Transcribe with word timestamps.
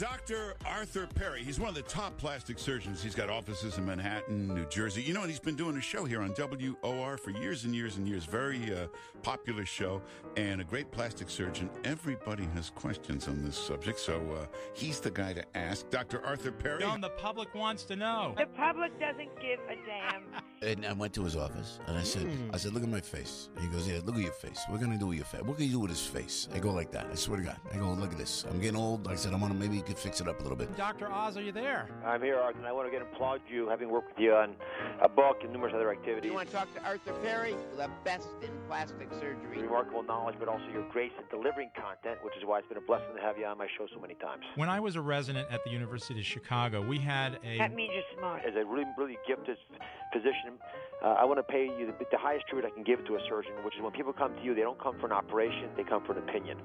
Dr. 0.00 0.54
Arthur 0.64 1.06
Perry. 1.14 1.42
He's 1.42 1.60
one 1.60 1.68
of 1.68 1.74
the 1.74 1.82
top 1.82 2.16
plastic 2.16 2.58
surgeons. 2.58 3.02
He's 3.02 3.14
got 3.14 3.28
offices 3.28 3.76
in 3.76 3.84
Manhattan, 3.84 4.48
New 4.48 4.64
Jersey. 4.70 5.02
You 5.02 5.12
know, 5.12 5.20
and 5.20 5.28
he's 5.28 5.38
been 5.38 5.56
doing 5.56 5.76
a 5.76 5.80
show 5.82 6.06
here 6.06 6.22
on 6.22 6.32
WOR 6.32 7.18
for 7.18 7.32
years 7.32 7.64
and 7.64 7.74
years 7.74 7.98
and 7.98 8.08
years. 8.08 8.24
Very 8.24 8.74
uh, 8.74 8.86
popular 9.22 9.66
show 9.66 10.00
and 10.38 10.62
a 10.62 10.64
great 10.64 10.90
plastic 10.90 11.28
surgeon. 11.28 11.68
Everybody 11.84 12.48
has 12.54 12.70
questions 12.70 13.28
on 13.28 13.44
this 13.44 13.58
subject, 13.58 14.00
so 14.00 14.22
uh, 14.40 14.46
he's 14.72 15.00
the 15.00 15.10
guy 15.10 15.34
to 15.34 15.44
ask. 15.54 15.90
Dr. 15.90 16.24
Arthur 16.24 16.52
Perry. 16.52 16.80
John, 16.80 17.02
the 17.02 17.10
public 17.10 17.54
wants 17.54 17.84
to 17.84 17.94
know. 17.96 18.34
The 18.38 18.46
public 18.46 18.98
doesn't 18.98 19.38
give 19.38 19.60
a 19.68 19.76
damn. 19.86 20.22
And 20.62 20.84
I 20.84 20.92
went 20.92 21.14
to 21.14 21.24
his 21.24 21.36
office 21.36 21.78
and 21.86 21.96
I 21.96 22.02
said, 22.02 22.24
Hmm. 22.24 22.50
I 22.52 22.58
said, 22.58 22.74
look 22.74 22.82
at 22.82 22.88
my 22.90 23.00
face. 23.00 23.48
And 23.56 23.64
he 23.64 23.70
goes, 23.74 23.88
yeah, 23.88 24.00
look 24.04 24.16
at 24.16 24.20
your 24.20 24.30
face. 24.32 24.62
What 24.68 24.76
are 24.76 24.84
gonna 24.84 24.98
do 24.98 25.06
with 25.06 25.16
your 25.16 25.24
face? 25.24 25.40
What 25.40 25.56
can 25.56 25.64
you 25.64 25.72
do 25.72 25.78
with 25.80 25.90
his 25.90 26.04
face? 26.04 26.48
I 26.54 26.58
go 26.58 26.70
like 26.70 26.90
that. 26.92 27.06
I 27.10 27.14
swear 27.14 27.38
to 27.38 27.42
God. 27.44 27.56
I 27.72 27.78
go, 27.78 27.90
look 27.94 28.12
at 28.12 28.18
this. 28.18 28.44
I'm 28.44 28.60
getting 28.60 28.76
old. 28.78 29.08
I 29.08 29.14
said, 29.14 29.32
I 29.32 29.36
want 29.36 29.54
to 29.54 29.58
maybe 29.58 29.76
you 29.76 29.82
could 29.90 29.98
fix 29.98 30.20
it 30.20 30.28
up 30.28 30.38
a 30.38 30.42
little 30.42 30.56
bit. 30.56 30.74
Dr. 30.76 31.10
Oz, 31.10 31.36
are 31.36 31.42
you 31.42 31.50
there? 31.50 31.88
I'm 32.06 32.22
here, 32.22 32.38
Art, 32.38 32.54
and 32.54 32.64
I 32.64 32.70
want 32.70 32.88
to 32.88 32.96
again 32.96 33.06
applaud 33.12 33.40
you, 33.50 33.68
having 33.68 33.90
worked 33.90 34.10
with 34.10 34.20
you 34.20 34.34
on 34.34 34.54
a 35.02 35.08
book 35.08 35.38
and 35.42 35.52
numerous 35.52 35.74
other 35.74 35.90
activities. 35.90 36.28
You 36.28 36.34
want 36.34 36.48
to 36.48 36.54
talk 36.54 36.72
to 36.76 36.84
Arthur 36.84 37.12
Perry, 37.24 37.56
the 37.76 37.90
best 38.04 38.28
in 38.40 38.50
plastic 38.68 39.10
surgery. 39.14 39.62
remarkable 39.62 40.04
knowledge, 40.04 40.36
but 40.38 40.46
also 40.46 40.64
your 40.72 40.88
grace 40.90 41.10
in 41.18 41.24
delivering 41.36 41.70
content, 41.74 42.22
which 42.22 42.36
is 42.36 42.44
why 42.44 42.60
it's 42.60 42.68
been 42.68 42.78
a 42.78 42.86
blessing 42.86 43.16
to 43.16 43.20
have 43.20 43.36
you 43.36 43.46
on 43.46 43.58
my 43.58 43.66
show 43.76 43.88
so 43.92 44.00
many 44.00 44.14
times. 44.14 44.44
When 44.54 44.68
I 44.68 44.78
was 44.78 44.94
a 44.94 45.00
resident 45.00 45.48
at 45.50 45.64
the 45.64 45.70
University 45.70 46.20
of 46.20 46.26
Chicago, 46.26 46.86
we 46.86 46.98
had 46.98 47.40
a 47.44 47.58
That 47.58 47.74
means 47.74 47.90
you're 47.92 48.16
smart. 48.16 48.42
As 48.46 48.54
a 48.54 48.64
really, 48.64 48.86
really 48.96 49.18
gifted 49.26 49.58
physician, 50.12 50.54
uh, 51.02 51.18
I 51.18 51.24
want 51.24 51.38
to 51.38 51.42
pay 51.42 51.64
you 51.64 51.86
the, 51.86 51.94
the 52.12 52.18
highest 52.18 52.46
tribute 52.46 52.64
I 52.64 52.70
can 52.70 52.84
give 52.84 53.04
to 53.06 53.16
a 53.16 53.20
surgeon, 53.28 53.54
which 53.64 53.74
is 53.74 53.82
when 53.82 53.90
people 53.90 54.12
come 54.12 54.36
to 54.36 54.42
you, 54.42 54.54
they 54.54 54.62
don't 54.62 54.80
come 54.80 55.00
for 55.00 55.06
an 55.06 55.12
operation, 55.12 55.68
they 55.76 55.82
come 55.82 56.04
for 56.04 56.12
an 56.12 56.18
opinion. 56.28 56.58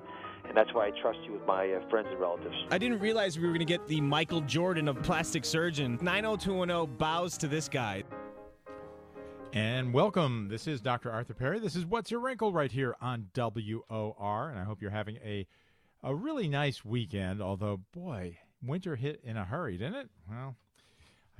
And 0.47 0.55
that's 0.55 0.73
why 0.73 0.87
I 0.87 0.91
trust 1.01 1.19
you 1.25 1.33
with 1.33 1.45
my 1.45 1.71
uh, 1.71 1.89
friends 1.89 2.07
and 2.11 2.19
relatives. 2.19 2.55
I 2.71 2.77
didn't 2.77 2.99
realize 2.99 3.37
we 3.37 3.43
were 3.45 3.49
going 3.49 3.59
to 3.59 3.65
get 3.65 3.87
the 3.87 3.99
Michael 4.01 4.41
Jordan 4.41 4.87
of 4.87 5.01
plastic 5.03 5.43
surgeon. 5.45 5.97
90210 6.01 6.97
bows 6.97 7.37
to 7.39 7.47
this 7.47 7.67
guy. 7.67 8.03
And 9.53 9.93
welcome. 9.93 10.47
This 10.49 10.67
is 10.67 10.81
Dr. 10.81 11.11
Arthur 11.11 11.33
Perry. 11.33 11.59
This 11.59 11.75
is 11.75 11.85
What's 11.85 12.11
Your 12.11 12.19
Wrinkle 12.19 12.51
right 12.51 12.71
here 12.71 12.95
on 13.01 13.29
WOR. 13.33 14.49
And 14.49 14.59
I 14.59 14.63
hope 14.63 14.81
you're 14.81 14.91
having 14.91 15.17
a, 15.17 15.47
a 16.03 16.13
really 16.13 16.47
nice 16.47 16.83
weekend. 16.83 17.41
Although, 17.41 17.81
boy, 17.93 18.37
winter 18.61 18.95
hit 18.95 19.21
in 19.23 19.37
a 19.37 19.45
hurry, 19.45 19.77
didn't 19.77 19.95
it? 19.95 20.09
Well, 20.29 20.55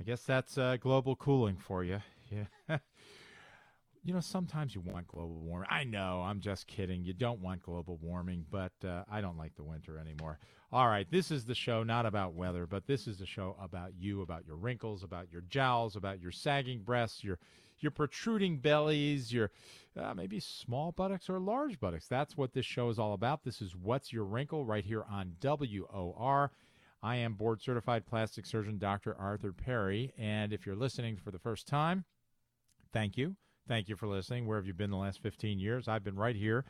I 0.00 0.04
guess 0.04 0.22
that's 0.22 0.58
uh, 0.58 0.76
global 0.80 1.16
cooling 1.16 1.56
for 1.56 1.84
you. 1.84 2.00
Yeah. 2.68 2.78
You 4.06 4.14
know, 4.14 4.20
sometimes 4.20 4.74
you 4.74 4.80
want 4.80 5.08
global 5.08 5.40
warming. 5.40 5.68
I 5.70 5.82
know, 5.82 6.22
I'm 6.22 6.40
just 6.40 6.68
kidding. 6.68 7.04
You 7.04 7.12
don't 7.12 7.40
want 7.40 7.62
global 7.62 7.98
warming, 8.00 8.46
but 8.50 8.72
uh, 8.84 9.02
I 9.10 9.20
don't 9.20 9.36
like 9.36 9.56
the 9.56 9.64
winter 9.64 9.98
anymore. 9.98 10.38
All 10.72 10.86
right, 10.86 11.10
this 11.10 11.32
is 11.32 11.44
the 11.44 11.56
show 11.56 11.82
not 11.82 12.06
about 12.06 12.34
weather, 12.34 12.66
but 12.66 12.86
this 12.86 13.08
is 13.08 13.18
the 13.18 13.26
show 13.26 13.56
about 13.60 13.94
you, 13.98 14.22
about 14.22 14.46
your 14.46 14.56
wrinkles, 14.56 15.02
about 15.02 15.30
your 15.32 15.42
jowls, 15.48 15.96
about 15.96 16.20
your 16.20 16.30
sagging 16.30 16.82
breasts, 16.82 17.24
your 17.24 17.38
your 17.78 17.90
protruding 17.90 18.58
bellies, 18.58 19.32
your 19.32 19.50
uh, 20.00 20.14
maybe 20.14 20.40
small 20.40 20.92
buttocks 20.92 21.28
or 21.28 21.38
large 21.38 21.78
buttocks. 21.78 22.06
That's 22.06 22.36
what 22.36 22.54
this 22.54 22.64
show 22.64 22.88
is 22.88 22.98
all 22.98 23.12
about. 23.12 23.44
This 23.44 23.60
is 23.60 23.76
What's 23.76 24.12
Your 24.12 24.24
Wrinkle 24.24 24.64
right 24.64 24.84
here 24.84 25.04
on 25.10 25.34
WOR. 25.42 26.52
I 27.02 27.16
am 27.16 27.34
board 27.34 27.60
certified 27.60 28.06
plastic 28.06 28.46
surgeon 28.46 28.78
Dr. 28.78 29.14
Arthur 29.18 29.52
Perry. 29.52 30.14
And 30.16 30.54
if 30.54 30.64
you're 30.64 30.74
listening 30.74 31.16
for 31.16 31.30
the 31.30 31.38
first 31.38 31.68
time, 31.68 32.04
thank 32.92 33.18
you. 33.18 33.36
Thank 33.68 33.88
you 33.88 33.96
for 33.96 34.06
listening. 34.06 34.46
Where 34.46 34.58
have 34.58 34.66
you 34.66 34.74
been 34.74 34.90
the 34.90 34.96
last 34.96 35.20
15 35.22 35.58
years? 35.58 35.88
I've 35.88 36.04
been 36.04 36.14
right 36.14 36.36
here 36.36 36.64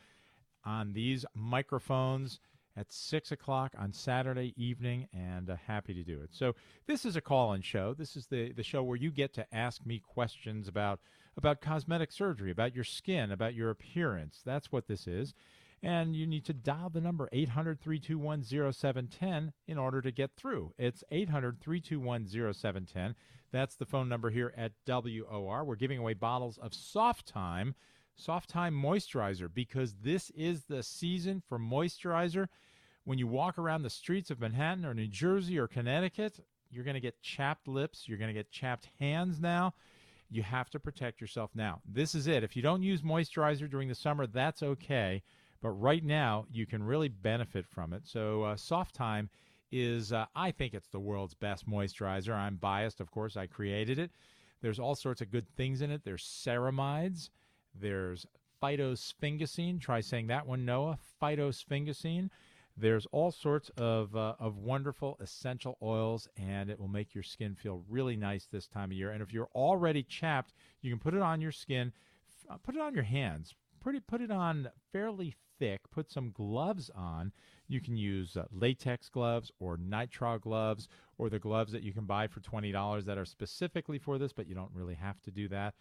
on 0.65 0.93
these 0.93 1.25
microphones 1.35 2.39
at 2.75 2.91
6 2.91 3.31
o'clock 3.31 3.73
on 3.77 3.93
Saturday 3.93 4.55
evening 4.57 5.07
and 5.13 5.51
uh, 5.51 5.57
happy 5.67 5.93
to 5.93 6.03
do 6.03 6.19
it. 6.21 6.29
So, 6.31 6.55
this 6.87 7.05
is 7.05 7.15
a 7.15 7.21
call 7.21 7.53
in 7.53 7.61
show. 7.61 7.93
This 7.93 8.15
is 8.15 8.25
the, 8.25 8.51
the 8.51 8.63
show 8.63 8.81
where 8.81 8.97
you 8.97 9.11
get 9.11 9.31
to 9.35 9.55
ask 9.55 9.85
me 9.85 9.99
questions 9.99 10.67
about, 10.67 10.99
about 11.37 11.61
cosmetic 11.61 12.11
surgery, 12.11 12.49
about 12.49 12.73
your 12.73 12.83
skin, 12.83 13.31
about 13.31 13.53
your 13.53 13.69
appearance. 13.69 14.41
That's 14.43 14.71
what 14.71 14.87
this 14.87 15.05
is. 15.05 15.35
And 15.83 16.15
you 16.15 16.25
need 16.25 16.45
to 16.45 16.53
dial 16.53 16.89
the 16.89 17.01
number 17.01 17.29
800 17.31 17.79
321 17.79 18.43
0710 18.73 19.53
in 19.67 19.77
order 19.77 20.01
to 20.01 20.11
get 20.11 20.31
through. 20.35 20.73
It's 20.79 21.03
800 21.11 21.61
321 21.61 22.27
0710. 22.27 23.15
That's 23.51 23.75
the 23.75 23.85
phone 23.85 24.09
number 24.09 24.29
here 24.29 24.53
at 24.57 24.73
WOR. 24.85 25.63
We're 25.63 25.75
giving 25.75 25.97
away 25.97 26.13
bottles 26.13 26.57
of 26.57 26.73
Soft 26.73 27.25
Time, 27.27 27.75
Soft 28.15 28.49
Time 28.49 28.73
Moisturizer, 28.73 29.49
because 29.53 29.95
this 30.01 30.29
is 30.31 30.63
the 30.65 30.83
season 30.83 31.41
for 31.47 31.57
moisturizer. 31.57 32.47
When 33.05 33.17
you 33.17 33.27
walk 33.27 33.57
around 33.57 33.83
the 33.83 33.89
streets 33.89 34.29
of 34.29 34.39
Manhattan 34.39 34.85
or 34.85 34.93
New 34.93 35.07
Jersey 35.07 35.57
or 35.57 35.67
Connecticut, 35.67 36.41
you're 36.69 36.83
going 36.83 36.95
to 36.95 36.99
get 36.99 37.21
chapped 37.21 37.67
lips, 37.67 38.07
you're 38.07 38.17
going 38.17 38.33
to 38.33 38.33
get 38.33 38.51
chapped 38.51 38.89
hands 38.99 39.39
now. 39.39 39.73
You 40.29 40.43
have 40.43 40.69
to 40.71 40.79
protect 40.79 41.21
yourself 41.21 41.51
now. 41.55 41.79
This 41.89 42.13
is 42.13 42.27
it. 42.27 42.43
If 42.43 42.57
you 42.57 42.61
don't 42.61 42.83
use 42.83 43.01
moisturizer 43.01 43.69
during 43.69 43.87
the 43.87 43.95
summer, 43.95 44.27
that's 44.27 44.61
okay. 44.61 45.23
But 45.61 45.69
right 45.69 46.03
now, 46.03 46.45
you 46.51 46.65
can 46.65 46.83
really 46.83 47.07
benefit 47.07 47.65
from 47.65 47.93
it. 47.93 48.01
So, 48.05 48.43
uh, 48.43 48.57
Soft 48.57 48.93
Time 48.93 49.29
is, 49.71 50.13
uh, 50.13 50.25
I 50.35 50.51
think 50.51 50.73
it's 50.73 50.89
the 50.89 50.99
world's 50.99 51.33
best 51.33 51.69
moisturizer. 51.69 52.33
I'm 52.33 52.55
biased, 52.55 53.01
of 53.01 53.11
course, 53.11 53.37
I 53.37 53.47
created 53.47 53.99
it. 53.99 54.11
There's 54.61 54.79
all 54.79 54.95
sorts 54.95 55.21
of 55.21 55.31
good 55.31 55.47
things 55.55 55.81
in 55.81 55.91
it. 55.91 56.01
There's 56.03 56.23
ceramides, 56.23 57.29
there's 57.75 58.25
phytosphingosine. 58.61 59.79
Try 59.79 60.01
saying 60.01 60.27
that 60.27 60.47
one, 60.47 60.65
Noah. 60.65 60.97
Phytosphingosine. 61.21 62.29
There's 62.75 63.07
all 63.11 63.31
sorts 63.31 63.71
of, 63.77 64.15
uh, 64.15 64.35
of 64.39 64.57
wonderful 64.57 65.17
essential 65.19 65.77
oils, 65.81 66.27
and 66.37 66.69
it 66.69 66.79
will 66.79 66.87
make 66.87 67.15
your 67.15 67.23
skin 67.23 67.55
feel 67.55 67.83
really 67.89 68.15
nice 68.15 68.45
this 68.45 68.67
time 68.67 68.91
of 68.91 68.97
year. 68.97 69.11
And 69.11 69.21
if 69.21 69.33
you're 69.33 69.49
already 69.55 70.03
chapped, 70.03 70.53
you 70.81 70.91
can 70.91 70.99
put 70.99 71.15
it 71.15 71.21
on 71.21 71.41
your 71.41 71.51
skin, 71.51 71.91
uh, 72.49 72.57
put 72.57 72.75
it 72.75 72.81
on 72.81 72.93
your 72.93 73.03
hands, 73.03 73.55
pretty, 73.79 73.99
put 73.99 74.21
it 74.21 74.29
on 74.29 74.69
fairly 74.91 75.33
thick, 75.57 75.81
put 75.89 76.11
some 76.11 76.31
gloves 76.31 76.91
on. 76.95 77.31
You 77.67 77.81
can 77.81 77.97
use 77.97 78.37
uh, 78.37 78.45
latex 78.51 79.09
gloves 79.09 79.51
or 79.59 79.77
nitrile 79.77 80.39
gloves 80.39 80.87
or 81.17 81.29
the 81.29 81.39
gloves 81.39 81.71
that 81.73 81.83
you 81.83 81.93
can 81.93 82.05
buy 82.05 82.27
for 82.27 82.39
$20 82.39 83.05
that 83.05 83.17
are 83.17 83.25
specifically 83.25 83.99
for 83.99 84.17
this, 84.17 84.33
but 84.33 84.47
you 84.47 84.55
don't 84.55 84.71
really 84.73 84.95
have 84.95 85.21
to 85.23 85.31
do 85.31 85.47
that. 85.49 85.73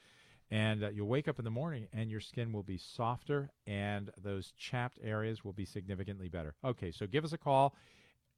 And 0.51 0.85
uh, 0.85 0.91
you'll 0.91 1.09
wake 1.09 1.29
up 1.29 1.39
in 1.39 1.45
the 1.45 1.51
morning 1.51 1.89
and 1.93 2.11
your 2.11 2.21
skin 2.21 2.53
will 2.53 2.63
be 2.63 2.79
softer 2.79 3.51
and 3.67 4.11
those 4.23 4.53
chapped 4.57 4.99
areas 5.03 5.45
will 5.45 5.53
be 5.53 5.65
significantly 5.65 6.29
better. 6.29 6.55
Okay, 6.65 6.93
so 6.93 7.07
give 7.07 7.25
us 7.25 7.33
a 7.33 7.39
call 7.39 7.75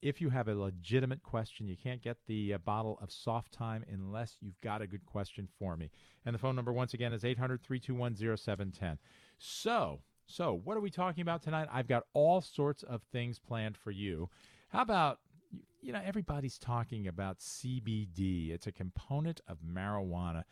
if 0.01 0.21
you 0.21 0.31
have 0.31 0.49
a 0.49 0.55
legitimate 0.55 1.23
question. 1.23 1.69
You 1.69 1.77
can't 1.77 2.03
get 2.03 2.17
the 2.27 2.55
uh, 2.55 2.59
bottle 2.59 2.99
of 3.03 3.11
soft 3.11 3.53
time 3.53 3.85
unless 3.93 4.37
you've 4.41 4.61
got 4.61 4.83
a 4.83 4.87
good 4.87 5.05
question 5.05 5.49
for 5.59 5.77
me. 5.77 5.91
And 6.25 6.35
the 6.35 6.39
phone 6.39 6.57
number, 6.57 6.73
once 6.73 6.95
again, 6.95 7.13
is 7.13 7.25
800 7.25 7.63
321 7.63 8.37
0710. 8.37 8.99
So, 9.39 10.01
so 10.29 10.61
what 10.63 10.77
are 10.77 10.81
we 10.81 10.91
talking 10.91 11.23
about 11.23 11.43
tonight? 11.43 11.69
I've 11.73 11.89
got 11.89 12.05
all 12.13 12.41
sorts 12.41 12.83
of 12.83 13.03
things 13.11 13.39
planned 13.39 13.77
for 13.77 13.91
you. 13.91 14.29
How 14.69 14.83
about 14.83 15.19
you 15.81 15.93
know, 15.93 16.01
everybody's 16.05 16.59
talking 16.59 17.07
about 17.07 17.39
CBD. 17.39 18.51
It's 18.51 18.67
a 18.67 18.73
component 18.73 19.41
of 19.49 19.59
marijuana. 19.63 20.45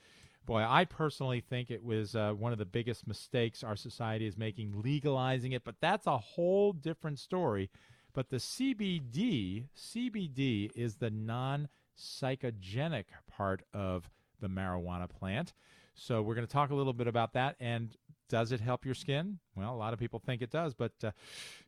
Boy, 0.44 0.64
I 0.66 0.84
personally 0.84 1.40
think 1.40 1.70
it 1.70 1.82
was 1.82 2.14
uh, 2.14 2.32
one 2.32 2.52
of 2.52 2.58
the 2.58 2.64
biggest 2.64 3.06
mistakes 3.06 3.64
our 3.64 3.74
society 3.74 4.26
is 4.26 4.38
making 4.38 4.80
legalizing 4.82 5.52
it, 5.52 5.64
but 5.64 5.74
that's 5.80 6.06
a 6.06 6.16
whole 6.16 6.72
different 6.72 7.18
story. 7.18 7.68
But 8.12 8.30
the 8.30 8.36
CBD, 8.36 9.66
CBD 9.76 10.70
is 10.74 10.94
the 10.94 11.10
non 11.10 11.68
psychogenic 11.98 13.06
part 13.28 13.62
of 13.74 14.08
the 14.40 14.48
marijuana 14.48 15.08
plant. 15.08 15.52
So 15.94 16.22
we're 16.22 16.34
going 16.34 16.46
to 16.46 16.52
talk 16.52 16.70
a 16.70 16.74
little 16.74 16.92
bit 16.92 17.08
about 17.08 17.32
that. 17.32 17.56
And 17.58 17.96
does 18.28 18.52
it 18.52 18.60
help 18.60 18.84
your 18.84 18.94
skin? 18.94 19.38
Well, 19.54 19.74
a 19.74 19.76
lot 19.76 19.92
of 19.92 19.98
people 19.98 20.18
think 20.18 20.42
it 20.42 20.50
does, 20.50 20.74
but 20.74 20.92
uh, 21.02 21.10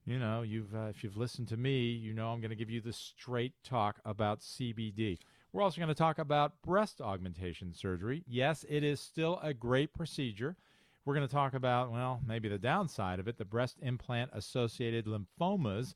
you 0.04 0.18
know, 0.18 0.42
you've 0.42 0.74
uh, 0.74 0.88
if 0.90 1.02
you've 1.04 1.16
listened 1.16 1.48
to 1.48 1.56
me, 1.56 1.90
you 1.90 2.12
know 2.12 2.30
I'm 2.30 2.40
going 2.40 2.50
to 2.50 2.56
give 2.56 2.70
you 2.70 2.80
the 2.80 2.92
straight 2.92 3.52
talk 3.64 4.00
about 4.04 4.40
CBD. 4.40 5.18
We're 5.52 5.62
also 5.62 5.80
going 5.80 5.88
to 5.88 5.94
talk 5.94 6.18
about 6.18 6.60
breast 6.62 7.00
augmentation 7.00 7.72
surgery. 7.72 8.22
Yes, 8.26 8.64
it 8.68 8.84
is 8.84 9.00
still 9.00 9.40
a 9.42 9.54
great 9.54 9.94
procedure. 9.94 10.56
We're 11.04 11.14
going 11.14 11.26
to 11.26 11.34
talk 11.34 11.54
about, 11.54 11.90
well, 11.90 12.20
maybe 12.26 12.48
the 12.48 12.58
downside 12.58 13.18
of 13.18 13.28
it, 13.28 13.38
the 13.38 13.44
breast 13.46 13.78
implant 13.80 14.30
associated 14.34 15.06
lymphomas. 15.06 15.94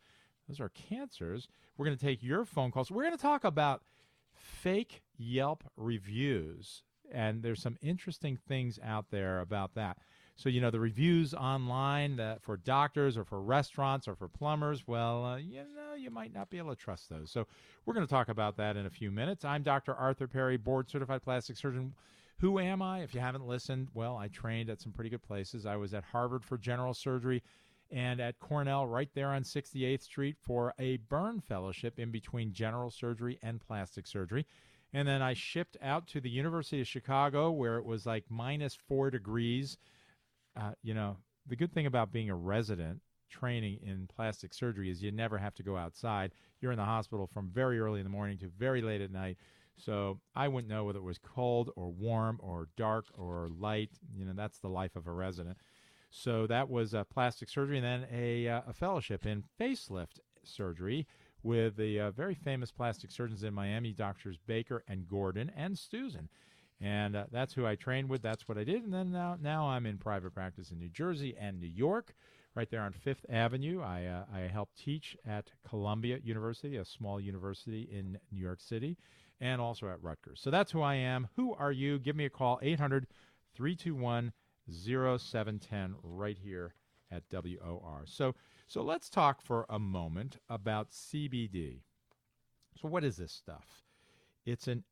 Those 0.48 0.58
are 0.58 0.70
cancers. 0.70 1.48
We're 1.76 1.84
going 1.84 1.98
to 1.98 2.04
take 2.04 2.22
your 2.22 2.46
phone 2.46 2.70
calls. 2.70 2.90
We're 2.90 3.02
going 3.02 3.16
to 3.16 3.20
talk 3.20 3.44
about 3.44 3.82
fake 4.32 5.02
Yelp 5.18 5.64
reviews. 5.76 6.82
And 7.12 7.42
there's 7.42 7.60
some 7.60 7.76
interesting 7.82 8.38
things 8.48 8.78
out 8.82 9.10
there 9.10 9.40
about 9.40 9.74
that. 9.74 9.98
So, 10.36 10.48
you 10.48 10.60
know, 10.60 10.70
the 10.70 10.80
reviews 10.80 11.34
online 11.34 12.16
that 12.16 12.42
for 12.42 12.56
doctors 12.56 13.16
or 13.16 13.24
for 13.24 13.40
restaurants 13.40 14.08
or 14.08 14.14
for 14.14 14.28
plumbers, 14.28 14.86
well, 14.86 15.24
uh, 15.24 15.36
you 15.36 15.60
know, 15.76 15.94
you 15.96 16.10
might 16.10 16.32
not 16.34 16.50
be 16.50 16.58
able 16.58 16.74
to 16.74 16.80
trust 16.80 17.10
those. 17.10 17.30
So, 17.30 17.46
we're 17.84 17.94
going 17.94 18.06
to 18.06 18.10
talk 18.10 18.28
about 18.28 18.56
that 18.56 18.76
in 18.76 18.86
a 18.86 18.90
few 18.90 19.10
minutes. 19.10 19.44
I'm 19.44 19.62
Dr. 19.62 19.94
Arthur 19.94 20.26
Perry, 20.26 20.56
board 20.56 20.88
certified 20.88 21.22
plastic 21.22 21.56
surgeon. 21.56 21.94
Who 22.38 22.58
am 22.58 22.82
I? 22.82 23.02
If 23.02 23.14
you 23.14 23.20
haven't 23.20 23.46
listened, 23.46 23.88
well, 23.94 24.16
I 24.16 24.28
trained 24.28 24.68
at 24.68 24.80
some 24.80 24.90
pretty 24.90 25.10
good 25.10 25.22
places. 25.22 25.64
I 25.64 25.76
was 25.76 25.94
at 25.94 26.02
Harvard 26.02 26.44
for 26.44 26.58
general 26.58 26.94
surgery 26.94 27.42
and 27.92 28.20
at 28.20 28.40
Cornell, 28.40 28.86
right 28.86 29.10
there 29.14 29.28
on 29.28 29.42
68th 29.42 30.02
Street, 30.02 30.36
for 30.40 30.74
a 30.78 30.96
burn 30.96 31.40
fellowship 31.40 31.98
in 31.98 32.10
between 32.10 32.52
general 32.52 32.90
surgery 32.90 33.38
and 33.42 33.60
plastic 33.60 34.06
surgery. 34.06 34.46
And 34.94 35.06
then 35.06 35.22
I 35.22 35.34
shipped 35.34 35.76
out 35.82 36.06
to 36.08 36.20
the 36.20 36.30
University 36.30 36.80
of 36.80 36.88
Chicago, 36.88 37.50
where 37.50 37.76
it 37.76 37.84
was 37.84 38.06
like 38.06 38.24
minus 38.28 38.74
four 38.74 39.10
degrees. 39.10 39.76
Uh, 40.56 40.72
you 40.82 40.94
know, 40.94 41.16
the 41.46 41.56
good 41.56 41.72
thing 41.72 41.86
about 41.86 42.12
being 42.12 42.30
a 42.30 42.36
resident 42.36 43.00
training 43.30 43.78
in 43.82 44.06
plastic 44.14 44.52
surgery 44.52 44.90
is 44.90 45.02
you 45.02 45.10
never 45.10 45.38
have 45.38 45.54
to 45.54 45.62
go 45.62 45.76
outside. 45.76 46.32
You're 46.60 46.72
in 46.72 46.78
the 46.78 46.84
hospital 46.84 47.26
from 47.26 47.48
very 47.48 47.80
early 47.80 48.00
in 48.00 48.04
the 48.04 48.10
morning 48.10 48.38
to 48.38 48.48
very 48.58 48.82
late 48.82 49.00
at 49.00 49.10
night. 49.10 49.38
So 49.76 50.20
I 50.36 50.48
wouldn't 50.48 50.70
know 50.70 50.84
whether 50.84 50.98
it 50.98 51.02
was 51.04 51.18
cold 51.18 51.70
or 51.76 51.90
warm 51.90 52.38
or 52.42 52.68
dark 52.76 53.06
or 53.16 53.48
light. 53.58 53.90
You 54.14 54.26
know, 54.26 54.34
that's 54.34 54.58
the 54.58 54.68
life 54.68 54.96
of 54.96 55.06
a 55.06 55.12
resident. 55.12 55.56
So 56.10 56.46
that 56.46 56.68
was 56.68 56.94
uh, 56.94 57.04
plastic 57.04 57.48
surgery 57.48 57.78
and 57.78 57.86
then 57.86 58.06
a, 58.12 58.46
uh, 58.46 58.60
a 58.68 58.72
fellowship 58.74 59.24
in 59.24 59.44
facelift 59.58 60.20
surgery 60.44 61.06
with 61.42 61.76
the 61.76 61.98
uh, 61.98 62.10
very 62.10 62.34
famous 62.34 62.70
plastic 62.70 63.10
surgeons 63.10 63.42
in 63.42 63.54
Miami, 63.54 63.92
doctors 63.92 64.36
Baker 64.46 64.84
and 64.86 65.08
Gordon 65.08 65.50
and 65.56 65.74
Stuzin. 65.74 66.28
And 66.82 67.14
uh, 67.14 67.24
that's 67.30 67.54
who 67.54 67.64
I 67.64 67.76
trained 67.76 68.08
with. 68.08 68.22
That's 68.22 68.48
what 68.48 68.58
I 68.58 68.64
did. 68.64 68.82
And 68.82 68.92
then 68.92 69.12
now, 69.12 69.36
now 69.40 69.68
I'm 69.68 69.86
in 69.86 69.98
private 69.98 70.34
practice 70.34 70.72
in 70.72 70.80
New 70.80 70.88
Jersey 70.88 71.36
and 71.38 71.60
New 71.60 71.68
York, 71.68 72.16
right 72.56 72.68
there 72.68 72.82
on 72.82 72.92
Fifth 72.92 73.24
Avenue. 73.28 73.80
I, 73.80 74.06
uh, 74.06 74.24
I 74.34 74.40
help 74.40 74.70
teach 74.76 75.16
at 75.24 75.52
Columbia 75.68 76.18
University, 76.24 76.76
a 76.76 76.84
small 76.84 77.20
university 77.20 77.88
in 77.92 78.18
New 78.32 78.42
York 78.42 78.60
City, 78.60 78.98
and 79.40 79.60
also 79.60 79.88
at 79.88 80.02
Rutgers. 80.02 80.40
So 80.42 80.50
that's 80.50 80.72
who 80.72 80.82
I 80.82 80.96
am. 80.96 81.28
Who 81.36 81.54
are 81.54 81.70
you? 81.70 82.00
Give 82.00 82.16
me 82.16 82.24
a 82.24 82.30
call, 82.30 82.58
800 82.60 83.06
321 83.54 84.32
0710, 84.68 85.94
right 86.02 86.38
here 86.42 86.74
at 87.12 87.22
WOR. 87.30 88.02
So, 88.06 88.34
so 88.66 88.82
let's 88.82 89.08
talk 89.08 89.40
for 89.40 89.66
a 89.68 89.78
moment 89.78 90.38
about 90.48 90.90
CBD. 90.90 91.82
So, 92.80 92.88
what 92.88 93.04
is 93.04 93.18
this 93.18 93.32
stuff? 93.32 93.84
It's 94.44 94.66
an 94.66 94.82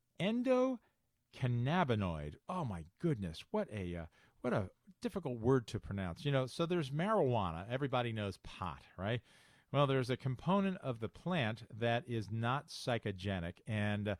endocannabinoid. 1.33 2.35
Oh 2.49 2.65
my 2.65 2.85
goodness, 3.01 3.43
what 3.51 3.67
a 3.73 3.95
uh, 3.95 4.05
what 4.41 4.53
a 4.53 4.69
difficult 5.01 5.39
word 5.39 5.67
to 5.67 5.79
pronounce. 5.79 6.25
You 6.25 6.31
know, 6.31 6.45
so 6.45 6.65
there's 6.65 6.89
marijuana. 6.89 7.65
Everybody 7.69 8.11
knows 8.11 8.37
pot, 8.43 8.83
right? 8.97 9.21
Well, 9.71 9.87
there's 9.87 10.09
a 10.09 10.17
component 10.17 10.77
of 10.77 10.99
the 10.99 11.09
plant 11.09 11.63
that 11.79 12.03
is 12.07 12.29
not 12.31 12.67
psychogenic, 12.67 13.53
and 13.67 14.09
uh, 14.09 14.15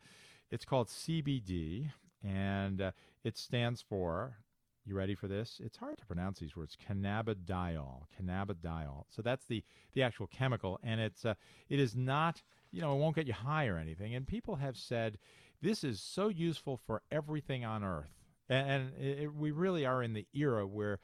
it's 0.50 0.64
called 0.64 0.88
CBD, 0.88 1.90
and 2.24 2.80
uh, 2.80 2.92
it 3.24 3.36
stands 3.36 3.82
for. 3.82 4.36
You 4.84 4.96
ready 4.96 5.14
for 5.14 5.28
this? 5.28 5.60
It's 5.62 5.76
hard 5.76 5.96
to 5.98 6.06
pronounce 6.06 6.40
these 6.40 6.56
words. 6.56 6.76
Cannabidiol. 6.76 8.06
Cannabidiol. 8.20 9.04
So 9.10 9.22
that's 9.22 9.44
the 9.44 9.62
the 9.92 10.02
actual 10.02 10.26
chemical, 10.26 10.80
and 10.82 11.00
it's 11.00 11.24
uh, 11.24 11.34
it 11.68 11.78
is 11.78 11.94
not. 11.94 12.42
You 12.72 12.80
know, 12.80 12.94
it 12.94 12.98
won't 12.98 13.14
get 13.14 13.26
you 13.26 13.34
high 13.34 13.66
or 13.66 13.76
anything. 13.76 14.14
And 14.14 14.26
people 14.26 14.56
have 14.56 14.78
said 14.78 15.18
this 15.62 15.84
is 15.84 16.00
so 16.00 16.28
useful 16.28 16.80
for 16.86 17.02
everything 17.10 17.64
on 17.64 17.84
Earth, 17.84 18.12
and, 18.48 18.68
and 18.68 18.92
it, 18.98 19.34
we 19.34 19.50
really 19.50 19.86
are 19.86 20.02
in 20.02 20.12
the 20.12 20.26
era 20.34 20.66
where 20.66 20.98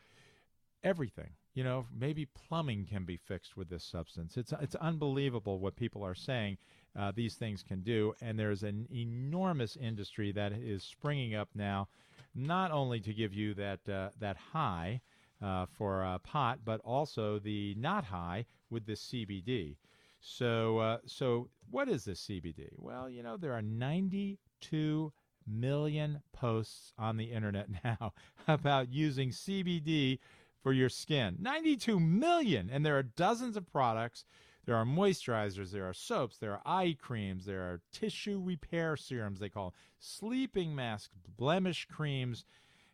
everything 0.85 1.31
you 1.55 1.65
know 1.65 1.87
maybe 1.93 2.25
plumbing 2.27 2.87
can 2.87 3.05
be 3.05 3.17
fixed 3.17 3.57
with 3.57 3.69
this 3.69 3.85
substance. 3.85 4.37
It's 4.37 4.53
it's 4.61 4.75
unbelievable 4.77 5.59
what 5.59 5.77
people 5.77 6.05
are 6.05 6.15
saying 6.15 6.59
uh, 6.99 7.13
these 7.15 7.35
things 7.35 7.63
can 7.63 7.81
do. 7.81 8.15
And 8.21 8.39
there's 8.39 8.63
an 8.63 8.87
enormous 8.93 9.77
industry 9.77 10.33
that 10.33 10.53
is 10.53 10.83
springing 10.83 11.35
up 11.35 11.49
now 11.55 11.89
not 12.35 12.71
only 12.71 13.01
to 13.01 13.15
give 13.15 13.33
you 13.33 13.55
that 13.55 13.89
uh, 13.89 14.11
that 14.19 14.37
high 14.37 15.01
uh, 15.41 15.67
for 15.67 16.05
uh, 16.05 16.19
pot 16.19 16.59
but 16.65 16.81
also 16.85 17.39
the 17.39 17.75
not 17.79 18.05
high 18.05 18.45
with 18.71 18.87
the 18.87 18.93
CBD 18.93 19.77
so 20.21 20.79
uh, 20.79 20.99
so 21.07 21.49
what 21.71 21.89
is 21.89 22.05
this 22.05 22.27
CBD 22.27 22.69
well 22.77 23.09
you 23.09 23.23
know 23.23 23.37
there 23.37 23.53
are 23.53 23.63
92 23.63 25.13
million 25.47 26.21
posts 26.33 26.93
on 26.99 27.17
the 27.17 27.33
internet 27.33 27.69
now 27.85 28.13
about 28.47 28.93
using 28.93 29.31
CBD 29.31 30.19
for 30.63 30.73
your 30.73 30.89
skin. 30.89 31.37
92 31.41 31.99
million. 32.01 32.69
And 32.71 32.85
there 32.85 32.99
are 32.99 33.03
dozens 33.03 33.57
of 33.57 33.71
products. 33.71 34.25
There 34.67 34.77
are 34.77 34.85
moisturizers, 34.85 35.71
there 35.71 35.89
are 35.89 35.95
soaps, 35.95 36.37
there 36.37 36.53
are 36.53 36.61
eye 36.67 36.95
creams, 37.01 37.47
there 37.47 37.63
are 37.63 37.81
tissue 37.91 38.39
repair 38.39 38.99
serums, 38.99 39.41
they 39.41 39.49
call 39.49 39.71
them, 39.71 39.79
sleeping 39.99 40.75
masks, 40.75 41.15
blemish 41.39 41.87
creams, 41.91 42.45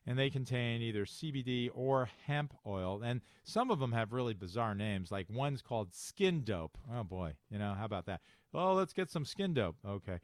and 0.06 0.19
they 0.19 0.31
contain 0.31 0.83
either 0.83 1.05
CBD 1.05 1.71
or 1.75 2.09
hemp 2.27 2.55
oil. 2.67 3.03
And 3.03 3.21
some 3.43 3.71
of 3.71 3.79
them 3.79 3.93
have 3.93 4.12
really 4.12 4.35
bizarre 4.35 4.75
names, 4.75 5.11
like 5.11 5.27
one's 5.31 5.62
called 5.62 5.95
Skin 5.95 6.43
Dope. 6.45 6.77
Oh 6.93 7.05
boy, 7.05 7.35
you 7.51 7.59
know, 7.59 7.75
how 7.75 7.85
about 7.85 8.06
that? 8.06 8.21
Oh, 8.53 8.75
let's 8.75 8.93
get 8.93 9.11
some 9.11 9.25
Skin 9.25 9.55
Dope. 9.55 9.77
Okay. 9.87 10.19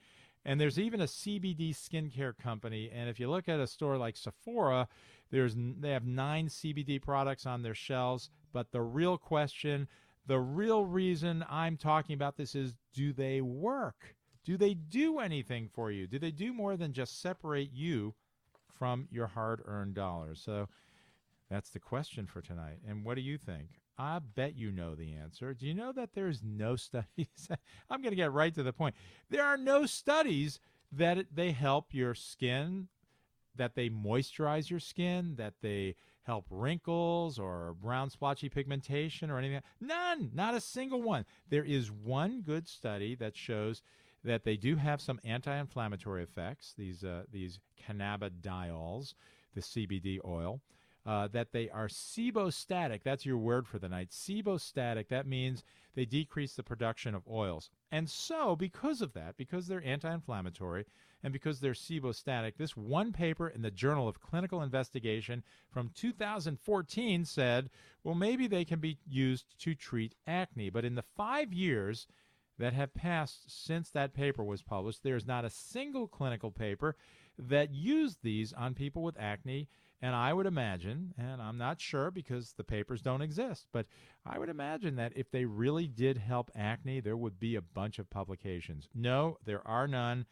And 0.45 0.61
there's 0.61 0.79
even 0.79 1.03
a 1.03 1.07
CBD 1.07 1.75
skincare 1.75 2.37
company. 2.37 2.91
And 2.93 3.11
if 3.11 3.21
you 3.21 3.29
look 3.29 3.49
at 3.49 3.61
a 3.61 3.67
store 3.67 3.99
like 3.99 4.17
Sephora, 4.17 4.89
there's 5.31 5.55
they 5.57 5.91
have 5.91 6.07
nine 6.07 6.49
CBD 6.49 7.01
products 7.01 7.47
on 7.47 7.63
their 7.63 7.75
shelves. 7.75 8.31
But 8.53 8.73
the 8.73 8.81
real 8.81 9.19
question, 9.19 9.87
the 10.27 10.41
real 10.41 10.87
reason 10.87 11.45
I'm 11.49 11.77
talking 11.77 12.15
about 12.15 12.37
this 12.37 12.55
is 12.55 12.75
do 12.95 13.13
they 13.13 13.41
work? 13.41 14.17
Do 14.45 14.57
they 14.57 14.75
do 14.75 15.19
anything 15.19 15.69
for 15.69 15.91
you? 15.91 16.07
Do 16.07 16.19
they 16.19 16.31
do 16.31 16.55
more 16.55 16.77
than 16.77 16.95
just 16.95 17.21
separate 17.21 17.71
you 17.73 18.15
from 18.81 19.07
your 19.13 19.27
hard 19.27 19.61
earned 19.67 19.95
dollars? 19.95 20.41
So 20.43 20.69
that's 21.51 21.69
the 21.69 21.79
question 21.79 22.27
for 22.27 22.41
tonight. 22.41 22.79
And 22.89 23.05
what 23.05 23.17
do 23.17 23.21
you 23.21 23.37
think? 23.37 23.69
I 23.99 24.19
bet 24.21 24.57
you 24.57 24.73
know 24.73 24.95
the 24.95 25.13
answer. 25.13 25.53
Do 25.53 25.67
you 25.67 25.75
know 25.75 25.93
that 25.93 26.15
there's 26.15 26.43
no 26.43 26.77
studies? 26.77 27.49
I'm 27.91 28.01
going 28.01 28.13
to 28.13 28.17
get 28.17 28.33
right 28.33 28.55
to 28.55 28.63
the 28.63 28.73
point. 28.73 28.95
There 29.29 29.45
are 29.45 29.59
no 29.59 29.85
studies 29.85 30.59
that 30.93 31.27
they 31.31 31.53
help 31.53 31.93
your 31.93 32.15
skin, 32.15 32.89
that 33.55 33.75
they 33.75 33.91
moisturize 33.91 34.71
your 34.71 34.81
skin, 34.81 35.35
that 35.37 35.55
they 35.61 35.97
help 36.23 36.47
wrinkles 36.49 37.39
or 37.39 37.75
brown 37.83 38.09
splotchy 38.09 38.49
pigmentation 38.49 39.31
or 39.31 39.39
anything. 39.39 39.61
None, 39.79 40.31
not 40.33 40.55
a 40.55 40.61
single 40.61 41.03
one. 41.03 41.27
There 41.51 41.65
is 41.65 41.91
one 41.91 42.41
good 42.41 42.69
study 42.69 43.15
that 43.17 43.37
shows 43.37 43.83
that 44.25 44.45
they 44.45 44.57
do 44.57 44.77
have 44.77 45.01
some 45.01 45.21
anti-inflammatory 45.25 46.23
effects. 46.23 46.75
These 46.77 47.05
uh, 47.05 47.25
these 47.31 47.59
cannabidiols, 47.87 49.15
the 49.55 49.61
CBD 49.61 50.19
oil. 50.25 50.61
Uh, 51.07 51.27
that 51.29 51.51
they 51.53 51.71
are 51.71 51.89
sebostatic. 51.89 53.03
That's 53.03 53.25
your 53.25 53.39
word 53.39 53.67
for 53.67 53.79
the 53.79 53.89
night. 53.89 54.11
Sebostatic. 54.11 55.09
That 55.09 55.27
means 55.27 55.65
they 55.95 56.05
decrease 56.05 56.55
the 56.55 56.63
production 56.63 57.15
of 57.15 57.27
oils. 57.27 57.71
And 57.91 58.09
so, 58.09 58.55
because 58.55 59.01
of 59.01 59.15
that, 59.15 59.39
because 59.39 59.67
they're 59.67 59.83
anti 59.83 60.13
inflammatory 60.13 60.85
and 61.23 61.33
because 61.33 61.59
they're 61.59 61.73
sebostatic, 61.73 62.57
this 62.57 62.77
one 62.77 63.13
paper 63.13 63.49
in 63.49 63.63
the 63.63 63.71
Journal 63.71 64.09
of 64.09 64.21
Clinical 64.21 64.63
Investigation 64.63 65.43
from 65.71 65.91
2014 65.95 67.25
said, 67.25 67.71
well, 68.05 68.15
maybe 68.15 68.47
they 68.47 68.67
can 68.67 68.79
be 68.79 68.99
used 69.09 69.59
to 69.61 69.75
treat 69.75 70.15
acne. 70.27 70.69
But 70.69 70.85
in 70.85 70.97
the 70.97 71.05
five 71.17 71.53
years 71.53 72.07
that 72.61 72.73
have 72.73 72.95
passed 72.95 73.51
since 73.65 73.91
that 73.91 74.15
paper 74.15 74.45
was 74.45 74.63
published, 74.63 75.03
there's 75.03 75.27
not 75.27 75.45
a 75.45 75.51
single 75.51 76.07
clinical 76.07 76.51
paper 76.51 76.97
that 77.39 77.75
used 77.75 78.19
these 78.23 78.53
on 78.53 78.75
people 78.75 79.03
with 79.03 79.19
acne 79.19 79.69
and 80.03 80.15
I 80.15 80.33
would 80.33 80.47
imagine, 80.47 81.13
and 81.19 81.43
I'm 81.43 81.59
not 81.59 81.81
sure 81.81 82.11
because 82.11 82.55
the 82.55 82.65
papers 82.65 83.03
don't 83.03 83.21
exist, 83.21 83.67
but 83.71 83.87
I 84.25 84.39
would 84.39 84.49
imagine 84.49 84.97
that 84.97 85.13
if 85.15 85.31
they 85.31 85.45
really 85.45 85.87
did 85.87 86.17
help 86.17 86.51
acne, 86.57 87.01
there 87.01 87.19
would 87.19 87.39
be 87.39 87.55
a 87.55 87.61
bunch 87.61 87.99
of 87.99 88.09
publications. 88.09 88.89
No, 88.95 89.37
there 89.45 89.67
are 89.69 89.87
none. 89.87 90.25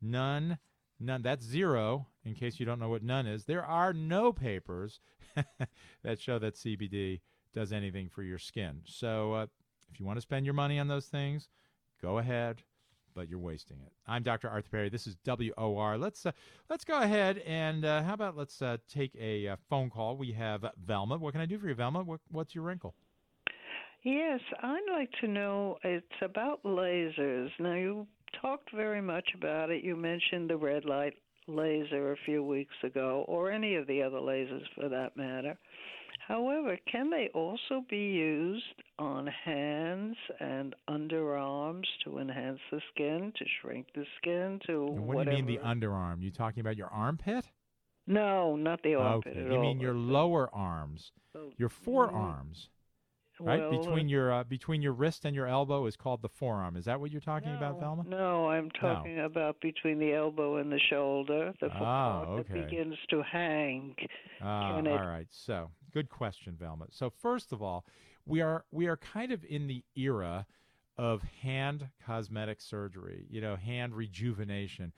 None. 0.00 0.58
None. 1.00 1.22
That's 1.22 1.44
zero, 1.44 2.06
in 2.24 2.34
case 2.34 2.60
you 2.60 2.66
don't 2.66 2.78
know 2.78 2.88
what 2.88 3.02
none 3.02 3.26
is. 3.26 3.44
There 3.44 3.64
are 3.64 3.92
no 3.92 4.32
papers 4.32 5.00
that 6.04 6.20
show 6.20 6.38
that 6.38 6.54
CBD 6.54 7.20
does 7.52 7.72
anything 7.72 8.08
for 8.08 8.22
your 8.22 8.38
skin. 8.38 8.82
So 8.84 9.32
uh, 9.32 9.46
if 9.92 9.98
you 9.98 10.06
want 10.06 10.18
to 10.18 10.22
spend 10.22 10.46
your 10.46 10.54
money 10.54 10.78
on 10.78 10.86
those 10.86 11.06
things, 11.06 11.48
go 12.00 12.18
ahead 12.18 12.62
but 13.16 13.30
you're 13.30 13.38
wasting 13.38 13.78
it. 13.84 13.92
I'm 14.06 14.22
Dr. 14.22 14.48
Arthur 14.48 14.68
Perry. 14.70 14.88
This 14.90 15.06
is 15.06 15.16
WOR. 15.24 15.96
Let's 15.96 16.26
uh, 16.26 16.32
let's 16.68 16.84
go 16.84 17.00
ahead 17.00 17.38
and 17.38 17.84
uh, 17.84 18.02
how 18.02 18.12
about 18.12 18.36
let's 18.36 18.60
uh, 18.60 18.76
take 18.88 19.16
a 19.18 19.48
uh, 19.48 19.56
phone 19.70 19.90
call. 19.90 20.16
We 20.16 20.32
have 20.32 20.64
Velma. 20.84 21.16
What 21.16 21.32
can 21.32 21.40
I 21.40 21.46
do 21.46 21.58
for 21.58 21.66
you, 21.66 21.74
Velma? 21.74 22.04
What, 22.04 22.20
what's 22.30 22.54
your 22.54 22.62
wrinkle? 22.62 22.94
Yes, 24.04 24.40
I'd 24.62 24.82
like 24.92 25.10
to 25.22 25.28
know. 25.28 25.78
It's 25.82 26.06
about 26.22 26.62
lasers. 26.62 27.48
Now 27.58 27.74
you 27.74 28.06
talked 28.40 28.70
very 28.72 29.00
much 29.00 29.30
about 29.34 29.70
it. 29.70 29.82
You 29.82 29.96
mentioned 29.96 30.50
the 30.50 30.58
red 30.58 30.84
light 30.84 31.14
laser 31.48 32.12
a 32.12 32.16
few 32.26 32.44
weeks 32.44 32.74
ago, 32.84 33.24
or 33.26 33.50
any 33.50 33.76
of 33.76 33.86
the 33.86 34.02
other 34.02 34.18
lasers 34.18 34.64
for 34.74 34.88
that 34.90 35.16
matter. 35.16 35.56
However, 36.26 36.76
can 36.90 37.10
they 37.10 37.28
also 37.34 37.84
be 37.88 37.98
used 37.98 38.82
on 38.98 39.28
hands 39.28 40.16
and 40.40 40.74
underarms 40.90 41.84
to 42.04 42.18
enhance 42.18 42.58
the 42.72 42.80
skin, 42.92 43.32
to 43.36 43.44
shrink 43.60 43.86
the 43.94 44.04
skin, 44.16 44.58
to 44.66 44.88
and 44.88 45.06
what 45.06 45.16
whatever? 45.18 45.36
do 45.36 45.42
you 45.42 45.44
mean 45.44 45.60
the 45.60 45.64
underarm? 45.64 46.22
You 46.22 46.32
talking 46.32 46.60
about 46.60 46.76
your 46.76 46.88
armpit? 46.88 47.46
No, 48.08 48.56
not 48.56 48.82
the 48.82 48.96
armpit 48.96 49.32
okay, 49.36 49.40
at 49.40 49.46
you 49.46 49.54
all. 49.56 49.62
mean 49.62 49.78
your 49.78 49.94
lower 49.94 50.52
arms, 50.52 51.12
So- 51.32 51.52
your 51.58 51.68
forearms. 51.68 52.70
right? 53.38 53.60
Well, 53.60 53.70
between 53.78 54.06
uh, 54.06 54.08
your 54.08 54.32
uh, 54.32 54.44
between 54.44 54.82
your 54.82 54.94
wrist 54.94 55.24
and 55.26 55.34
your 55.36 55.46
elbow 55.46 55.86
is 55.86 55.94
called 55.94 56.22
the 56.22 56.28
forearm. 56.28 56.76
Is 56.76 56.86
that 56.86 56.98
what 56.98 57.12
you're 57.12 57.20
talking 57.20 57.54
about, 57.54 57.78
Velma? 57.78 58.02
No, 58.04 58.48
I'm 58.48 58.70
talking 58.70 59.20
about 59.20 59.60
between 59.60 59.98
the 60.00 60.12
elbow 60.14 60.56
and 60.56 60.72
the 60.72 60.80
shoulder, 60.90 61.52
the 61.60 61.68
part 61.68 62.28
okay. 62.28 62.52
that 62.54 62.68
begins 62.70 62.96
to 63.10 63.22
hang. 63.22 63.94
It- 63.98 64.10
all 64.40 64.82
right. 64.82 65.26
So, 65.30 65.70
good 65.96 66.10
question, 66.10 66.54
Velma. 66.60 66.84
So, 66.90 67.08
first 67.08 67.52
of 67.54 67.62
all, 67.62 67.86
we 68.26 68.42
are 68.42 68.66
we 68.70 68.86
are 68.86 68.98
kind 68.98 69.32
of 69.32 69.42
in 69.46 69.66
the 69.66 69.82
era 69.96 70.46
of 70.98 71.22
hand 71.22 71.88
cosmetic 72.04 72.60
surgery. 72.60 73.24
You 73.30 73.40
know, 73.40 73.56
hand 73.56 73.94
rejuvenation. 73.94 74.92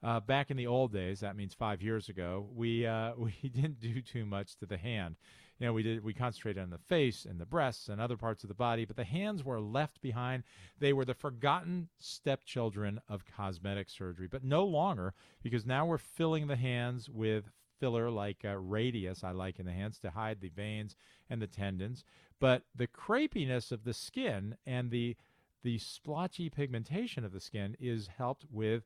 Uh, 0.00 0.20
back 0.20 0.52
in 0.52 0.56
the 0.56 0.68
old 0.68 0.92
days, 0.92 1.18
that 1.20 1.34
means 1.34 1.54
five 1.54 1.82
years 1.82 2.08
ago, 2.08 2.46
we 2.54 2.86
uh, 2.86 3.14
we 3.18 3.34
didn't 3.42 3.80
do 3.80 4.00
too 4.00 4.24
much 4.24 4.56
to 4.58 4.66
the 4.66 4.76
hand. 4.76 5.16
You 5.58 5.66
know, 5.66 5.72
we 5.72 5.82
did 5.82 6.04
we 6.04 6.14
concentrated 6.14 6.62
on 6.62 6.70
the 6.70 6.78
face 6.78 7.26
and 7.28 7.40
the 7.40 7.46
breasts 7.46 7.88
and 7.88 8.00
other 8.00 8.16
parts 8.16 8.44
of 8.44 8.48
the 8.48 8.54
body, 8.54 8.84
but 8.84 8.94
the 8.94 9.02
hands 9.02 9.42
were 9.42 9.60
left 9.60 10.00
behind. 10.00 10.44
They 10.78 10.92
were 10.92 11.04
the 11.04 11.14
forgotten 11.14 11.88
stepchildren 11.98 13.00
of 13.08 13.24
cosmetic 13.26 13.90
surgery, 13.90 14.28
but 14.30 14.44
no 14.44 14.64
longer 14.64 15.14
because 15.42 15.66
now 15.66 15.84
we're 15.84 15.98
filling 15.98 16.46
the 16.46 16.54
hands 16.54 17.10
with 17.10 17.50
filler 17.78 18.10
like 18.10 18.44
uh, 18.44 18.54
Radiesse 18.54 19.24
I 19.24 19.32
like 19.32 19.58
in 19.58 19.66
the 19.66 19.72
hands 19.72 19.98
to 20.00 20.10
hide 20.10 20.40
the 20.40 20.48
veins 20.48 20.96
and 21.28 21.40
the 21.40 21.46
tendons. 21.46 22.04
But 22.40 22.62
the 22.74 22.86
crepiness 22.86 23.72
of 23.72 23.84
the 23.84 23.94
skin 23.94 24.56
and 24.66 24.90
the 24.90 25.16
the 25.62 25.78
splotchy 25.78 26.50
pigmentation 26.50 27.24
of 27.24 27.32
the 27.32 27.40
skin 27.40 27.74
is 27.80 28.08
helped 28.18 28.44
with 28.50 28.84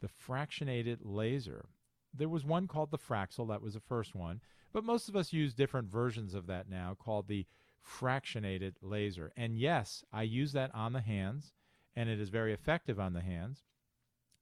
the 0.00 0.08
fractionated 0.08 0.98
laser. 1.02 1.64
There 2.12 2.28
was 2.28 2.44
one 2.44 2.68
called 2.68 2.90
the 2.90 2.98
Fraxel, 2.98 3.48
that 3.48 3.62
was 3.62 3.74
the 3.74 3.80
first 3.80 4.14
one, 4.14 4.42
but 4.72 4.84
most 4.84 5.08
of 5.08 5.16
us 5.16 5.32
use 5.32 5.54
different 5.54 5.90
versions 5.90 6.34
of 6.34 6.46
that 6.46 6.68
now 6.68 6.94
called 6.98 7.28
the 7.28 7.46
fractionated 7.82 8.74
laser. 8.82 9.32
And 9.36 9.58
yes, 9.58 10.04
I 10.12 10.22
use 10.22 10.52
that 10.52 10.74
on 10.74 10.92
the 10.92 11.00
hands, 11.00 11.52
and 11.96 12.08
it 12.08 12.20
is 12.20 12.28
very 12.28 12.52
effective 12.52 13.00
on 13.00 13.14
the 13.14 13.22
hands. 13.22 13.62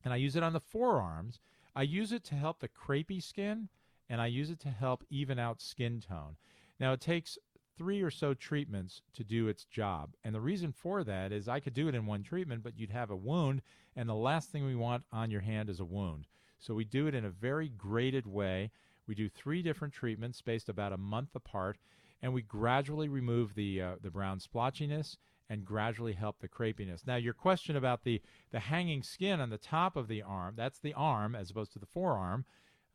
And 0.04 0.12
I 0.12 0.16
use 0.16 0.36
it 0.36 0.42
on 0.42 0.52
the 0.52 0.60
forearms. 0.60 1.40
I 1.74 1.82
use 1.82 2.12
it 2.12 2.24
to 2.24 2.34
help 2.34 2.58
the 2.58 2.68
crepey 2.68 3.22
skin, 3.22 3.68
and 4.08 4.20
I 4.20 4.26
use 4.26 4.50
it 4.50 4.60
to 4.60 4.68
help 4.68 5.04
even 5.10 5.38
out 5.38 5.60
skin 5.60 6.00
tone. 6.00 6.36
Now, 6.78 6.92
it 6.92 7.00
takes 7.00 7.38
three 7.76 8.02
or 8.02 8.10
so 8.10 8.34
treatments 8.34 9.02
to 9.14 9.24
do 9.24 9.48
its 9.48 9.64
job. 9.64 10.14
And 10.24 10.34
the 10.34 10.40
reason 10.40 10.72
for 10.72 11.04
that 11.04 11.32
is 11.32 11.48
I 11.48 11.60
could 11.60 11.74
do 11.74 11.88
it 11.88 11.94
in 11.94 12.06
one 12.06 12.22
treatment, 12.22 12.62
but 12.62 12.78
you'd 12.78 12.90
have 12.90 13.10
a 13.10 13.16
wound, 13.16 13.62
and 13.94 14.08
the 14.08 14.14
last 14.14 14.50
thing 14.50 14.64
we 14.64 14.74
want 14.74 15.04
on 15.12 15.30
your 15.30 15.42
hand 15.42 15.68
is 15.68 15.80
a 15.80 15.84
wound. 15.84 16.26
So 16.58 16.74
we 16.74 16.84
do 16.84 17.06
it 17.06 17.14
in 17.14 17.24
a 17.24 17.30
very 17.30 17.68
graded 17.68 18.26
way. 18.26 18.70
We 19.06 19.14
do 19.14 19.28
three 19.28 19.62
different 19.62 19.94
treatments 19.94 20.38
spaced 20.38 20.68
about 20.68 20.92
a 20.92 20.98
month 20.98 21.34
apart, 21.34 21.78
and 22.22 22.32
we 22.32 22.42
gradually 22.42 23.08
remove 23.08 23.54
the 23.54 23.80
uh, 23.80 23.94
the 24.02 24.10
brown 24.10 24.40
splotchiness 24.40 25.16
and 25.48 25.64
gradually 25.64 26.14
help 26.14 26.40
the 26.40 26.48
crepiness. 26.48 27.06
Now, 27.06 27.16
your 27.16 27.34
question 27.34 27.76
about 27.76 28.04
the 28.04 28.22
the 28.50 28.58
hanging 28.60 29.02
skin 29.02 29.40
on 29.40 29.50
the 29.50 29.58
top 29.58 29.96
of 29.96 30.08
the 30.08 30.22
arm, 30.22 30.54
that's 30.56 30.78
the 30.78 30.94
arm 30.94 31.34
as 31.34 31.50
opposed 31.50 31.72
to 31.74 31.78
the 31.78 31.86
forearm. 31.86 32.46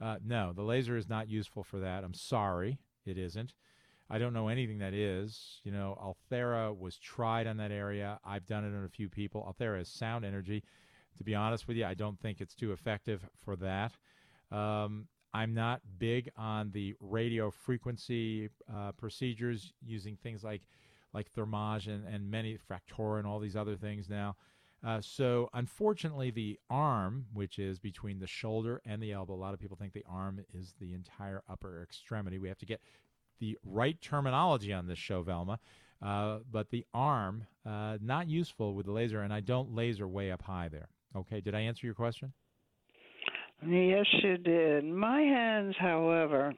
Uh, 0.02 0.18
no, 0.26 0.52
the 0.54 0.64
laser 0.64 0.98
is 0.98 1.08
not 1.08 1.30
useful 1.30 1.64
for 1.64 1.80
that. 1.80 2.04
I'm 2.04 2.14
sorry, 2.14 2.80
it 3.06 3.18
isn't. 3.18 3.54
I 4.10 4.18
don't 4.18 4.34
know 4.34 4.48
anything 4.50 4.80
that 4.80 4.94
is. 4.94 5.62
You 5.64 5.72
know, 5.72 5.98
Ulthera 6.02 6.78
was 6.78 6.98
tried 6.98 7.48
on 7.48 7.58
that 7.58 7.72
area. 7.72 8.20
I've 8.26 8.46
done 8.46 8.66
it 8.66 8.76
on 8.76 8.84
a 8.84 8.90
few 8.90 9.08
people. 9.08 9.48
Ulthera 9.48 9.80
is 9.80 9.88
sound 9.88 10.26
energy. 10.26 10.64
To 11.18 11.24
be 11.24 11.36
honest 11.36 11.68
with 11.68 11.78
you, 11.78 11.86
I 11.86 11.94
don't 11.94 12.20
think 12.20 12.42
it's 12.42 12.56
too 12.56 12.72
effective 12.72 13.26
for 13.46 13.56
that. 13.58 13.94
Um, 14.52 15.08
I'm 15.34 15.54
not 15.54 15.82
big 15.98 16.30
on 16.36 16.72
the 16.72 16.96
radio 17.00 17.52
frequency 17.52 18.50
uh, 18.74 18.92
procedures 18.94 19.72
using 19.86 20.18
things 20.18 20.44
like 20.44 20.62
like 21.14 21.32
Thermage 21.34 21.88
and, 21.88 22.08
and 22.08 22.32
many 22.32 22.58
Fractora 22.58 23.20
and 23.20 23.28
all 23.28 23.40
these 23.40 23.56
other 23.56 23.76
things 23.76 24.10
now. 24.10 24.36
Uh, 24.84 25.00
so 25.00 25.50
unfortunately, 25.54 26.32
the 26.32 26.60
arm, 26.70 27.26
which 27.34 27.60
is 27.60 27.80
between 27.80 28.20
the 28.20 28.28
shoulder 28.28 28.82
and 28.86 29.02
the 29.02 29.12
elbow, 29.12 29.34
a 29.34 29.36
lot 29.36 29.54
of 29.54 29.60
people 29.60 29.78
think 29.78 29.94
the 29.94 30.06
arm 30.10 30.40
is 30.54 30.74
the 30.80 30.94
entire 30.94 31.44
upper 31.48 31.84
extremity. 31.84 32.40
We 32.40 32.48
have 32.48 32.58
to 32.60 32.66
get 32.66 32.82
the 33.40 33.58
right 33.64 34.00
terminology 34.02 34.74
on 34.74 34.88
this 34.88 34.98
show, 34.98 35.22
Velma. 35.22 35.60
Uh, 36.02 36.40
but 36.52 36.72
the 36.72 36.86
arm, 36.94 37.46
uh, 37.64 37.98
not 38.02 38.28
useful 38.28 38.74
with 38.74 38.88
the 38.88 38.92
laser, 38.92 39.22
and 39.22 39.32
I 39.32 39.40
don't 39.40 39.76
laser 39.76 40.08
way 40.08 40.32
up 40.32 40.42
high 40.42 40.68
there. 40.68 40.88
Okay, 41.16 41.42
did 41.42 41.54
I 41.54 41.60
answer 41.60 41.86
your 41.86 41.94
question? 41.94 42.34
Yes, 43.64 44.08
you 44.24 44.38
did. 44.38 44.84
My 44.86 45.22
hands, 45.22 45.76
however, 45.78 46.54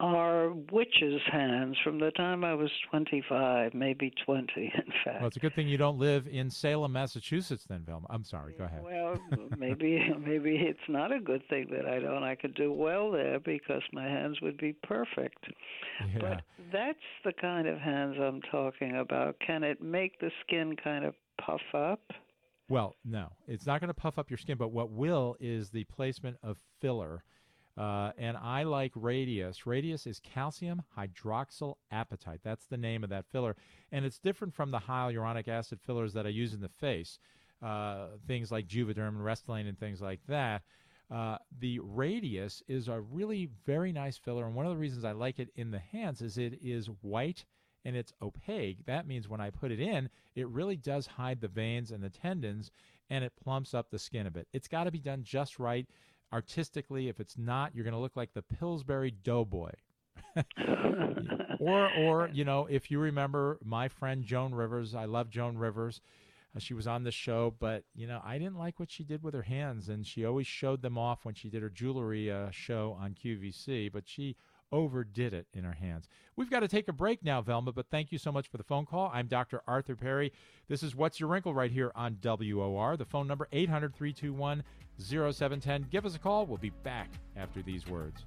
are 0.00 0.52
witches' 0.72 1.20
hands 1.30 1.76
from 1.84 1.98
the 1.98 2.10
time 2.12 2.42
I 2.42 2.54
was 2.54 2.70
25, 2.90 3.74
maybe 3.74 4.12
20, 4.24 4.50
in 4.56 4.70
fact. 5.04 5.20
Well, 5.20 5.26
it's 5.26 5.36
a 5.36 5.40
good 5.40 5.54
thing 5.54 5.68
you 5.68 5.76
don't 5.76 5.98
live 5.98 6.26
in 6.26 6.50
Salem, 6.50 6.92
Massachusetts, 6.92 7.64
then, 7.68 7.82
Velma. 7.84 8.06
I'm 8.10 8.24
sorry. 8.24 8.54
Go 8.56 8.64
ahead. 8.64 8.82
Well, 8.82 9.18
maybe 9.58 10.10
maybe 10.26 10.56
it's 10.56 10.78
not 10.88 11.12
a 11.12 11.20
good 11.20 11.42
thing 11.48 11.68
that 11.70 11.86
I 11.86 12.00
don't. 12.00 12.22
I 12.22 12.34
could 12.34 12.54
do 12.54 12.72
well 12.72 13.10
there 13.10 13.38
because 13.38 13.82
my 13.92 14.04
hands 14.04 14.40
would 14.40 14.56
be 14.56 14.72
perfect. 14.82 15.46
Yeah. 16.14 16.18
But 16.20 16.42
that's 16.72 16.98
the 17.24 17.32
kind 17.32 17.68
of 17.68 17.78
hands 17.78 18.16
I'm 18.20 18.40
talking 18.50 18.96
about. 18.96 19.36
Can 19.46 19.62
it 19.62 19.82
make 19.82 20.18
the 20.20 20.30
skin 20.44 20.76
kind 20.82 21.04
of 21.04 21.14
puff 21.44 21.60
up? 21.74 22.00
Well, 22.68 22.94
no, 23.04 23.32
it's 23.48 23.66
not 23.66 23.80
going 23.80 23.88
to 23.88 23.94
puff 23.94 24.16
up 24.16 24.30
your 24.30 24.38
skin, 24.38 24.56
but 24.56 24.70
what 24.70 24.90
will 24.90 25.36
is 25.40 25.70
the 25.70 25.84
placement 25.84 26.36
of 26.42 26.56
filler. 26.80 27.24
Uh, 27.76 28.12
and 28.18 28.36
I 28.36 28.64
like 28.64 28.92
Radiesse. 28.94 29.64
Radiesse 29.64 30.06
is 30.06 30.20
calcium 30.20 30.82
hydroxyl 30.98 31.76
apatite. 31.92 32.40
That's 32.42 32.66
the 32.66 32.76
name 32.76 33.04
of 33.04 33.10
that 33.10 33.26
filler. 33.26 33.56
And 33.92 34.04
it's 34.04 34.18
different 34.18 34.54
from 34.54 34.70
the 34.70 34.80
hyaluronic 34.80 35.48
acid 35.48 35.80
fillers 35.80 36.12
that 36.14 36.26
I 36.26 36.30
use 36.30 36.52
in 36.52 36.60
the 36.60 36.68
face, 36.68 37.18
uh, 37.62 38.08
things 38.26 38.50
like 38.50 38.66
Juvederm 38.66 39.08
and 39.08 39.18
Restylane 39.20 39.68
and 39.68 39.78
things 39.78 40.00
like 40.00 40.20
that. 40.28 40.62
Uh, 41.10 41.38
the 41.58 41.78
Radiesse 41.80 42.62
is 42.68 42.88
a 42.88 43.00
really 43.00 43.48
very 43.66 43.92
nice 43.92 44.16
filler. 44.16 44.46
And 44.46 44.54
one 44.54 44.66
of 44.66 44.72
the 44.72 44.78
reasons 44.78 45.04
I 45.04 45.12
like 45.12 45.38
it 45.38 45.48
in 45.56 45.70
the 45.70 45.78
hands 45.78 46.22
is 46.22 46.38
it 46.38 46.58
is 46.62 46.88
white 47.00 47.44
and 47.84 47.96
it's 47.96 48.12
opaque. 48.22 48.84
That 48.86 49.06
means 49.06 49.28
when 49.28 49.40
I 49.40 49.50
put 49.50 49.72
it 49.72 49.80
in, 49.80 50.10
it 50.34 50.48
really 50.48 50.76
does 50.76 51.06
hide 51.06 51.40
the 51.40 51.48
veins 51.48 51.90
and 51.90 52.02
the 52.02 52.10
tendons 52.10 52.70
and 53.08 53.24
it 53.24 53.32
plumps 53.42 53.74
up 53.74 53.90
the 53.90 53.98
skin 53.98 54.26
a 54.26 54.30
bit. 54.30 54.46
It's 54.52 54.68
got 54.68 54.84
to 54.84 54.90
be 54.90 55.00
done 55.00 55.24
just 55.24 55.58
right 55.58 55.88
artistically. 56.32 57.08
If 57.08 57.20
it's 57.20 57.38
not, 57.38 57.74
you're 57.74 57.84
going 57.84 57.94
to 57.94 58.00
look 58.00 58.16
like 58.16 58.32
the 58.34 58.42
Pillsbury 58.42 59.10
Doughboy. 59.10 59.72
or, 61.60 61.90
or 61.98 62.30
you 62.32 62.44
know, 62.44 62.66
if 62.70 62.90
you 62.90 62.98
remember 62.98 63.58
my 63.64 63.88
friend 63.88 64.24
Joan 64.24 64.54
Rivers, 64.54 64.94
I 64.94 65.06
love 65.06 65.30
Joan 65.30 65.58
Rivers. 65.58 66.00
Uh, 66.54 66.58
she 66.58 66.74
was 66.74 66.86
on 66.86 67.04
the 67.04 67.10
show, 67.10 67.54
but 67.58 67.84
you 67.94 68.06
know, 68.06 68.20
I 68.24 68.38
didn't 68.38 68.58
like 68.58 68.80
what 68.80 68.90
she 68.90 69.04
did 69.04 69.22
with 69.22 69.34
her 69.34 69.42
hands, 69.42 69.88
and 69.88 70.06
she 70.06 70.24
always 70.24 70.46
showed 70.46 70.82
them 70.82 70.98
off 70.98 71.24
when 71.24 71.34
she 71.34 71.48
did 71.48 71.62
her 71.62 71.70
jewelry 71.70 72.30
uh, 72.30 72.50
show 72.50 72.96
on 73.00 73.14
QVC. 73.14 73.92
But 73.92 74.08
she 74.08 74.36
overdid 74.72 75.34
it 75.34 75.46
in 75.52 75.64
our 75.64 75.72
hands. 75.72 76.08
We've 76.36 76.50
got 76.50 76.60
to 76.60 76.68
take 76.68 76.88
a 76.88 76.92
break 76.92 77.22
now, 77.22 77.42
Velma, 77.42 77.72
but 77.72 77.90
thank 77.90 78.12
you 78.12 78.18
so 78.18 78.32
much 78.32 78.48
for 78.48 78.56
the 78.56 78.64
phone 78.64 78.86
call. 78.86 79.10
I'm 79.12 79.26
Dr. 79.26 79.62
Arthur 79.66 79.96
Perry. 79.96 80.32
This 80.68 80.82
is 80.82 80.94
What's 80.94 81.20
Your 81.20 81.28
Wrinkle 81.28 81.54
right 81.54 81.70
here 81.70 81.92
on 81.94 82.18
WOR. 82.22 82.96
The 82.96 83.04
phone 83.04 83.26
number 83.26 83.48
800 83.52 83.94
321 83.94 84.62
0710. 84.98 85.86
Give 85.90 86.06
us 86.06 86.14
a 86.14 86.18
call. 86.18 86.46
We'll 86.46 86.58
be 86.58 86.70
back 86.70 87.10
after 87.36 87.62
these 87.62 87.86
words. 87.86 88.24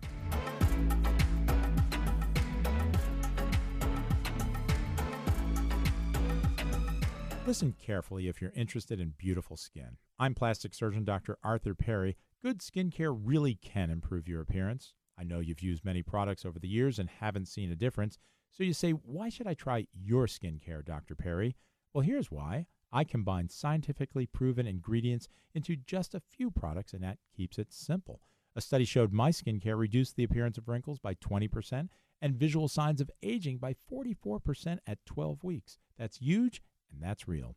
Listen 7.46 7.76
carefully 7.78 8.30
if 8.30 8.42
you're 8.42 8.54
interested 8.56 9.02
in 9.02 9.14
beautiful 9.18 9.58
skin. 9.58 9.98
I'm 10.18 10.34
plastic 10.34 10.74
surgeon 10.74 11.04
Dr. 11.04 11.38
Arthur 11.44 11.76
Perry. 11.76 12.16
Good 12.42 12.60
skincare 12.60 13.18
really 13.22 13.56
can 13.56 13.90
improve 13.90 14.30
your 14.30 14.40
appearance. 14.40 14.94
I 15.18 15.24
know 15.24 15.40
you've 15.40 15.62
used 15.62 15.86
many 15.86 16.02
products 16.02 16.46
over 16.46 16.60
the 16.60 16.68
years 16.68 17.00
and 17.00 17.10
haven't 17.10 17.48
seen 17.48 17.72
a 17.72 17.76
difference. 17.76 18.18
So 18.52 18.64
you 18.64 18.74
say, 18.74 18.92
why 18.92 19.30
should 19.30 19.48
I 19.48 19.54
try 19.54 19.88
your 19.94 20.28
skincare, 20.28 20.84
Dr. 20.84 21.16
Perry? 21.16 21.56
Well, 21.94 22.04
here's 22.04 22.32
why. 22.32 22.68
I 22.92 23.04
combine 23.04 23.50
scientifically 23.50 24.28
proven 24.28 24.68
ingredients 24.68 25.28
into 25.56 25.76
just 25.76 26.14
a 26.14 26.20
few 26.20 26.52
products, 26.52 26.94
and 26.94 27.04
that 27.04 27.18
keeps 27.36 27.58
it 27.58 27.74
simple. 27.74 28.22
A 28.56 28.62
study 28.62 28.86
showed 28.86 29.12
my 29.12 29.32
skincare 29.32 29.78
reduced 29.78 30.16
the 30.16 30.24
appearance 30.24 30.60
of 30.60 30.68
wrinkles 30.68 31.00
by 31.00 31.16
20% 31.16 31.90
and 32.22 32.36
visual 32.36 32.68
signs 32.68 33.02
of 33.02 33.10
aging 33.24 33.58
by 33.58 33.76
44% 33.92 34.78
at 34.86 35.06
12 35.06 35.44
weeks. 35.44 35.80
That's 35.98 36.18
huge, 36.18 36.62
and 36.92 37.02
that's 37.02 37.28
real. 37.28 37.56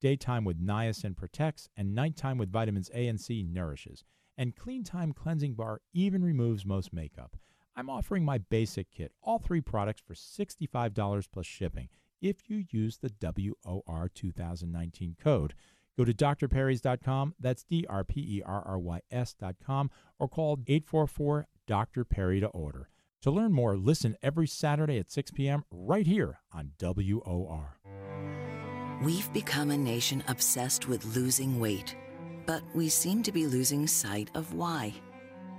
Daytime 0.00 0.44
with 0.44 0.64
niacin 0.64 1.16
protects, 1.16 1.68
and 1.76 1.94
nighttime 1.94 2.38
with 2.38 2.52
vitamins 2.52 2.90
A 2.94 3.08
and 3.08 3.20
C 3.20 3.42
nourishes 3.42 4.04
and 4.36 4.56
Clean 4.56 4.84
Time 4.84 5.12
Cleansing 5.12 5.54
Bar 5.54 5.80
even 5.92 6.24
removes 6.24 6.64
most 6.64 6.92
makeup. 6.92 7.36
I'm 7.74 7.90
offering 7.90 8.24
my 8.24 8.38
basic 8.38 8.90
kit, 8.90 9.12
all 9.22 9.38
three 9.38 9.60
products 9.60 10.02
for 10.06 10.14
$65 10.14 11.26
plus 11.32 11.46
shipping 11.46 11.88
if 12.22 12.48
you 12.48 12.64
use 12.70 12.98
the 12.98 13.12
WOR 13.20 14.10
2019 14.14 15.16
code. 15.22 15.54
Go 15.96 16.04
to 16.04 16.12
drperrys.com, 16.12 17.34
that's 17.40 17.64
D 17.64 17.86
R 17.88 18.04
P 18.04 18.20
E 18.20 18.42
R 18.44 18.62
R 18.66 18.78
Y 18.78 19.00
S.com, 19.10 19.90
or 20.18 20.28
call 20.28 20.58
844 20.66 21.46
Dr. 21.66 22.04
Perry 22.04 22.40
to 22.40 22.46
order. 22.48 22.88
To 23.22 23.30
learn 23.30 23.52
more, 23.52 23.76
listen 23.76 24.16
every 24.22 24.46
Saturday 24.46 24.98
at 24.98 25.10
6 25.10 25.32
p.m. 25.32 25.64
right 25.70 26.06
here 26.06 26.40
on 26.52 26.72
WOR. 26.80 27.78
We've 29.02 29.30
become 29.32 29.70
a 29.70 29.76
nation 29.76 30.22
obsessed 30.28 30.88
with 30.88 31.16
losing 31.16 31.58
weight, 31.58 31.96
but 32.46 32.62
we 32.74 32.88
seem 32.88 33.22
to 33.24 33.32
be 33.32 33.46
losing 33.46 33.86
sight 33.86 34.30
of 34.34 34.54
why. 34.54 34.94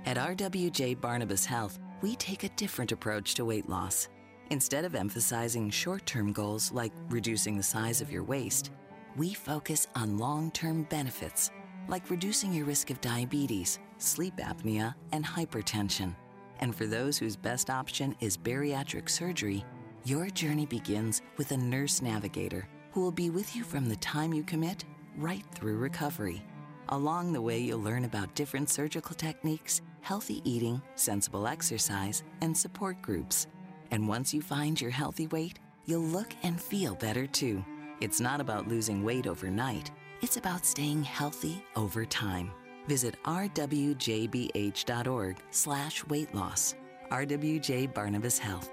At 0.06 0.16
RWJ 0.16 1.00
Barnabas 1.00 1.44
Health, 1.44 1.78
we 2.00 2.16
take 2.16 2.44
a 2.44 2.48
different 2.50 2.92
approach 2.92 3.34
to 3.34 3.44
weight 3.44 3.68
loss. 3.68 4.08
Instead 4.50 4.84
of 4.84 4.94
emphasizing 4.94 5.68
short 5.68 6.06
term 6.06 6.32
goals 6.32 6.72
like 6.72 6.92
reducing 7.10 7.56
the 7.56 7.62
size 7.62 8.00
of 8.00 8.10
your 8.10 8.24
waist, 8.24 8.70
we 9.16 9.34
focus 9.34 9.86
on 9.94 10.18
long 10.18 10.50
term 10.52 10.84
benefits 10.84 11.50
like 11.88 12.10
reducing 12.10 12.52
your 12.52 12.66
risk 12.66 12.90
of 12.90 13.00
diabetes, 13.00 13.78
sleep 13.96 14.36
apnea, 14.36 14.94
and 15.12 15.24
hypertension. 15.24 16.14
And 16.60 16.74
for 16.74 16.86
those 16.86 17.18
whose 17.18 17.36
best 17.36 17.70
option 17.70 18.14
is 18.20 18.36
bariatric 18.36 19.08
surgery, 19.08 19.64
your 20.04 20.28
journey 20.30 20.66
begins 20.66 21.22
with 21.36 21.52
a 21.52 21.56
nurse 21.56 22.02
navigator 22.02 22.68
who 22.92 23.00
will 23.00 23.12
be 23.12 23.30
with 23.30 23.54
you 23.56 23.64
from 23.64 23.88
the 23.88 23.96
time 23.96 24.32
you 24.32 24.42
commit 24.42 24.84
right 25.16 25.44
through 25.54 25.78
recovery. 25.78 26.42
Along 26.90 27.34
the 27.34 27.42
way, 27.42 27.58
you'll 27.58 27.82
learn 27.82 28.06
about 28.06 28.34
different 28.34 28.70
surgical 28.70 29.14
techniques, 29.14 29.82
healthy 30.00 30.40
eating, 30.44 30.80
sensible 30.94 31.46
exercise, 31.46 32.22
and 32.40 32.56
support 32.56 33.02
groups. 33.02 33.46
And 33.90 34.08
once 34.08 34.32
you 34.32 34.40
find 34.40 34.80
your 34.80 34.90
healthy 34.90 35.26
weight, 35.26 35.58
you'll 35.84 36.00
look 36.00 36.34
and 36.42 36.58
feel 36.58 36.94
better 36.94 37.26
too. 37.26 37.62
It's 38.00 38.20
not 38.20 38.40
about 38.40 38.68
losing 38.68 39.04
weight 39.04 39.26
overnight, 39.26 39.90
it's 40.22 40.38
about 40.38 40.64
staying 40.64 41.02
healthy 41.02 41.62
over 41.76 42.06
time. 42.06 42.50
Visit 42.86 43.22
rwjbh.org 43.24 44.06
slash 45.50 46.06
weight 46.06 46.34
loss. 46.34 46.74
RWJ 47.10 47.92
Barnabas 47.92 48.38
Health. 48.38 48.70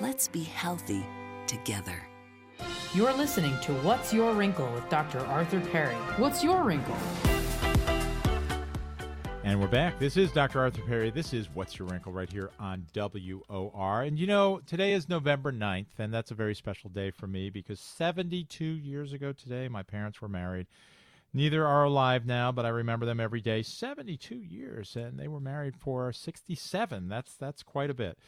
Let's 0.00 0.26
be 0.26 0.42
healthy 0.42 1.04
together. 1.46 2.00
You're 2.94 3.12
listening 3.12 3.58
to 3.62 3.74
What's 3.80 4.12
Your 4.12 4.32
Wrinkle 4.32 4.70
with 4.72 4.88
Dr. 4.88 5.20
Arthur 5.26 5.60
Perry. 5.60 5.94
What's 6.16 6.42
your 6.42 6.62
wrinkle? 6.62 6.96
And 9.44 9.60
we're 9.60 9.66
back. 9.66 9.98
This 9.98 10.16
is 10.16 10.30
Dr. 10.30 10.60
Arthur 10.60 10.82
Perry. 10.82 11.10
This 11.10 11.32
is 11.34 11.48
What's 11.52 11.76
Your 11.76 11.88
Wrinkle 11.88 12.12
right 12.12 12.30
here 12.30 12.50
on 12.60 12.86
WOR. 12.94 14.02
And 14.02 14.16
you 14.16 14.24
know, 14.24 14.60
today 14.66 14.92
is 14.92 15.08
November 15.08 15.50
9th, 15.50 15.98
and 15.98 16.14
that's 16.14 16.30
a 16.30 16.36
very 16.36 16.54
special 16.54 16.90
day 16.90 17.10
for 17.10 17.26
me 17.26 17.50
because 17.50 17.80
72 17.80 18.64
years 18.64 19.12
ago 19.12 19.32
today, 19.32 19.66
my 19.66 19.82
parents 19.82 20.22
were 20.22 20.28
married. 20.28 20.68
Neither 21.34 21.66
are 21.66 21.82
alive 21.82 22.24
now, 22.24 22.52
but 22.52 22.64
I 22.64 22.68
remember 22.68 23.04
them 23.04 23.18
every 23.18 23.40
day. 23.40 23.64
72 23.64 24.36
years, 24.36 24.94
and 24.94 25.18
they 25.18 25.26
were 25.26 25.40
married 25.40 25.74
for 25.76 26.12
67. 26.12 27.08
That's 27.08 27.34
that's 27.34 27.64
quite 27.64 27.90
a 27.90 27.94
bit. 27.94 28.18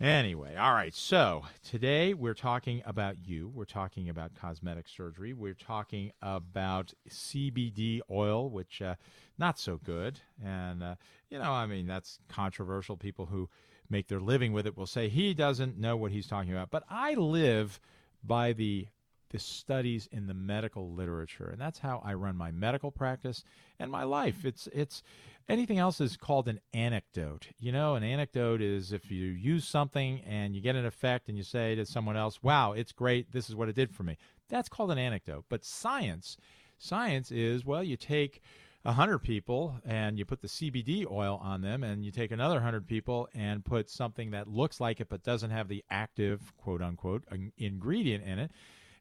Anyway, 0.00 0.56
all 0.56 0.72
right. 0.72 0.92
So 0.94 1.44
today 1.62 2.12
we're 2.12 2.34
talking 2.34 2.82
about 2.84 3.16
you. 3.24 3.48
We're 3.54 3.64
talking 3.64 4.08
about 4.08 4.34
cosmetic 4.34 4.88
surgery. 4.88 5.32
We're 5.32 5.54
talking 5.54 6.10
about 6.20 6.92
CBD 7.08 8.00
oil, 8.10 8.50
which 8.50 8.82
uh, 8.82 8.96
not 9.38 9.60
so 9.60 9.76
good. 9.76 10.18
And 10.44 10.82
uh, 10.82 10.94
you 11.30 11.38
know, 11.38 11.52
I 11.52 11.66
mean, 11.66 11.86
that's 11.86 12.18
controversial. 12.28 12.96
People 12.96 13.26
who 13.26 13.48
make 13.88 14.08
their 14.08 14.20
living 14.20 14.52
with 14.52 14.66
it 14.66 14.76
will 14.76 14.86
say 14.86 15.08
he 15.08 15.34
doesn't 15.34 15.78
know 15.78 15.96
what 15.96 16.10
he's 16.10 16.26
talking 16.26 16.52
about. 16.52 16.70
But 16.70 16.82
I 16.90 17.14
live 17.14 17.78
by 18.24 18.54
the 18.54 18.88
the 19.30 19.38
studies 19.38 20.08
in 20.12 20.26
the 20.26 20.34
medical 20.34 20.92
literature, 20.92 21.48
and 21.50 21.60
that's 21.60 21.78
how 21.78 22.02
I 22.04 22.14
run 22.14 22.36
my 22.36 22.50
medical 22.50 22.90
practice 22.90 23.44
and 23.78 23.90
my 23.90 24.02
life. 24.02 24.44
It's 24.44 24.68
it's 24.72 25.02
anything 25.48 25.78
else 25.78 26.00
is 26.00 26.16
called 26.16 26.48
an 26.48 26.60
anecdote. 26.72 27.48
You 27.58 27.72
know, 27.72 27.94
an 27.94 28.02
anecdote 28.02 28.60
is 28.60 28.92
if 28.92 29.10
you 29.10 29.26
use 29.26 29.66
something 29.66 30.20
and 30.26 30.54
you 30.54 30.60
get 30.60 30.76
an 30.76 30.86
effect 30.86 31.28
and 31.28 31.36
you 31.36 31.44
say 31.44 31.74
to 31.74 31.86
someone 31.86 32.16
else, 32.16 32.42
"Wow, 32.42 32.72
it's 32.72 32.92
great. 32.92 33.32
This 33.32 33.48
is 33.48 33.54
what 33.54 33.68
it 33.68 33.76
did 33.76 33.94
for 33.94 34.02
me." 34.02 34.16
That's 34.48 34.68
called 34.68 34.90
an 34.90 34.98
anecdote. 34.98 35.46
But 35.48 35.64
science, 35.64 36.36
science 36.78 37.30
is 37.30 37.64
well, 37.64 37.82
you 37.82 37.96
take 37.96 38.42
100 38.82 39.20
people 39.20 39.80
and 39.84 40.18
you 40.18 40.24
put 40.24 40.40
the 40.42 40.48
CBD 40.48 41.06
oil 41.08 41.38
on 41.42 41.60
them 41.60 41.84
and 41.84 42.04
you 42.04 42.10
take 42.10 42.32
another 42.32 42.56
100 42.56 42.86
people 42.86 43.28
and 43.32 43.64
put 43.64 43.88
something 43.88 44.32
that 44.32 44.48
looks 44.48 44.80
like 44.80 45.00
it 45.00 45.08
but 45.08 45.22
doesn't 45.22 45.50
have 45.50 45.68
the 45.68 45.84
active 45.88 46.56
quote 46.56 46.82
unquote 46.82 47.24
ingredient 47.56 48.24
in 48.24 48.40
it 48.40 48.50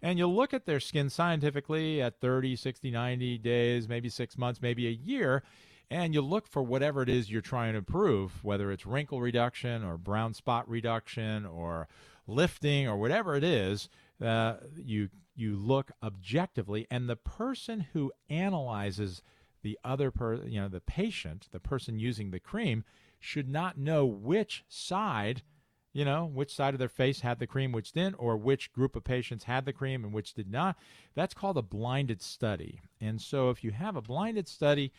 and 0.01 0.17
you 0.17 0.27
look 0.27 0.53
at 0.53 0.65
their 0.65 0.79
skin 0.79 1.09
scientifically 1.09 2.01
at 2.01 2.19
30, 2.19 2.55
60, 2.55 2.89
90 2.89 3.37
days, 3.37 3.87
maybe 3.87 4.09
six 4.09 4.37
months, 4.37 4.61
maybe 4.61 4.87
a 4.87 4.91
year, 4.91 5.43
and 5.91 6.13
you 6.13 6.21
look 6.21 6.47
for 6.47 6.63
whatever 6.63 7.03
it 7.03 7.09
is 7.09 7.29
you're 7.29 7.41
trying 7.41 7.73
to 7.73 7.79
improve, 7.79 8.43
whether 8.45 8.71
it's 8.71 8.85
wrinkle 8.85 9.19
reduction 9.19 9.83
or 9.83 9.97
brown 9.97 10.33
spot 10.33 10.67
reduction 10.69 11.45
or 11.45 11.89
lifting 12.25 12.87
or 12.87 12.95
whatever 12.97 13.35
it 13.35 13.43
is. 13.43 13.89
Uh, 14.23 14.55
you 14.77 15.09
you 15.35 15.55
look 15.55 15.91
objectively, 16.01 16.87
and 16.89 17.09
the 17.09 17.17
person 17.17 17.87
who 17.91 18.11
analyzes 18.29 19.21
the 19.63 19.77
other 19.83 20.11
per 20.11 20.35
you 20.45 20.61
know 20.61 20.69
the 20.69 20.79
patient, 20.79 21.49
the 21.51 21.59
person 21.59 21.99
using 21.99 22.31
the 22.31 22.39
cream, 22.39 22.85
should 23.19 23.49
not 23.49 23.77
know 23.77 24.05
which 24.05 24.63
side 24.69 25.43
you 25.93 26.05
know, 26.05 26.25
which 26.25 26.55
side 26.55 26.73
of 26.73 26.79
their 26.79 26.87
face 26.87 27.19
had 27.19 27.39
the 27.39 27.47
cream, 27.47 27.71
which 27.71 27.91
didn't, 27.91 28.15
or 28.17 28.37
which 28.37 28.71
group 28.71 28.95
of 28.95 29.03
patients 29.03 29.43
had 29.43 29.65
the 29.65 29.73
cream 29.73 30.03
and 30.03 30.13
which 30.13 30.33
did 30.33 30.49
not. 30.49 30.77
That's 31.15 31.33
called 31.33 31.57
a 31.57 31.61
blinded 31.61 32.21
study. 32.21 32.79
And 33.01 33.21
so 33.21 33.49
if 33.49 33.63
you 33.63 33.71
have 33.71 33.95
a 33.95 34.01
blinded 34.01 34.47
study 34.47 34.93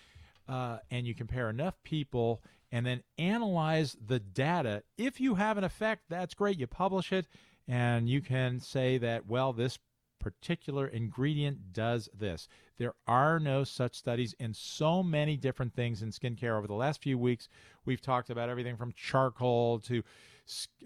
uh, 0.48 0.78
and 0.90 1.06
you 1.06 1.14
compare 1.14 1.50
enough 1.50 1.74
people 1.84 2.42
and 2.70 2.86
then 2.86 3.02
analyze 3.18 3.96
the 4.06 4.18
data, 4.18 4.82
if 4.96 5.20
you 5.20 5.34
have 5.34 5.58
an 5.58 5.64
effect, 5.64 6.04
that's 6.08 6.34
great. 6.34 6.58
You 6.58 6.66
publish 6.66 7.12
it 7.12 7.26
and 7.68 8.08
you 8.08 8.20
can 8.20 8.60
say 8.60 8.98
that, 8.98 9.26
well, 9.26 9.52
this 9.52 9.78
particular 10.18 10.86
ingredient 10.86 11.72
does 11.72 12.08
this. 12.18 12.48
There 12.78 12.94
are 13.06 13.38
no 13.38 13.64
such 13.64 13.94
studies 13.94 14.34
in 14.38 14.54
so 14.54 15.02
many 15.02 15.36
different 15.36 15.74
things 15.74 16.02
in 16.02 16.10
skincare. 16.10 16.56
Over 16.56 16.66
the 16.66 16.74
last 16.74 17.02
few 17.02 17.18
weeks, 17.18 17.48
we've 17.84 18.00
talked 18.00 18.30
about 18.30 18.48
everything 18.48 18.76
from 18.76 18.92
charcoal 18.96 19.80
to 19.80 20.02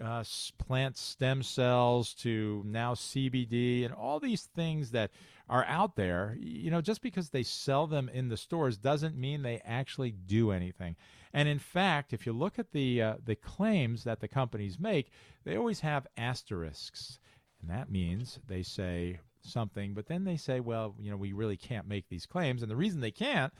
uh, 0.03 0.23
plant 0.57 0.97
stem 0.97 1.43
cells 1.43 2.13
to 2.15 2.63
now 2.65 2.93
CBD 2.93 3.85
and 3.85 3.93
all 3.93 4.19
these 4.19 4.43
things 4.43 4.91
that 4.91 5.11
are 5.49 5.65
out 5.65 5.95
there, 5.95 6.37
you 6.39 6.69
know, 6.69 6.81
just 6.81 7.01
because 7.01 7.29
they 7.29 7.43
sell 7.43 7.87
them 7.87 8.09
in 8.09 8.27
the 8.27 8.37
stores 8.37 8.77
doesn't 8.77 9.17
mean 9.17 9.41
they 9.41 9.61
actually 9.63 10.11
do 10.11 10.51
anything. 10.51 10.95
And 11.33 11.47
in 11.47 11.59
fact, 11.59 12.13
if 12.13 12.25
you 12.25 12.33
look 12.33 12.59
at 12.59 12.71
the 12.71 13.01
uh, 13.01 13.15
the 13.23 13.35
claims 13.35 14.03
that 14.03 14.19
the 14.19 14.27
companies 14.27 14.79
make, 14.79 15.09
they 15.45 15.55
always 15.55 15.81
have 15.81 16.07
asterisks, 16.17 17.19
and 17.61 17.69
that 17.69 17.89
means 17.89 18.39
they 18.47 18.63
say 18.63 19.19
something, 19.41 19.93
but 19.93 20.07
then 20.07 20.25
they 20.25 20.37
say, 20.37 20.59
well, 20.59 20.95
you 20.99 21.09
know, 21.09 21.17
we 21.17 21.31
really 21.31 21.57
can't 21.57 21.87
make 21.87 22.09
these 22.09 22.25
claims, 22.25 22.61
and 22.61 22.71
the 22.71 22.75
reason 22.75 22.99
they 22.99 23.11
can't 23.11 23.53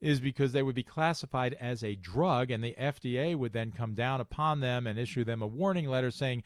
is 0.00 0.20
because 0.20 0.52
they 0.52 0.64
would 0.64 0.74
be 0.74 0.82
classified 0.82 1.56
as 1.60 1.82
a 1.84 1.94
drug, 1.94 2.50
and 2.50 2.62
the 2.62 2.74
FDA 2.78 3.36
would 3.36 3.52
then 3.52 3.70
come 3.70 3.94
down 3.94 4.20
upon 4.20 4.60
them 4.60 4.86
and 4.86 4.98
issue 4.98 5.24
them 5.24 5.40
a 5.40 5.46
warning 5.46 5.86
letter 5.86 6.10
saying, 6.10 6.42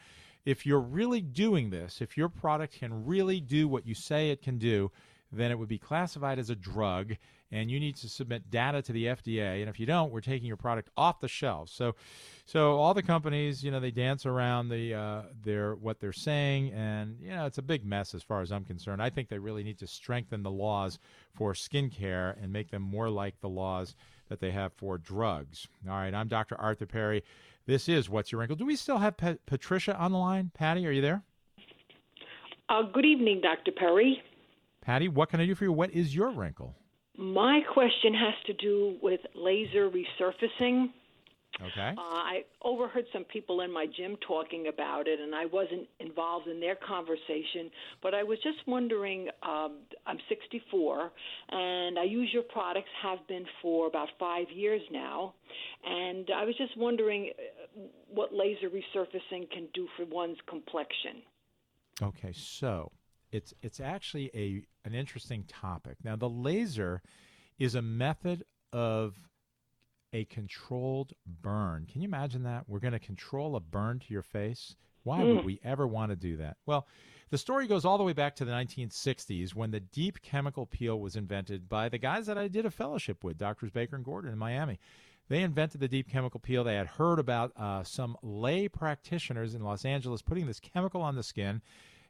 if 0.47 0.65
you're 0.65 0.79
really 0.79 1.19
doing 1.19 1.71
this, 1.71 1.99
if 1.99 2.15
your 2.15 2.29
product 2.29 2.79
can 2.79 3.05
really 3.05 3.41
do 3.41 3.67
what 3.67 3.85
you 3.85 3.93
say 3.93 4.29
it 4.29 4.41
can 4.41 4.57
do, 4.57 4.89
then 5.29 5.51
it 5.51 5.59
would 5.59 5.67
be 5.67 5.77
classified 5.77 6.39
as 6.39 6.49
a 6.49 6.55
drug 6.55 7.17
and 7.51 7.69
you 7.69 7.81
need 7.81 7.97
to 7.97 8.07
submit 8.07 8.49
data 8.49 8.81
to 8.81 8.93
the 8.93 9.07
FDA 9.07 9.59
and 9.59 9.69
if 9.69 9.77
you 9.77 9.85
don't 9.85 10.09
we're 10.09 10.21
taking 10.21 10.47
your 10.47 10.55
product 10.55 10.89
off 10.95 11.19
the 11.19 11.27
shelves. 11.27 11.73
So 11.73 11.95
so 12.45 12.77
all 12.77 12.93
the 12.93 13.03
companies 13.03 13.61
you 13.61 13.71
know 13.71 13.81
they 13.81 13.91
dance 13.91 14.25
around 14.25 14.69
the 14.69 14.93
uh, 14.93 15.21
their 15.43 15.75
what 15.75 15.99
they're 15.99 16.13
saying 16.13 16.71
and 16.71 17.17
you 17.19 17.31
know 17.31 17.45
it's 17.45 17.57
a 17.57 17.61
big 17.61 17.85
mess 17.85 18.15
as 18.15 18.23
far 18.23 18.39
as 18.39 18.49
I'm 18.49 18.63
concerned. 18.63 19.01
I 19.01 19.09
think 19.09 19.27
they 19.27 19.39
really 19.39 19.65
need 19.65 19.79
to 19.79 19.87
strengthen 19.87 20.43
the 20.43 20.51
laws 20.51 20.97
for 21.33 21.51
skincare 21.51 22.41
and 22.41 22.53
make 22.53 22.71
them 22.71 22.83
more 22.83 23.09
like 23.09 23.41
the 23.41 23.49
laws 23.49 23.95
that 24.29 24.39
they 24.39 24.51
have 24.51 24.71
for 24.73 24.97
drugs. 24.97 25.67
All 25.89 25.93
right 25.93 26.13
I'm 26.13 26.29
Dr. 26.29 26.55
Arthur 26.55 26.85
Perry 26.85 27.23
this 27.67 27.87
is 27.87 28.09
what's 28.09 28.31
your 28.31 28.39
wrinkle 28.39 28.55
do 28.55 28.65
we 28.65 28.75
still 28.75 28.97
have 28.97 29.15
Pat- 29.15 29.45
Patricia 29.45 29.95
on 29.97 30.11
the 30.11 30.17
line 30.17 30.49
Patty 30.53 30.87
are 30.87 30.91
you 30.91 31.01
there 31.01 31.21
uh, 32.69 32.81
good 32.81 33.05
evening 33.05 33.41
Dr. 33.41 33.71
Perry 33.71 34.23
Patty, 34.87 35.09
what 35.09 35.27
can 35.27 35.41
I 35.41 35.45
do 35.45 35.53
for 35.53 35.65
you? 35.65 35.73
What 35.73 35.91
is 35.91 36.15
your 36.15 36.31
wrinkle? 36.31 36.73
My 37.17 37.59
question 37.73 38.13
has 38.13 38.33
to 38.45 38.53
do 38.53 38.95
with 39.01 39.19
laser 39.35 39.89
resurfacing. 39.89 40.91
Okay. 41.59 41.89
Uh, 41.89 42.01
I 42.01 42.45
overheard 42.61 43.03
some 43.11 43.25
people 43.25 43.61
in 43.61 43.71
my 43.71 43.85
gym 43.97 44.15
talking 44.25 44.67
about 44.67 45.09
it, 45.09 45.19
and 45.19 45.35
I 45.35 45.45
wasn't 45.45 45.89
involved 45.99 46.47
in 46.47 46.61
their 46.61 46.75
conversation. 46.75 47.69
But 48.01 48.13
I 48.13 48.23
was 48.23 48.37
just 48.43 48.59
wondering 48.65 49.27
um, 49.43 49.79
I'm 50.05 50.19
64, 50.29 51.11
and 51.49 51.99
I 51.99 52.03
use 52.03 52.29
your 52.31 52.43
products, 52.43 52.89
have 53.03 53.27
been 53.27 53.45
for 53.61 53.87
about 53.87 54.07
five 54.17 54.45
years 54.55 54.81
now. 54.89 55.33
And 55.85 56.29
I 56.33 56.45
was 56.45 56.55
just 56.57 56.77
wondering 56.77 57.31
what 58.07 58.33
laser 58.33 58.69
resurfacing 58.69 59.49
can 59.51 59.67
do 59.73 59.87
for 59.95 60.05
one's 60.05 60.37
complexion. 60.47 61.21
Okay, 62.01 62.31
so 62.33 62.91
it's 63.31 63.53
it's 63.61 63.79
actually 63.79 64.29
a 64.33 64.63
an 64.87 64.93
interesting 64.93 65.43
topic. 65.47 65.97
Now, 66.03 66.15
the 66.15 66.29
laser 66.29 67.01
is 67.59 67.75
a 67.75 67.81
method 67.81 68.43
of 68.71 69.15
a 70.13 70.25
controlled 70.25 71.13
burn. 71.25 71.85
Can 71.91 72.01
you 72.01 72.07
imagine 72.07 72.43
that? 72.43 72.63
We're 72.67 72.79
going 72.79 72.93
to 72.93 72.99
control 72.99 73.55
a 73.55 73.59
burn 73.59 73.99
to 73.99 74.13
your 74.13 74.21
face. 74.21 74.75
Why 75.03 75.23
would 75.23 75.39
Mm. 75.39 75.43
we 75.43 75.59
ever 75.63 75.85
want 75.87 76.11
to 76.11 76.15
do 76.15 76.37
that? 76.37 76.57
Well, 76.65 76.87
the 77.29 77.37
story 77.37 77.67
goes 77.67 77.83
all 77.85 77.97
the 77.97 78.03
way 78.03 78.13
back 78.13 78.35
to 78.37 78.45
the 78.45 78.51
1960s 78.51 79.53
when 79.55 79.71
the 79.71 79.79
deep 79.79 80.21
chemical 80.21 80.65
peel 80.65 80.99
was 80.99 81.15
invented 81.15 81.67
by 81.67 81.89
the 81.89 81.97
guys 81.97 82.25
that 82.27 82.37
I 82.37 82.47
did 82.47 82.65
a 82.65 82.71
fellowship 82.71 83.23
with, 83.23 83.37
Doctors 83.37 83.71
Baker 83.71 83.95
and 83.95 84.05
Gordon 84.05 84.31
in 84.31 84.37
Miami. 84.37 84.79
They 85.29 85.41
invented 85.41 85.81
the 85.81 85.87
deep 85.87 86.09
chemical 86.09 86.39
peel. 86.39 86.63
They 86.63 86.75
had 86.75 86.87
heard 86.87 87.19
about 87.19 87.51
uh, 87.57 87.83
some 87.83 88.17
lay 88.21 88.67
practitioners 88.67 89.53
in 89.53 89.61
Los 89.61 89.83
Angeles 89.83 90.21
putting 90.21 90.47
this 90.47 90.59
chemical 90.59 91.01
on 91.01 91.15
the 91.15 91.23
skin 91.23 91.61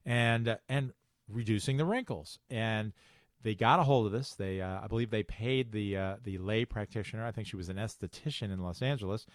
and 0.06 0.48
uh, 0.48 0.58
and 0.70 0.94
reducing 1.28 1.78
the 1.78 1.86
wrinkles. 1.86 2.40
And 2.50 2.94
they 3.42 3.56
got 3.56 3.80
a 3.80 3.84
hold 3.84 4.06
of 4.06 4.12
this. 4.12 4.34
They, 4.34 4.62
uh, 4.62 4.82
I 4.84 4.88
believe, 4.88 5.10
they 5.10 5.24
paid 5.24 5.72
the 5.72 5.98
uh, 5.98 6.16
the 6.24 6.38
lay 6.38 6.66
practitioner. 6.66 7.26
I 7.26 7.32
think 7.32 7.48
she 7.48 7.56
was 7.56 7.70
an 7.70 7.78
esthetician 7.78 8.52
in 8.52 8.62
Los 8.62 8.82
Angeles. 8.82 9.26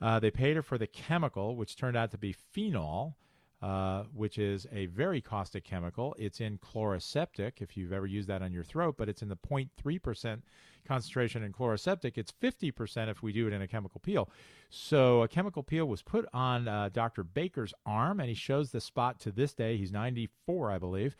Uh, 0.00 0.18
they 0.18 0.30
paid 0.30 0.56
her 0.56 0.62
for 0.62 0.78
the 0.78 0.86
chemical, 0.86 1.56
which 1.56 1.76
turned 1.76 1.96
out 1.96 2.10
to 2.10 2.18
be 2.18 2.32
phenol, 2.32 3.16
uh, 3.62 4.04
which 4.14 4.38
is 4.38 4.66
a 4.72 4.86
very 4.86 5.20
caustic 5.20 5.64
chemical. 5.64 6.14
It's 6.18 6.40
in 6.40 6.58
Chloraseptic, 6.58 7.60
if 7.60 7.76
you've 7.76 7.92
ever 7.92 8.06
used 8.06 8.28
that 8.28 8.42
on 8.42 8.52
your 8.52 8.64
throat, 8.64 8.96
but 8.98 9.08
it's 9.08 9.22
in 9.22 9.28
the 9.28 9.36
0.3% 9.36 10.42
concentration 10.86 11.42
in 11.42 11.52
Chloraseptic. 11.52 12.18
It's 12.18 12.32
50% 12.32 13.08
if 13.08 13.22
we 13.22 13.32
do 13.32 13.46
it 13.46 13.52
in 13.52 13.62
a 13.62 13.68
chemical 13.68 14.00
peel. 14.00 14.30
So 14.68 15.22
a 15.22 15.28
chemical 15.28 15.62
peel 15.62 15.86
was 15.86 16.02
put 16.02 16.26
on 16.32 16.68
uh, 16.68 16.90
Dr. 16.92 17.24
Baker's 17.24 17.74
arm, 17.84 18.20
and 18.20 18.28
he 18.28 18.34
shows 18.34 18.70
the 18.70 18.80
spot 18.80 19.20
to 19.20 19.32
this 19.32 19.54
day. 19.54 19.76
He's 19.76 19.92
94, 19.92 20.70
I 20.70 20.78
believe. 20.78 21.16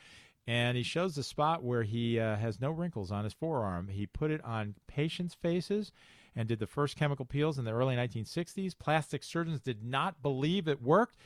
And 0.47 0.77
he 0.77 0.85
shows 0.85 1.17
the 1.17 1.25
spot 1.25 1.65
where 1.65 1.83
he 1.83 2.21
uh, 2.21 2.37
has 2.37 2.61
no 2.61 2.71
wrinkles 2.71 3.11
on 3.11 3.25
his 3.25 3.33
forearm. 3.33 3.89
He 3.89 4.07
put 4.07 4.31
it 4.31 4.45
on 4.45 4.75
patients' 4.87 5.35
faces 5.35 5.91
and 6.37 6.47
did 6.47 6.61
the 6.61 6.67
first 6.67 6.97
chemical 6.97 7.25
peels 7.25 7.59
in 7.59 7.65
the 7.65 7.73
early 7.73 7.97
1960s. 7.97 8.79
Plastic 8.79 9.25
surgeons 9.25 9.61
did 9.61 9.83
not 9.83 10.23
believe 10.23 10.69
it 10.69 10.83
worked. 10.83 11.17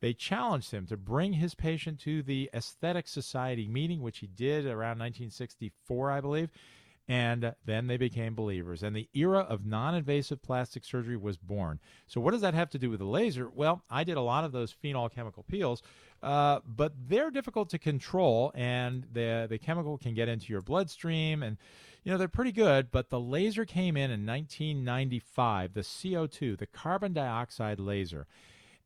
They 0.00 0.12
challenged 0.12 0.72
him 0.72 0.86
to 0.86 0.96
bring 0.96 1.34
his 1.34 1.54
patient 1.54 2.00
to 2.00 2.22
the 2.22 2.50
Aesthetic 2.52 3.08
Society 3.08 3.66
meeting, 3.66 4.02
which 4.02 4.18
he 4.18 4.26
did 4.26 4.66
around 4.66 4.98
1964, 4.98 6.10
I 6.10 6.20
believe. 6.20 6.50
And 7.08 7.54
then 7.64 7.86
they 7.86 7.96
became 7.96 8.34
believers. 8.34 8.82
And 8.82 8.94
the 8.94 9.08
era 9.14 9.38
of 9.38 9.64
non 9.64 9.94
invasive 9.94 10.42
plastic 10.42 10.84
surgery 10.84 11.16
was 11.16 11.36
born. 11.36 11.78
So, 12.08 12.20
what 12.20 12.32
does 12.32 12.40
that 12.40 12.54
have 12.54 12.68
to 12.70 12.80
do 12.80 12.90
with 12.90 12.98
the 12.98 13.06
laser? 13.06 13.48
Well, 13.48 13.84
I 13.88 14.02
did 14.02 14.16
a 14.16 14.22
lot 14.22 14.44
of 14.44 14.50
those 14.50 14.72
phenol 14.72 15.08
chemical 15.08 15.44
peels, 15.44 15.82
uh, 16.20 16.60
but 16.66 16.94
they're 17.08 17.30
difficult 17.30 17.70
to 17.70 17.78
control, 17.78 18.50
and 18.56 19.06
the, 19.12 19.46
the 19.48 19.58
chemical 19.58 19.98
can 19.98 20.14
get 20.14 20.28
into 20.28 20.52
your 20.52 20.62
bloodstream. 20.62 21.44
And, 21.44 21.58
you 22.02 22.10
know, 22.10 22.18
they're 22.18 22.26
pretty 22.26 22.50
good, 22.50 22.90
but 22.90 23.10
the 23.10 23.20
laser 23.20 23.64
came 23.64 23.96
in 23.96 24.10
in 24.10 24.26
1995, 24.26 25.74
the 25.74 25.82
CO2, 25.82 26.58
the 26.58 26.66
carbon 26.66 27.12
dioxide 27.12 27.78
laser 27.78 28.26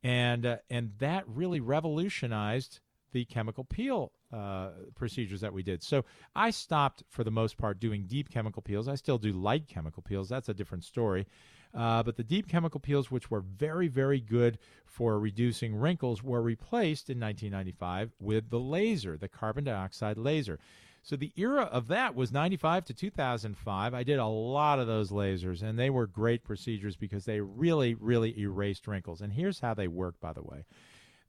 and 0.02 0.46
uh, 0.46 0.56
and 0.68 0.92
that 0.98 1.24
really 1.26 1.60
revolutionized 1.60 2.80
the 3.12 3.24
chemical 3.24 3.64
peel 3.64 4.12
uh, 4.32 4.70
procedures 4.94 5.40
that 5.40 5.52
we 5.52 5.62
did. 5.62 5.82
So 5.82 6.04
I 6.34 6.50
stopped 6.50 7.02
for 7.08 7.24
the 7.24 7.30
most 7.30 7.56
part 7.56 7.80
doing 7.80 8.04
deep 8.06 8.30
chemical 8.30 8.62
peels. 8.62 8.88
I 8.88 8.94
still 8.94 9.18
do 9.18 9.32
light 9.32 9.66
chemical 9.66 10.02
peels. 10.02 10.28
That's 10.28 10.48
a 10.48 10.54
different 10.54 10.84
story. 10.84 11.26
Uh, 11.72 12.02
but 12.02 12.16
the 12.16 12.24
deep 12.24 12.48
chemical 12.48 12.80
peels, 12.80 13.10
which 13.10 13.30
were 13.30 13.40
very, 13.40 13.88
very 13.88 14.20
good 14.20 14.58
for 14.86 15.18
reducing 15.18 15.74
wrinkles, 15.74 16.22
were 16.22 16.42
replaced 16.42 17.10
in 17.10 17.20
1995 17.20 18.12
with 18.18 18.50
the 18.50 18.58
laser, 18.58 19.16
the 19.16 19.28
carbon 19.28 19.64
dioxide 19.64 20.18
laser. 20.18 20.58
So 21.02 21.16
the 21.16 21.32
era 21.36 21.62
of 21.62 21.88
that 21.88 22.14
was 22.14 22.30
95 22.30 22.84
to 22.86 22.94
2005. 22.94 23.94
I 23.94 24.02
did 24.02 24.18
a 24.18 24.26
lot 24.26 24.78
of 24.78 24.86
those 24.86 25.10
lasers, 25.10 25.62
and 25.62 25.78
they 25.78 25.88
were 25.90 26.06
great 26.06 26.44
procedures 26.44 26.96
because 26.96 27.24
they 27.24 27.40
really, 27.40 27.94
really 27.94 28.38
erased 28.38 28.86
wrinkles. 28.86 29.20
And 29.22 29.32
here's 29.32 29.60
how 29.60 29.72
they 29.74 29.88
work, 29.88 30.20
by 30.20 30.32
the 30.32 30.42
way. 30.42 30.64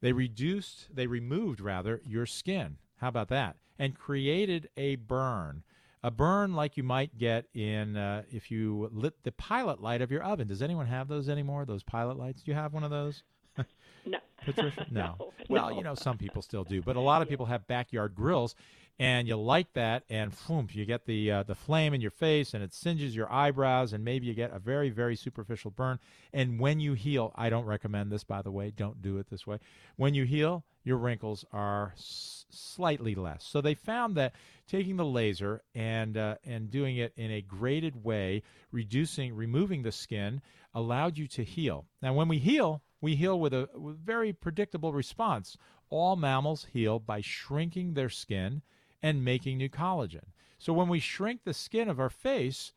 They 0.01 0.11
reduced, 0.11 0.93
they 0.93 1.07
removed 1.07 1.61
rather, 1.61 2.01
your 2.05 2.25
skin. 2.25 2.77
How 2.97 3.07
about 3.07 3.29
that? 3.29 3.55
And 3.79 3.97
created 3.97 4.69
a 4.75 4.95
burn. 4.97 5.63
A 6.03 6.11
burn 6.11 6.53
like 6.55 6.77
you 6.77 6.83
might 6.83 7.17
get 7.17 7.45
in 7.53 7.95
uh, 7.95 8.23
if 8.31 8.49
you 8.49 8.89
lit 8.91 9.23
the 9.23 9.31
pilot 9.31 9.81
light 9.81 10.01
of 10.01 10.11
your 10.11 10.23
oven. 10.23 10.47
Does 10.47 10.61
anyone 10.61 10.87
have 10.87 11.07
those 11.07 11.29
anymore? 11.29 11.63
Those 11.65 11.83
pilot 11.83 12.17
lights? 12.17 12.41
Do 12.41 12.51
you 12.51 12.55
have 12.55 12.73
one 12.73 12.83
of 12.83 12.89
those? 12.89 13.23
No. 14.05 14.17
Patricia? 14.45 14.87
No. 14.91 15.15
No, 15.19 15.31
Well, 15.49 15.71
you 15.71 15.83
know, 15.83 15.93
some 15.93 16.17
people 16.17 16.41
still 16.41 16.63
do, 16.63 16.81
but 16.81 16.95
a 16.95 16.99
lot 16.99 17.21
of 17.21 17.29
people 17.29 17.45
have 17.45 17.67
backyard 17.67 18.15
grills, 18.15 18.55
and 19.01 19.27
you 19.27 19.35
light 19.35 19.73
that, 19.73 20.03
and 20.11 20.31
boom, 20.47 20.67
you 20.71 20.85
get 20.85 21.07
the 21.07 21.31
uh, 21.31 21.41
the 21.41 21.55
flame 21.55 21.95
in 21.95 22.01
your 22.01 22.11
face, 22.11 22.53
and 22.53 22.63
it 22.63 22.71
singes 22.71 23.15
your 23.15 23.33
eyebrows, 23.33 23.93
and 23.93 24.05
maybe 24.05 24.27
you 24.27 24.35
get 24.35 24.53
a 24.53 24.59
very 24.59 24.91
very 24.91 25.15
superficial 25.15 25.71
burn. 25.71 25.97
And 26.31 26.59
when 26.59 26.79
you 26.79 26.93
heal, 26.93 27.33
I 27.33 27.49
don't 27.49 27.65
recommend 27.65 28.11
this, 28.11 28.23
by 28.23 28.43
the 28.43 28.51
way. 28.51 28.69
Don't 28.69 29.01
do 29.01 29.17
it 29.17 29.27
this 29.31 29.47
way. 29.47 29.57
When 29.95 30.13
you 30.13 30.25
heal, 30.25 30.63
your 30.83 30.97
wrinkles 30.97 31.43
are 31.51 31.93
s- 31.97 32.45
slightly 32.51 33.15
less. 33.15 33.43
So 33.43 33.59
they 33.59 33.73
found 33.73 34.13
that 34.17 34.35
taking 34.67 34.97
the 34.97 35.05
laser 35.05 35.63
and 35.73 36.15
uh, 36.15 36.35
and 36.45 36.69
doing 36.69 36.97
it 36.97 37.11
in 37.17 37.31
a 37.31 37.41
graded 37.41 38.03
way, 38.03 38.43
reducing, 38.71 39.35
removing 39.35 39.81
the 39.81 39.91
skin, 39.91 40.43
allowed 40.75 41.17
you 41.17 41.27
to 41.29 41.43
heal. 41.43 41.87
Now, 42.03 42.13
when 42.13 42.27
we 42.27 42.37
heal, 42.37 42.83
we 43.01 43.15
heal 43.15 43.39
with 43.39 43.55
a 43.55 43.67
with 43.73 43.97
very 43.97 44.31
predictable 44.31 44.93
response. 44.93 45.57
All 45.89 46.15
mammals 46.15 46.67
heal 46.71 46.99
by 46.99 47.21
shrinking 47.21 47.95
their 47.95 48.09
skin 48.09 48.61
and 49.01 49.25
making 49.25 49.57
new 49.57 49.69
collagen. 49.69 50.25
So 50.57 50.73
when 50.73 50.87
we 50.87 50.99
shrink 50.99 51.43
the 51.43 51.53
skin 51.53 51.89
of 51.89 51.99
our 51.99 52.09
face, 52.09 52.73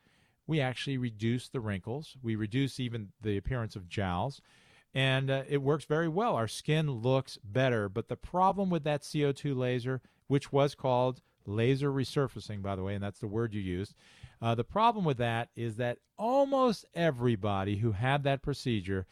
we 0.46 0.60
actually 0.60 0.98
reduce 0.98 1.48
the 1.48 1.60
wrinkles. 1.60 2.16
We 2.22 2.36
reduce 2.36 2.80
even 2.80 3.08
the 3.20 3.36
appearance 3.36 3.76
of 3.76 3.88
jowls. 3.88 4.40
And 4.94 5.30
uh, 5.30 5.42
it 5.48 5.62
works 5.62 5.84
very 5.84 6.08
well. 6.08 6.36
Our 6.36 6.48
skin 6.48 6.90
looks 6.90 7.38
better. 7.42 7.88
But 7.88 8.08
the 8.08 8.16
problem 8.16 8.70
with 8.70 8.84
that 8.84 9.02
CO2 9.02 9.56
laser, 9.56 10.00
which 10.28 10.52
was 10.52 10.74
called 10.74 11.20
laser 11.46 11.90
resurfacing, 11.90 12.62
by 12.62 12.76
the 12.76 12.82
way, 12.82 12.94
and 12.94 13.02
that's 13.02 13.18
the 13.18 13.26
word 13.26 13.54
you 13.54 13.60
used, 13.60 13.94
uh, 14.40 14.54
the 14.54 14.64
problem 14.64 15.04
with 15.04 15.18
that 15.18 15.48
is 15.56 15.76
that 15.76 15.98
almost 16.18 16.84
everybody 16.94 17.76
who 17.76 17.92
had 17.92 18.22
that 18.24 18.42
procedure 18.42 19.06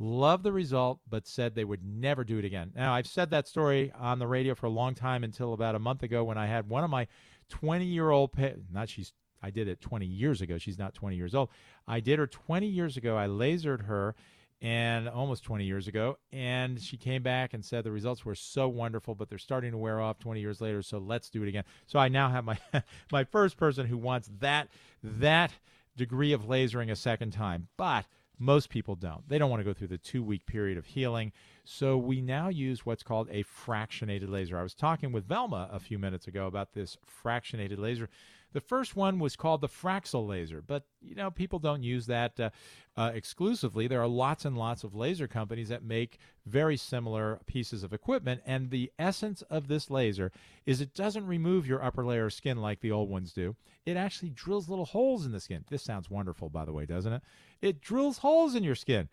loved 0.00 0.42
the 0.42 0.52
result 0.52 0.98
but 1.08 1.26
said 1.26 1.54
they 1.54 1.64
would 1.64 1.84
never 1.84 2.24
do 2.24 2.38
it 2.38 2.44
again. 2.44 2.72
Now, 2.74 2.94
I've 2.94 3.06
said 3.06 3.30
that 3.30 3.46
story 3.46 3.92
on 3.96 4.18
the 4.18 4.26
radio 4.26 4.54
for 4.54 4.66
a 4.66 4.70
long 4.70 4.94
time 4.94 5.22
until 5.22 5.52
about 5.52 5.74
a 5.74 5.78
month 5.78 6.02
ago 6.02 6.24
when 6.24 6.38
I 6.38 6.46
had 6.46 6.68
one 6.68 6.82
of 6.82 6.90
my 6.90 7.06
20 7.50 7.84
year 7.84 8.10
old, 8.10 8.32
pa- 8.32 8.54
not 8.72 8.88
she's, 8.88 9.12
I 9.42 9.50
did 9.50 9.68
it 9.68 9.80
20 9.80 10.06
years 10.06 10.40
ago. 10.40 10.58
She's 10.58 10.78
not 10.78 10.94
20 10.94 11.16
years 11.16 11.34
old. 11.34 11.50
I 11.86 12.00
did 12.00 12.18
her 12.18 12.26
20 12.26 12.66
years 12.66 12.96
ago. 12.96 13.16
I 13.16 13.26
lasered 13.26 13.82
her 13.86 14.14
and 14.62 15.08
almost 15.08 15.42
20 15.44 15.64
years 15.64 15.88
ago 15.88 16.18
and 16.32 16.80
she 16.80 16.98
came 16.98 17.22
back 17.22 17.54
and 17.54 17.64
said 17.64 17.82
the 17.82 17.90
results 17.90 18.26
were 18.26 18.34
so 18.34 18.68
wonderful 18.68 19.14
but 19.14 19.28
they're 19.28 19.38
starting 19.38 19.70
to 19.70 19.78
wear 19.78 20.00
off 20.00 20.18
20 20.18 20.38
years 20.38 20.60
later 20.60 20.82
so 20.82 20.98
let's 20.98 21.30
do 21.30 21.42
it 21.42 21.48
again 21.48 21.64
so 21.86 21.98
i 21.98 22.08
now 22.08 22.28
have 22.28 22.44
my 22.44 22.58
my 23.10 23.24
first 23.24 23.56
person 23.56 23.86
who 23.86 23.96
wants 23.96 24.30
that 24.40 24.68
that 25.02 25.50
degree 25.96 26.34
of 26.34 26.42
lasering 26.42 26.90
a 26.90 26.96
second 26.96 27.30
time 27.30 27.68
but 27.78 28.04
most 28.40 28.70
people 28.70 28.96
don't. 28.96 29.28
They 29.28 29.38
don't 29.38 29.50
want 29.50 29.60
to 29.60 29.64
go 29.64 29.74
through 29.74 29.88
the 29.88 29.98
two 29.98 30.24
week 30.24 30.46
period 30.46 30.78
of 30.78 30.86
healing. 30.86 31.30
So 31.64 31.96
we 31.98 32.22
now 32.22 32.48
use 32.48 32.86
what's 32.86 33.02
called 33.02 33.28
a 33.30 33.44
fractionated 33.44 34.30
laser. 34.30 34.58
I 34.58 34.62
was 34.62 34.74
talking 34.74 35.12
with 35.12 35.26
velma 35.26 35.68
a 35.70 35.78
few 35.78 35.98
minutes 35.98 36.26
ago 36.26 36.46
about 36.46 36.72
this 36.72 36.96
fractionated 37.06 37.78
laser 37.78 38.08
the 38.52 38.60
first 38.60 38.96
one 38.96 39.18
was 39.18 39.36
called 39.36 39.60
the 39.60 39.68
Fraxel 39.68 40.26
laser, 40.26 40.62
but 40.66 40.84
you 41.00 41.14
know 41.14 41.30
people 41.30 41.58
don't 41.58 41.82
use 41.82 42.06
that 42.06 42.38
uh, 42.40 42.50
uh, 42.96 43.12
exclusively. 43.14 43.86
There 43.86 44.00
are 44.00 44.08
lots 44.08 44.44
and 44.44 44.56
lots 44.56 44.84
of 44.84 44.94
laser 44.94 45.28
companies 45.28 45.68
that 45.68 45.84
make 45.84 46.18
very 46.46 46.76
similar 46.76 47.40
pieces 47.46 47.82
of 47.82 47.92
equipment, 47.92 48.42
and 48.44 48.70
the 48.70 48.90
essence 48.98 49.42
of 49.42 49.68
this 49.68 49.90
laser 49.90 50.32
is 50.66 50.80
it 50.80 50.94
doesn't 50.94 51.26
remove 51.26 51.66
your 51.66 51.82
upper 51.82 52.04
layer 52.04 52.26
of 52.26 52.32
skin 52.32 52.58
like 52.58 52.80
the 52.80 52.92
old 52.92 53.08
ones 53.08 53.32
do. 53.32 53.56
It 53.86 53.96
actually 53.96 54.30
drills 54.30 54.68
little 54.68 54.84
holes 54.84 55.24
in 55.24 55.32
the 55.32 55.40
skin. 55.40 55.64
This 55.70 55.82
sounds 55.82 56.10
wonderful, 56.10 56.48
by 56.48 56.64
the 56.64 56.72
way, 56.72 56.86
doesn't 56.86 57.12
it? 57.12 57.22
It 57.62 57.80
drills 57.80 58.18
holes 58.18 58.54
in 58.54 58.64
your 58.64 58.74
skin. 58.74 59.08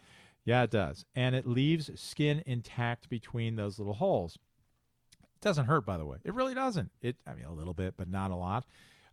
Yeah, 0.46 0.64
it 0.64 0.72
does, 0.72 1.06
and 1.14 1.36
it 1.36 1.46
leaves 1.46 1.92
skin 2.00 2.42
intact 2.46 3.10
between 3.10 3.56
those 3.58 3.80
little 3.80 3.96
holes. 3.96 4.40
It 5.22 5.42
doesn't 5.42 5.66
hurt, 5.66 5.86
by 5.86 5.98
the 5.98 6.06
way. 6.06 6.18
It 6.24 6.34
really 6.34 6.54
doesn't. 6.56 6.90
It, 7.02 7.18
I 7.28 7.34
mean, 7.34 7.46
a 7.46 7.54
little 7.54 7.74
bit, 7.74 7.96
but 7.98 8.10
not 8.10 8.32
a 8.32 8.36
lot. 8.36 8.66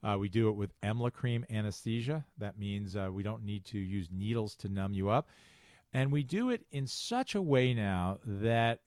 Uh, 0.04 0.18
we 0.18 0.28
do 0.28 0.48
it 0.48 0.56
with 0.56 0.78
EMLA 0.82 1.12
cream 1.12 1.46
anesthesia. 1.50 2.24
That 2.38 2.58
means 2.58 2.94
uh, 2.94 3.08
we 3.10 3.22
don't 3.22 3.44
need 3.44 3.64
to 3.66 3.78
use 3.78 4.08
needles 4.12 4.54
to 4.56 4.68
numb 4.68 4.92
you 4.92 5.08
up. 5.08 5.28
And 5.94 6.12
we 6.12 6.22
do 6.22 6.50
it 6.50 6.66
in 6.70 6.86
such 6.86 7.34
a 7.34 7.40
way 7.42 7.72
now 7.72 8.18
that 8.26 8.80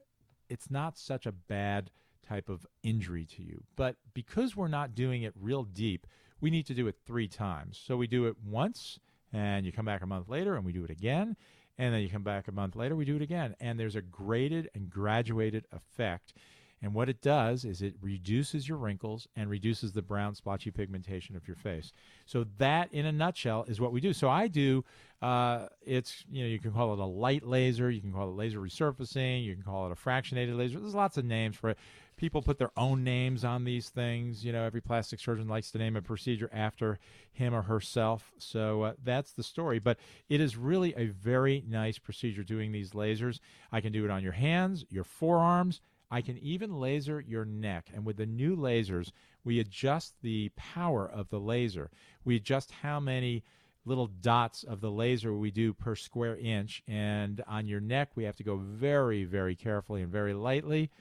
it's 0.49 0.69
not 0.69 0.97
such 0.97 1.25
a 1.25 1.31
bad 1.31 1.89
type 2.27 2.49
of 2.49 2.65
injury 2.83 3.25
to 3.25 3.41
you. 3.41 3.63
But 3.75 3.95
because 4.13 4.55
we're 4.55 4.67
not 4.67 4.93
doing 4.93 5.23
it 5.23 5.33
real 5.39 5.63
deep, 5.63 6.05
we 6.39 6.51
need 6.51 6.67
to 6.67 6.73
do 6.73 6.87
it 6.87 6.97
three 7.05 7.27
times. 7.27 7.81
So 7.83 7.97
we 7.97 8.07
do 8.07 8.27
it 8.27 8.35
once, 8.45 8.99
and 9.33 9.65
you 9.65 9.71
come 9.71 9.85
back 9.85 10.01
a 10.01 10.07
month 10.07 10.29
later, 10.29 10.55
and 10.55 10.65
we 10.65 10.73
do 10.73 10.83
it 10.83 10.91
again. 10.91 11.35
And 11.79 11.93
then 11.93 12.01
you 12.01 12.09
come 12.09 12.23
back 12.23 12.47
a 12.47 12.51
month 12.51 12.75
later, 12.75 12.95
we 12.95 13.05
do 13.05 13.15
it 13.15 13.21
again. 13.21 13.55
And 13.59 13.79
there's 13.79 13.95
a 13.95 14.01
graded 14.01 14.69
and 14.75 14.89
graduated 14.89 15.65
effect. 15.71 16.33
And 16.81 16.93
what 16.93 17.09
it 17.09 17.21
does 17.21 17.65
is 17.65 17.81
it 17.81 17.95
reduces 18.01 18.67
your 18.69 18.77
wrinkles 18.77 19.27
and 19.35 19.49
reduces 19.49 19.93
the 19.93 20.01
brown 20.01 20.35
splotchy 20.35 20.69
pigmentation 20.69 21.35
of 21.35 21.47
your 21.47 21.55
face. 21.55 21.91
So 22.25 22.45
that, 22.59 22.93
in 22.93 23.05
a 23.05 23.11
nutshell, 23.11 23.65
is 23.67 23.81
what 23.81 23.91
we 23.91 23.99
do. 23.99 24.13
So 24.13 24.29
I 24.29 24.47
do. 24.47 24.85
Uh, 25.19 25.67
it's 25.81 26.23
you 26.29 26.43
know 26.43 26.47
you 26.47 26.59
can 26.59 26.71
call 26.71 26.93
it 26.93 26.99
a 26.99 27.05
light 27.05 27.43
laser, 27.43 27.89
you 27.89 28.01
can 28.01 28.13
call 28.13 28.29
it 28.29 28.35
laser 28.35 28.59
resurfacing, 28.59 29.43
you 29.43 29.55
can 29.55 29.63
call 29.63 29.87
it 29.87 29.91
a 29.91 29.95
fractionated 29.95 30.55
laser. 30.55 30.79
There's 30.79 30.93
lots 30.93 31.17
of 31.17 31.25
names 31.25 31.55
for 31.55 31.71
it. 31.71 31.77
People 32.17 32.43
put 32.43 32.59
their 32.59 32.71
own 32.77 33.03
names 33.03 33.43
on 33.43 33.63
these 33.63 33.89
things. 33.89 34.45
You 34.45 34.51
know, 34.51 34.63
every 34.63 34.81
plastic 34.81 35.19
surgeon 35.19 35.47
likes 35.47 35.71
to 35.71 35.79
name 35.79 35.95
a 35.95 36.01
procedure 36.03 36.49
after 36.53 36.99
him 37.31 37.55
or 37.55 37.63
herself. 37.63 38.31
So 38.37 38.83
uh, 38.83 38.93
that's 39.03 39.31
the 39.31 39.43
story. 39.43 39.79
But 39.79 39.97
it 40.29 40.41
is 40.41 40.55
really 40.55 40.93
a 40.95 41.07
very 41.07 41.63
nice 41.67 41.97
procedure 41.97 42.43
doing 42.43 42.71
these 42.71 42.91
lasers. 42.91 43.39
I 43.71 43.81
can 43.81 43.91
do 43.91 44.05
it 44.05 44.11
on 44.11 44.23
your 44.23 44.33
hands, 44.33 44.85
your 44.89 45.03
forearms 45.03 45.81
I 46.09 46.21
can 46.21 46.37
even 46.37 46.79
laser 46.79 47.19
your 47.19 47.45
neck. 47.45 47.89
And 47.93 48.05
with 48.05 48.17
the 48.17 48.25
new 48.25 48.55
lasers, 48.55 49.11
we 49.43 49.59
adjust 49.59 50.15
the 50.21 50.49
power 50.55 51.09
of 51.09 51.29
the 51.29 51.39
laser. 51.39 51.89
We 52.23 52.35
adjust 52.35 52.71
how 52.71 52.99
many 52.99 53.43
little 53.85 54.07
dots 54.07 54.63
of 54.63 54.81
the 54.81 54.91
laser 54.91 55.33
we 55.33 55.51
do 55.51 55.73
per 55.73 55.95
square 55.95 56.37
inch. 56.37 56.83
And 56.87 57.41
on 57.47 57.67
your 57.67 57.79
neck, 57.79 58.09
we 58.15 58.25
have 58.25 58.35
to 58.37 58.43
go 58.43 58.57
very, 58.57 59.23
very 59.23 59.55
carefully 59.55 60.01
and 60.01 60.11
very 60.11 60.33
lightly. 60.33 60.91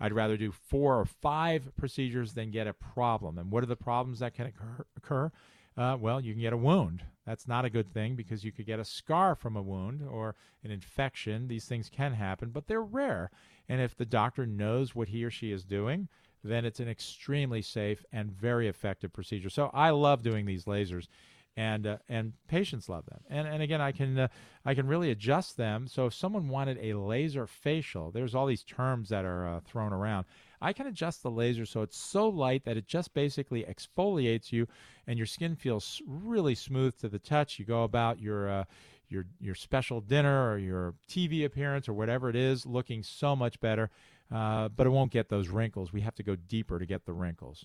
I'd 0.00 0.12
rather 0.12 0.36
do 0.36 0.52
four 0.52 0.98
or 0.98 1.04
five 1.04 1.74
procedures 1.76 2.34
than 2.34 2.50
get 2.50 2.66
a 2.66 2.74
problem. 2.74 3.38
And 3.38 3.50
what 3.50 3.62
are 3.62 3.66
the 3.66 3.76
problems 3.76 4.18
that 4.18 4.34
can 4.34 4.52
occur? 4.96 5.32
Uh, 5.76 5.96
well, 5.98 6.20
you 6.20 6.32
can 6.32 6.42
get 6.42 6.52
a 6.52 6.58
wound. 6.58 7.02
That's 7.26 7.48
not 7.48 7.64
a 7.64 7.70
good 7.70 7.92
thing 7.92 8.16
because 8.16 8.44
you 8.44 8.52
could 8.52 8.66
get 8.66 8.80
a 8.80 8.84
scar 8.84 9.34
from 9.34 9.56
a 9.56 9.62
wound 9.62 10.02
or 10.02 10.34
an 10.62 10.70
infection. 10.70 11.48
These 11.48 11.64
things 11.64 11.88
can 11.88 12.12
happen, 12.12 12.50
but 12.50 12.66
they're 12.66 12.82
rare. 12.82 13.30
And 13.68 13.80
if 13.80 13.96
the 13.96 14.04
doctor 14.04 14.46
knows 14.46 14.94
what 14.94 15.08
he 15.08 15.24
or 15.24 15.30
she 15.30 15.50
is 15.50 15.64
doing, 15.64 16.08
then 16.42 16.66
it's 16.66 16.80
an 16.80 16.88
extremely 16.88 17.62
safe 17.62 18.04
and 18.12 18.30
very 18.30 18.68
effective 18.68 19.12
procedure. 19.12 19.48
So 19.48 19.70
I 19.72 19.90
love 19.90 20.22
doing 20.22 20.44
these 20.44 20.66
lasers, 20.66 21.08
and 21.56 21.86
uh, 21.86 21.98
and 22.08 22.32
patients 22.48 22.88
love 22.88 23.06
them. 23.06 23.20
And 23.28 23.46
and 23.46 23.62
again, 23.62 23.80
I 23.80 23.92
can 23.92 24.18
uh, 24.18 24.28
I 24.64 24.74
can 24.74 24.86
really 24.86 25.10
adjust 25.10 25.56
them. 25.56 25.86
So 25.86 26.06
if 26.06 26.14
someone 26.14 26.48
wanted 26.48 26.78
a 26.80 26.94
laser 26.98 27.46
facial, 27.46 28.10
there's 28.10 28.34
all 28.34 28.46
these 28.46 28.64
terms 28.64 29.08
that 29.10 29.24
are 29.24 29.46
uh, 29.46 29.60
thrown 29.60 29.92
around. 29.92 30.26
I 30.60 30.72
can 30.72 30.86
adjust 30.86 31.22
the 31.22 31.30
laser 31.30 31.66
so 31.66 31.82
it's 31.82 31.96
so 31.96 32.28
light 32.28 32.64
that 32.64 32.76
it 32.76 32.86
just 32.86 33.12
basically 33.14 33.64
exfoliates 33.64 34.50
you, 34.50 34.66
and 35.06 35.18
your 35.18 35.26
skin 35.26 35.56
feels 35.56 36.00
really 36.06 36.54
smooth 36.54 36.98
to 37.00 37.08
the 37.08 37.18
touch. 37.18 37.58
You 37.58 37.64
go 37.64 37.84
about 37.84 38.20
your 38.20 38.48
uh, 38.48 38.64
your 39.08 39.26
your 39.40 39.54
special 39.54 40.00
dinner 40.00 40.50
or 40.50 40.58
your 40.58 40.94
TV 41.08 41.44
appearance 41.44 41.88
or 41.88 41.92
whatever 41.92 42.28
it 42.28 42.36
is 42.36 42.66
looking 42.66 43.02
so 43.02 43.36
much 43.36 43.60
better, 43.60 43.90
uh, 44.32 44.68
but 44.68 44.86
it 44.86 44.90
won't 44.90 45.12
get 45.12 45.28
those 45.28 45.48
wrinkles. 45.48 45.92
We 45.92 46.00
have 46.00 46.16
to 46.16 46.22
go 46.24 46.34
deeper 46.36 46.78
to 46.78 46.86
get 46.86 47.06
the 47.06 47.12
wrinkles. 47.12 47.64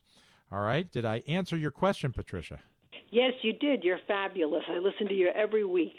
All 0.52 0.62
right. 0.62 0.91
Did 0.91 1.06
I 1.06 1.23
answer 1.28 1.58
your 1.58 1.71
question, 1.71 2.12
Patricia? 2.12 2.60
Yes, 3.12 3.34
you 3.41 3.54
did. 3.54 3.84
You're 3.84 4.00
fabulous. 4.08 4.63
I 4.69 4.78
listen 4.78 5.08
to 5.08 5.13
you 5.13 5.30
every 5.34 5.65
week. 5.65 5.98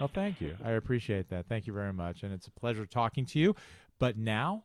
Oh, 0.00 0.08
thank 0.12 0.40
you. 0.40 0.56
I 0.64 0.72
appreciate 0.72 1.28
that. 1.30 1.46
Thank 1.48 1.66
you 1.66 1.72
very 1.72 1.92
much. 1.92 2.22
And 2.22 2.32
it's 2.32 2.46
a 2.46 2.50
pleasure 2.50 2.86
talking 2.86 3.26
to 3.26 3.38
you. 3.38 3.54
But 3.98 4.16
now 4.16 4.64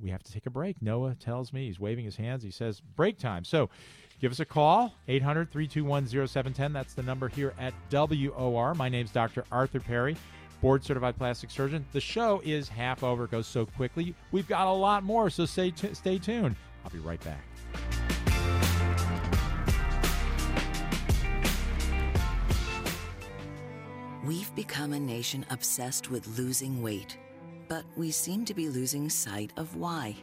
we 0.00 0.10
have 0.10 0.22
to 0.22 0.32
take 0.32 0.46
a 0.46 0.50
break. 0.50 0.82
Noah 0.82 1.14
tells 1.14 1.52
me 1.52 1.66
he's 1.66 1.80
waving 1.80 2.04
his 2.04 2.16
hands. 2.16 2.42
He 2.42 2.50
says 2.50 2.80
break 2.80 3.18
time. 3.18 3.44
So 3.44 3.70
give 4.20 4.30
us 4.30 4.40
a 4.40 4.44
call 4.44 4.92
800 5.08 5.50
321 5.50 6.06
0710. 6.06 6.72
That's 6.72 6.94
the 6.94 7.02
number 7.02 7.28
here 7.28 7.54
at 7.58 7.72
WOR. 7.90 8.74
My 8.74 8.88
name's 8.88 9.10
Dr. 9.10 9.44
Arthur 9.50 9.80
Perry, 9.80 10.16
board 10.60 10.84
certified 10.84 11.16
plastic 11.16 11.50
surgeon. 11.50 11.84
The 11.92 12.00
show 12.00 12.42
is 12.44 12.68
half 12.68 13.02
over, 13.02 13.24
it 13.24 13.30
goes 13.30 13.46
so 13.46 13.66
quickly. 13.66 14.14
We've 14.32 14.48
got 14.48 14.66
a 14.66 14.72
lot 14.72 15.02
more, 15.02 15.30
so 15.30 15.46
stay, 15.46 15.70
t- 15.70 15.94
stay 15.94 16.18
tuned. 16.18 16.56
I'll 16.84 16.90
be 16.90 16.98
right 16.98 17.22
back. 17.24 17.42
We've 24.30 24.54
become 24.54 24.92
a 24.92 25.00
nation 25.00 25.44
obsessed 25.50 26.08
with 26.08 26.38
losing 26.38 26.80
weight 26.80 27.18
but 27.66 27.84
we 27.96 28.12
seem 28.12 28.44
to 28.44 28.54
be 28.54 28.68
losing 28.68 29.08
sight 29.08 29.52
of 29.56 29.74
why. 29.74 30.14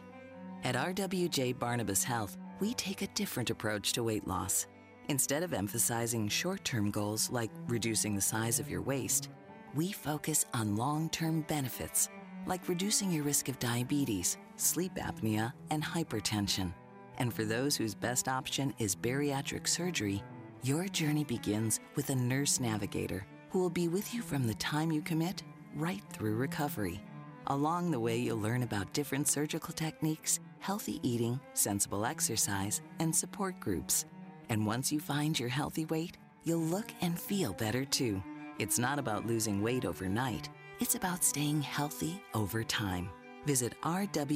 At 0.64 0.76
RWJ 0.76 1.58
Barnabas 1.58 2.02
Health, 2.02 2.38
we 2.58 2.72
take 2.72 3.02
a 3.02 3.06
different 3.08 3.50
approach 3.50 3.92
to 3.92 4.02
weight 4.02 4.26
loss. 4.26 4.66
Instead 5.10 5.42
of 5.42 5.52
emphasizing 5.52 6.26
short 6.26 6.64
term 6.64 6.90
goals 6.90 7.30
like 7.30 7.50
reducing 7.66 8.14
the 8.14 8.22
size 8.22 8.58
of 8.58 8.70
your 8.70 8.80
waist, 8.80 9.28
we 9.74 9.92
focus 9.92 10.46
on 10.54 10.76
long 10.76 11.10
term 11.10 11.42
benefits 11.42 12.08
like 12.46 12.66
reducing 12.66 13.12
your 13.12 13.24
risk 13.24 13.50
of 13.50 13.58
diabetes, 13.58 14.38
sleep 14.56 14.94
apnea, 14.94 15.52
and 15.68 15.84
hypertension. 15.84 16.72
And 17.18 17.34
for 17.34 17.44
those 17.44 17.76
whose 17.76 17.94
best 17.94 18.26
option 18.26 18.72
is 18.78 18.96
bariatric 18.96 19.68
surgery, 19.68 20.22
your 20.62 20.88
journey 20.88 21.24
begins 21.24 21.80
with 21.94 22.08
a 22.08 22.14
nurse 22.14 22.58
navigator 22.58 23.26
who 23.50 23.58
will 23.58 23.70
be 23.70 23.88
with 23.88 24.14
you 24.14 24.22
from 24.22 24.46
the 24.46 24.54
time 24.54 24.92
you 24.92 25.02
commit 25.02 25.42
right 25.74 26.02
through 26.12 26.36
recovery. 26.36 27.00
Along 27.48 27.90
the 27.90 28.00
way, 28.00 28.16
you'll 28.16 28.38
learn 28.38 28.62
about 28.62 28.92
different 28.92 29.26
surgical 29.28 29.72
techniques, 29.72 30.40
healthy 30.60 31.00
eating, 31.02 31.40
sensible 31.54 32.04
exercise, 32.04 32.82
and 32.98 33.14
support 33.14 33.58
groups. 33.60 34.04
And 34.50 34.66
once 34.66 34.92
you 34.92 35.00
find 35.00 35.38
your 35.38 35.48
healthy 35.48 35.86
weight, 35.86 36.18
you'll 36.44 36.60
look 36.60 36.92
and 37.00 37.18
feel 37.18 37.52
better 37.54 37.84
too. 37.84 38.22
It's 38.58 38.78
not 38.78 38.98
about 38.98 39.26
losing 39.26 39.62
weight 39.62 39.84
overnight, 39.84 40.48
it's 40.80 40.94
about 40.94 41.24
staying 41.24 41.62
healthy 41.62 42.22
over 42.34 42.62
time. 42.62 43.08
Visit 43.46 43.74
rwjbh.org 43.82 44.34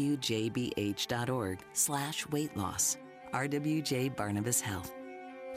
slash 1.72 2.29
weight 2.29 2.57
loss. 2.57 2.96
RWJ 3.33 4.14
Barnabas 4.16 4.61
Health. 4.61 4.92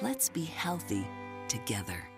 Let's 0.01 0.29
be 0.29 0.45
healthy 0.45 1.05
together. 1.47 2.14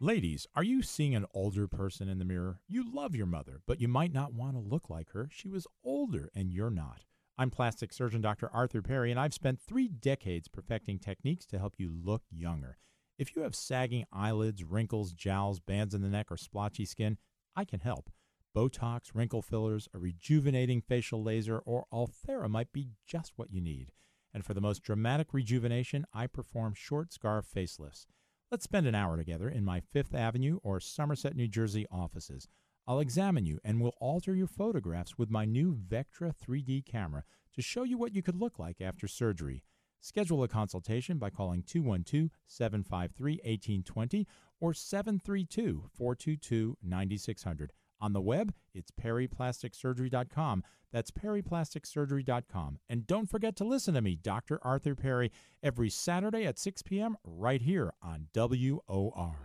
Ladies, 0.00 0.48
are 0.56 0.64
you 0.64 0.82
seeing 0.82 1.14
an 1.14 1.24
older 1.32 1.68
person 1.68 2.08
in 2.08 2.18
the 2.18 2.24
mirror? 2.24 2.58
You 2.66 2.84
love 2.92 3.14
your 3.14 3.26
mother, 3.26 3.60
but 3.64 3.80
you 3.80 3.86
might 3.86 4.12
not 4.12 4.34
want 4.34 4.54
to 4.54 4.58
look 4.58 4.90
like 4.90 5.10
her. 5.10 5.28
She 5.30 5.48
was 5.48 5.68
older 5.84 6.30
and 6.34 6.50
you're 6.50 6.68
not. 6.68 7.04
I'm 7.38 7.48
plastic 7.48 7.92
surgeon 7.92 8.20
Dr. 8.20 8.50
Arthur 8.52 8.82
Perry, 8.82 9.12
and 9.12 9.20
I've 9.20 9.32
spent 9.32 9.60
three 9.60 9.86
decades 9.86 10.48
perfecting 10.48 10.98
techniques 10.98 11.46
to 11.46 11.60
help 11.60 11.76
you 11.78 11.92
look 11.92 12.22
younger. 12.28 12.78
If 13.18 13.36
you 13.36 13.42
have 13.42 13.54
sagging 13.54 14.04
eyelids, 14.12 14.64
wrinkles, 14.64 15.12
jowls, 15.12 15.60
bands 15.60 15.94
in 15.94 16.02
the 16.02 16.08
neck, 16.08 16.26
or 16.30 16.36
splotchy 16.36 16.84
skin, 16.84 17.16
I 17.54 17.64
can 17.64 17.80
help. 17.80 18.10
Botox, 18.54 19.14
wrinkle 19.14 19.42
fillers, 19.42 19.88
a 19.94 19.98
rejuvenating 19.98 20.80
facial 20.80 21.22
laser, 21.22 21.58
or 21.58 21.86
Ulthera 21.92 22.48
might 22.48 22.72
be 22.72 22.88
just 23.06 23.32
what 23.36 23.52
you 23.52 23.60
need. 23.60 23.92
And 24.32 24.44
for 24.44 24.54
the 24.54 24.60
most 24.60 24.82
dramatic 24.82 25.32
rejuvenation, 25.32 26.04
I 26.12 26.26
perform 26.26 26.74
short 26.74 27.12
scar 27.12 27.42
facelifts. 27.42 28.06
Let's 28.54 28.62
spend 28.62 28.86
an 28.86 28.94
hour 28.94 29.16
together 29.16 29.48
in 29.48 29.64
my 29.64 29.80
Fifth 29.80 30.14
Avenue 30.14 30.60
or 30.62 30.78
Somerset, 30.78 31.34
New 31.34 31.48
Jersey 31.48 31.86
offices. 31.90 32.46
I'll 32.86 33.00
examine 33.00 33.46
you 33.46 33.58
and 33.64 33.80
will 33.80 33.96
alter 34.00 34.32
your 34.32 34.46
photographs 34.46 35.18
with 35.18 35.28
my 35.28 35.44
new 35.44 35.74
Vectra 35.74 36.32
3D 36.32 36.86
camera 36.86 37.24
to 37.52 37.62
show 37.62 37.82
you 37.82 37.98
what 37.98 38.14
you 38.14 38.22
could 38.22 38.36
look 38.36 38.60
like 38.60 38.80
after 38.80 39.08
surgery. 39.08 39.64
Schedule 40.00 40.44
a 40.44 40.46
consultation 40.46 41.18
by 41.18 41.30
calling 41.30 41.64
212 41.64 42.30
753 42.46 43.32
1820 43.44 44.24
or 44.60 44.72
732 44.72 45.90
422 45.92 46.76
9600. 46.80 47.72
On 48.00 48.12
the 48.12 48.20
web, 48.20 48.52
it's 48.74 48.90
perryplasticsurgery.com. 48.90 50.62
That's 50.92 51.10
perryplasticsurgery.com. 51.10 52.78
And 52.88 53.06
don't 53.06 53.28
forget 53.28 53.56
to 53.56 53.64
listen 53.64 53.94
to 53.94 54.00
me, 54.00 54.16
Dr. 54.16 54.60
Arthur 54.62 54.94
Perry, 54.94 55.32
every 55.62 55.90
Saturday 55.90 56.44
at 56.44 56.58
6 56.58 56.82
p.m. 56.82 57.16
right 57.24 57.60
here 57.60 57.92
on 58.00 58.28
WOR. 58.34 59.36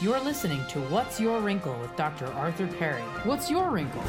You're 0.00 0.20
listening 0.20 0.64
to 0.68 0.80
What's 0.82 1.18
Your 1.18 1.40
Wrinkle 1.40 1.78
with 1.80 1.96
Dr. 1.96 2.26
Arthur 2.26 2.66
Perry. 2.66 3.02
What's 3.24 3.50
your 3.50 3.70
wrinkle? 3.70 4.04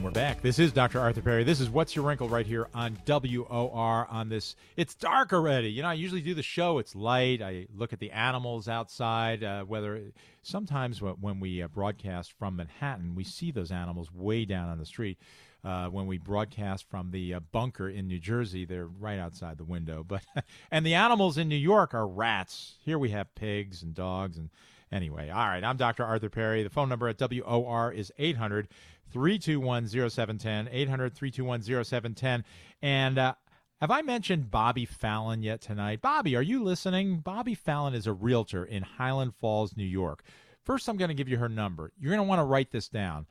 And 0.00 0.04
we're 0.06 0.12
back. 0.12 0.40
This 0.40 0.58
is 0.58 0.72
Dr. 0.72 0.98
Arthur 0.98 1.20
Perry. 1.20 1.44
This 1.44 1.60
is 1.60 1.68
What's 1.68 1.94
Your 1.94 2.06
Wrinkle 2.06 2.26
right 2.26 2.46
here 2.46 2.68
on 2.72 2.96
WOR 3.04 4.06
on 4.08 4.30
this. 4.30 4.56
It's 4.74 4.94
dark 4.94 5.34
already. 5.34 5.70
You 5.70 5.82
know, 5.82 5.88
I 5.88 5.92
usually 5.92 6.22
do 6.22 6.32
the 6.32 6.42
show. 6.42 6.78
It's 6.78 6.94
light. 6.94 7.42
I 7.42 7.66
look 7.76 7.92
at 7.92 7.98
the 7.98 8.10
animals 8.10 8.66
outside. 8.66 9.44
Uh, 9.44 9.64
whether 9.64 10.00
sometimes 10.40 11.02
when 11.02 11.38
we 11.38 11.60
uh, 11.60 11.68
broadcast 11.68 12.32
from 12.38 12.56
Manhattan, 12.56 13.14
we 13.14 13.24
see 13.24 13.50
those 13.50 13.70
animals 13.70 14.10
way 14.10 14.46
down 14.46 14.70
on 14.70 14.78
the 14.78 14.86
street. 14.86 15.18
Uh, 15.62 15.88
when 15.88 16.06
we 16.06 16.16
broadcast 16.16 16.88
from 16.88 17.10
the 17.10 17.34
uh, 17.34 17.40
bunker 17.52 17.90
in 17.90 18.08
New 18.08 18.18
Jersey, 18.18 18.64
they're 18.64 18.86
right 18.86 19.18
outside 19.18 19.58
the 19.58 19.64
window. 19.64 20.02
But 20.08 20.22
and 20.70 20.86
the 20.86 20.94
animals 20.94 21.36
in 21.36 21.46
New 21.46 21.56
York 21.56 21.92
are 21.92 22.08
rats. 22.08 22.78
Here 22.86 22.98
we 22.98 23.10
have 23.10 23.34
pigs 23.34 23.82
and 23.82 23.94
dogs 23.94 24.38
and 24.38 24.48
anyway. 24.92 25.30
All 25.30 25.46
right, 25.46 25.62
I'm 25.62 25.76
Dr. 25.76 26.04
Arthur 26.04 26.30
Perry. 26.30 26.62
The 26.62 26.70
phone 26.70 26.88
number 26.88 27.08
at 27.08 27.18
WOR 27.18 27.92
is 27.92 28.12
800 28.18 28.68
321 29.12 29.88
0710, 29.88 30.68
800 30.70 31.14
321 31.14 31.84
0710. 31.84 32.44
And 32.82 33.18
uh, 33.18 33.34
have 33.80 33.90
I 33.90 34.02
mentioned 34.02 34.50
Bobby 34.50 34.84
Fallon 34.84 35.42
yet 35.42 35.60
tonight? 35.60 36.00
Bobby, 36.00 36.36
are 36.36 36.42
you 36.42 36.62
listening? 36.62 37.20
Bobby 37.20 37.54
Fallon 37.54 37.94
is 37.94 38.06
a 38.06 38.12
realtor 38.12 38.64
in 38.64 38.82
Highland 38.82 39.34
Falls, 39.40 39.76
New 39.76 39.84
York. 39.84 40.22
First, 40.62 40.88
I'm 40.88 40.96
going 40.96 41.08
to 41.08 41.14
give 41.14 41.28
you 41.28 41.38
her 41.38 41.48
number. 41.48 41.92
You're 41.98 42.14
going 42.14 42.24
to 42.24 42.28
want 42.28 42.40
to 42.40 42.44
write 42.44 42.70
this 42.70 42.88
down. 42.88 43.26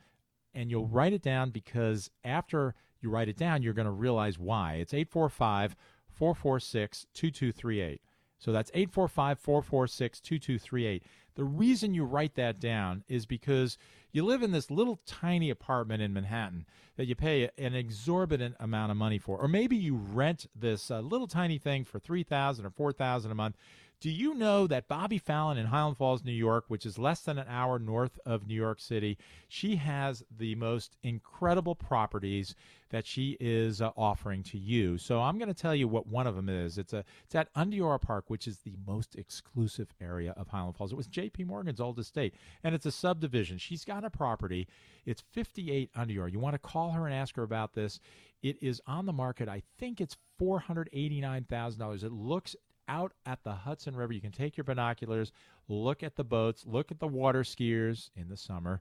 And 0.52 0.70
you'll 0.70 0.88
write 0.88 1.12
it 1.12 1.22
down 1.22 1.50
because 1.50 2.10
after 2.24 2.74
you 3.00 3.08
write 3.08 3.28
it 3.28 3.36
down, 3.36 3.62
you're 3.62 3.72
going 3.72 3.86
to 3.86 3.92
realize 3.92 4.38
why. 4.38 4.74
It's 4.74 4.92
845 4.92 5.76
446 6.12 7.06
2238. 7.14 8.02
So 8.40 8.52
that's 8.52 8.70
845 8.74 9.38
446 9.38 10.20
2238. 10.20 11.04
The 11.36 11.44
reason 11.44 11.94
you 11.94 12.04
write 12.04 12.34
that 12.34 12.58
down 12.58 13.04
is 13.06 13.24
because 13.24 13.78
you 14.12 14.24
live 14.24 14.42
in 14.42 14.50
this 14.50 14.70
little 14.70 15.00
tiny 15.06 15.50
apartment 15.50 16.02
in 16.02 16.12
Manhattan 16.12 16.66
that 16.96 17.06
you 17.06 17.14
pay 17.14 17.48
an 17.56 17.74
exorbitant 17.74 18.56
amount 18.58 18.90
of 18.90 18.96
money 18.96 19.18
for, 19.18 19.38
or 19.38 19.46
maybe 19.46 19.76
you 19.76 19.94
rent 19.94 20.46
this 20.54 20.90
uh, 20.90 21.00
little 21.00 21.28
tiny 21.28 21.58
thing 21.58 21.84
for 21.84 21.98
three 22.00 22.24
thousand 22.24 22.66
or 22.66 22.70
four 22.70 22.92
thousand 22.92 23.30
a 23.30 23.34
month. 23.34 23.56
Do 24.00 24.08
you 24.08 24.32
know 24.32 24.66
that 24.66 24.88
Bobby 24.88 25.18
Fallon 25.18 25.58
in 25.58 25.66
Highland 25.66 25.98
Falls, 25.98 26.24
New 26.24 26.32
York, 26.32 26.64
which 26.68 26.86
is 26.86 26.98
less 26.98 27.20
than 27.20 27.38
an 27.38 27.46
hour 27.46 27.78
north 27.78 28.18
of 28.24 28.46
New 28.46 28.54
York 28.54 28.80
City, 28.80 29.18
she 29.46 29.76
has 29.76 30.24
the 30.38 30.54
most 30.54 30.96
incredible 31.02 31.74
properties 31.74 32.54
that 32.88 33.06
she 33.06 33.36
is 33.40 33.82
uh, 33.82 33.90
offering 33.98 34.42
to 34.44 34.58
you. 34.58 34.96
So 34.96 35.20
I'm 35.20 35.36
going 35.36 35.52
to 35.52 35.54
tell 35.54 35.74
you 35.74 35.86
what 35.86 36.06
one 36.06 36.26
of 36.26 36.34
them 36.34 36.48
is. 36.48 36.78
It's 36.78 36.94
a 36.94 37.04
it's 37.26 37.34
at 37.34 37.52
Ondiora 37.52 38.00
Park, 38.00 38.24
which 38.28 38.48
is 38.48 38.60
the 38.60 38.74
most 38.86 39.16
exclusive 39.16 39.92
area 40.00 40.32
of 40.34 40.48
Highland 40.48 40.76
Falls. 40.76 40.92
It 40.92 40.96
was 40.96 41.06
J.P. 41.06 41.44
Morgan's 41.44 41.80
old 41.80 41.98
estate, 41.98 42.34
and 42.64 42.74
it's 42.74 42.86
a 42.86 42.90
subdivision. 42.90 43.58
She's 43.58 43.84
got 43.84 44.02
a 44.02 44.10
property. 44.10 44.66
It's 45.04 45.22
58 45.32 45.92
Ondiora. 45.92 46.32
You 46.32 46.38
want 46.38 46.54
to 46.54 46.58
call 46.58 46.92
her 46.92 47.04
and 47.04 47.14
ask 47.14 47.36
her 47.36 47.42
about 47.42 47.74
this. 47.74 48.00
It 48.42 48.56
is 48.62 48.80
on 48.86 49.04
the 49.04 49.12
market. 49.12 49.46
I 49.46 49.62
think 49.78 50.00
it's 50.00 50.16
four 50.38 50.58
hundred 50.60 50.88
eighty 50.94 51.20
nine 51.20 51.44
thousand 51.44 51.80
dollars. 51.80 52.02
It 52.02 52.12
looks 52.12 52.56
out 52.90 53.12
at 53.24 53.42
the 53.44 53.52
Hudson 53.52 53.96
River. 53.96 54.12
You 54.12 54.20
can 54.20 54.32
take 54.32 54.56
your 54.56 54.64
binoculars, 54.64 55.32
look 55.68 56.02
at 56.02 56.16
the 56.16 56.24
boats, 56.24 56.66
look 56.66 56.90
at 56.90 56.98
the 56.98 57.06
water 57.06 57.42
skiers 57.42 58.10
in 58.16 58.28
the 58.28 58.36
summer, 58.36 58.80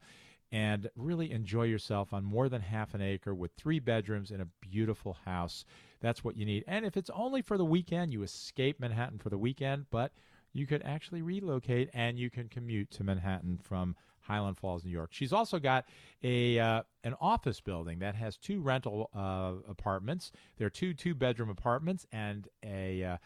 and 0.52 0.90
really 0.96 1.32
enjoy 1.32 1.64
yourself 1.64 2.12
on 2.12 2.24
more 2.26 2.50
than 2.50 2.62
half 2.62 2.96
an 2.96 3.02
acre 3.02 3.36
with 3.36 3.52
three 3.56 3.80
bedrooms 3.80 4.32
in 4.32 4.42
a 4.42 4.48
beautiful 4.60 5.16
house. 5.26 5.64
That's 6.02 6.24
what 6.24 6.36
you 6.36 6.46
need. 6.46 6.64
And 6.68 6.86
if 6.86 6.98
it's 6.98 7.12
only 7.12 7.42
for 7.42 7.58
the 7.58 7.66
weekend, 7.66 8.12
you 8.12 8.24
escape 8.24 8.80
Manhattan 8.80 9.20
for 9.20 9.30
the 9.30 9.38
weekend, 9.38 9.86
but 9.92 10.12
you 10.54 10.66
could 10.66 10.82
actually 10.84 11.22
relocate 11.22 11.90
and 11.94 12.18
you 12.18 12.32
can 12.32 12.50
commute 12.50 12.90
to 12.92 13.04
Manhattan 13.04 13.60
from 13.62 13.96
Highland 14.22 14.58
Falls, 14.58 14.84
New 14.84 14.92
York. 14.92 15.10
She's 15.12 15.34
also 15.34 15.60
got 15.60 15.86
a 16.24 16.60
uh, 16.60 16.84
an 17.04 17.16
office 17.22 17.62
building 17.62 18.00
that 18.00 18.16
has 18.16 18.38
two 18.38 18.62
rental 18.62 19.10
uh, 19.16 19.54
apartments. 19.70 20.32
There 20.58 20.68
are 20.68 20.72
two 20.72 20.94
two 20.94 21.16
bedroom 21.16 21.50
apartments 21.50 22.06
and 22.12 22.48
a 22.64 23.04
uh, 23.04 23.18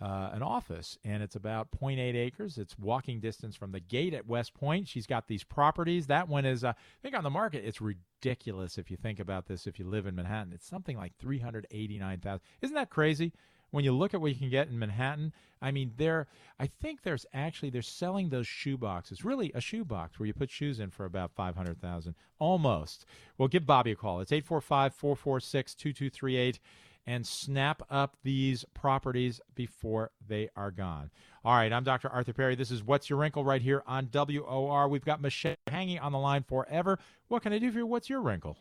uh, 0.00 0.30
an 0.32 0.42
office, 0.42 0.98
and 1.04 1.22
it's 1.22 1.36
about 1.36 1.70
0.8 1.70 2.14
acres. 2.14 2.58
It's 2.58 2.78
walking 2.78 3.20
distance 3.20 3.56
from 3.56 3.72
the 3.72 3.80
gate 3.80 4.12
at 4.12 4.26
West 4.26 4.52
Point. 4.52 4.88
She's 4.88 5.06
got 5.06 5.26
these 5.26 5.42
properties. 5.42 6.06
That 6.06 6.28
one 6.28 6.44
is, 6.44 6.64
uh, 6.64 6.68
I 6.68 6.74
think, 7.02 7.16
on 7.16 7.24
the 7.24 7.30
market. 7.30 7.64
It's 7.64 7.80
ridiculous 7.80 8.76
if 8.76 8.90
you 8.90 8.98
think 8.98 9.18
about 9.18 9.46
this. 9.46 9.66
If 9.66 9.78
you 9.78 9.86
live 9.86 10.06
in 10.06 10.14
Manhattan, 10.14 10.52
it's 10.52 10.68
something 10.68 10.98
like 10.98 11.16
389,000. 11.18 12.40
Isn't 12.60 12.74
that 12.74 12.90
crazy? 12.90 13.32
When 13.70 13.84
you 13.84 13.92
look 13.92 14.14
at 14.14 14.20
what 14.20 14.30
you 14.30 14.36
can 14.36 14.50
get 14.50 14.68
in 14.68 14.78
Manhattan, 14.78 15.32
I 15.60 15.70
mean, 15.70 15.92
there. 15.96 16.28
I 16.60 16.66
think 16.66 17.02
there's 17.02 17.26
actually 17.34 17.70
they're 17.70 17.82
selling 17.82 18.28
those 18.28 18.46
shoe 18.46 18.76
boxes. 18.76 19.24
Really, 19.24 19.50
a 19.54 19.60
shoe 19.60 19.84
box 19.84 20.18
where 20.18 20.26
you 20.26 20.34
put 20.34 20.50
shoes 20.50 20.78
in 20.78 20.90
for 20.90 21.04
about 21.04 21.32
five 21.34 21.56
hundred 21.56 21.80
thousand, 21.80 22.14
almost. 22.38 23.06
Well, 23.38 23.48
give 23.48 23.66
Bobby 23.66 23.92
a 23.92 23.96
call. 23.96 24.20
It's 24.20 24.30
845-446-2238 24.30 26.58
and 27.06 27.26
snap 27.26 27.82
up 27.90 28.16
these 28.24 28.64
properties 28.74 29.40
before 29.54 30.10
they 30.26 30.48
are 30.56 30.70
gone. 30.70 31.10
All 31.44 31.54
right, 31.54 31.72
I'm 31.72 31.84
Dr. 31.84 32.08
Arthur 32.08 32.32
Perry. 32.32 32.56
This 32.56 32.70
is 32.70 32.82
What's 32.82 33.08
Your 33.08 33.18
Wrinkle 33.18 33.44
right 33.44 33.62
here 33.62 33.82
on 33.86 34.08
WOR. 34.12 34.88
We've 34.88 35.04
got 35.04 35.20
Michelle 35.20 35.54
hanging 35.68 36.00
on 36.00 36.12
the 36.12 36.18
line 36.18 36.42
forever. 36.42 36.98
What 37.28 37.42
can 37.42 37.52
I 37.52 37.58
do 37.58 37.70
for 37.70 37.78
you? 37.78 37.86
What's 37.86 38.10
your 38.10 38.20
wrinkle? 38.20 38.56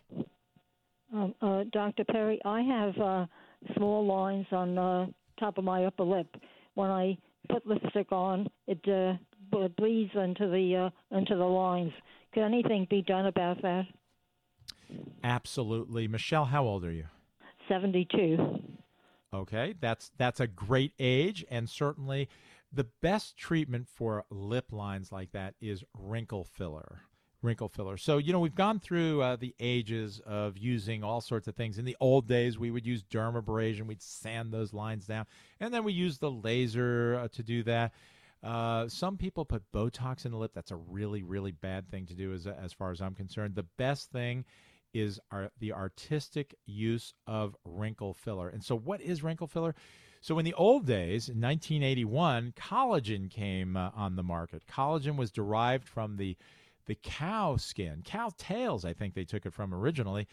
Um, 1.14 1.34
uh, 1.42 1.64
Dr. 1.72 2.04
Perry, 2.04 2.40
I 2.46 2.62
have 2.62 2.98
uh, 2.98 3.26
small 3.76 4.06
lines 4.06 4.48
on 4.52 4.76
the 4.76 5.14
top 5.40 5.58
of 5.58 5.64
my 5.64 5.86
upper 5.86 6.04
lip. 6.04 6.28
When 6.76 6.90
I 6.90 7.18
put 7.50 7.66
lipstick 7.66 8.12
on, 8.12 8.48
it, 8.68 8.80
uh, 8.88 9.18
bleeds 9.78 10.12
into 10.16 10.48
the 10.48 10.92
uh, 10.92 11.18
into 11.18 11.36
the 11.36 11.46
lines. 11.46 11.94
Can 12.34 12.44
anything 12.44 12.86
be 12.90 13.02
done 13.02 13.28
about 13.28 13.62
that? 13.62 13.86
Absolutely. 15.24 16.08
Michelle, 16.08 16.46
how 16.46 16.66
old 16.66 16.84
are 16.84 16.92
you? 16.92 17.06
72. 17.68 18.38
Okay, 19.34 19.76
that's 19.82 20.12
that's 20.18 20.40
a 20.40 20.48
great 20.48 20.94
age, 20.98 21.46
and 21.50 21.70
certainly 21.70 22.30
the 22.72 22.88
best 23.02 23.38
treatment 23.38 23.88
for 23.88 24.26
lip 24.30 24.72
lines 24.72 25.12
like 25.12 25.32
that 25.32 25.56
is 25.60 25.84
wrinkle 25.98 26.44
filler. 26.44 27.02
Wrinkle 27.42 27.70
filler. 27.70 27.98
So 27.98 28.18
you 28.18 28.32
know 28.32 28.40
we've 28.40 28.56
gone 28.56 28.80
through 28.80 29.22
uh, 29.22 29.36
the 29.36 29.54
ages 29.60 30.22
of 30.26 30.58
using 30.58 31.04
all 31.04 31.22
sorts 31.22 31.48
of 31.48 31.56
things. 31.56 31.78
In 31.78 31.86
the 31.86 31.98
old 32.00 32.28
days, 32.28 32.58
we 32.58 32.72
would 32.72 32.86
use 32.86 33.04
dermabrasion. 33.04 33.88
We'd 33.88 34.02
sand 34.02 34.54
those 34.54 34.74
lines 34.74 35.06
down, 35.06 35.26
and 35.60 35.74
then 35.74 35.84
we 35.84 35.94
use 35.94 36.18
the 36.18 36.32
laser 36.32 37.20
uh, 37.22 37.28
to 37.30 37.44
do 37.44 37.64
that. 37.64 37.92
Uh, 38.42 38.88
some 38.88 39.18
people 39.18 39.44
put 39.44 39.72
Botox 39.74 40.26
in 40.26 40.32
the 40.32 40.38
lip. 40.38 40.52
That's 40.54 40.72
a 40.72 40.76
really, 40.76 41.24
really 41.24 41.52
bad 41.52 41.90
thing 41.90 42.06
to 42.06 42.14
do, 42.14 42.34
as 42.34 42.48
as 42.48 42.72
far 42.74 42.92
as 42.92 43.02
I'm 43.02 43.16
concerned. 43.16 43.56
The 43.56 43.68
best 43.78 44.12
thing 44.12 44.46
is 44.96 45.20
our, 45.30 45.52
the 45.60 45.74
artistic 45.74 46.56
use 46.66 47.14
of 47.28 47.56
wrinkle 47.66 48.14
filler. 48.14 48.48
And 48.48 48.64
so, 48.64 48.76
what 48.76 49.02
is 49.02 49.22
wrinkle 49.22 49.48
filler? 49.48 49.76
So, 50.22 50.40
in 50.40 50.46
the 50.46 50.54
old 50.54 50.88
days, 50.88 51.28
in 51.28 51.40
1981, 51.42 52.54
collagen 52.56 53.30
came 53.30 53.76
uh, 53.76 53.92
on 53.94 54.16
the 54.16 54.24
market. 54.24 54.64
Collagen 54.68 55.18
was 55.18 55.32
derived 55.32 55.88
from 55.88 56.16
the 56.16 56.38
the 56.88 56.96
cow 56.96 57.58
skin, 57.58 58.04
cow 58.06 58.32
tails. 58.38 58.86
I 58.86 58.94
think 58.94 59.16
they 59.16 59.26
took 59.26 59.46
it 59.46 59.54
from 59.54 59.74
originally, 59.74 60.28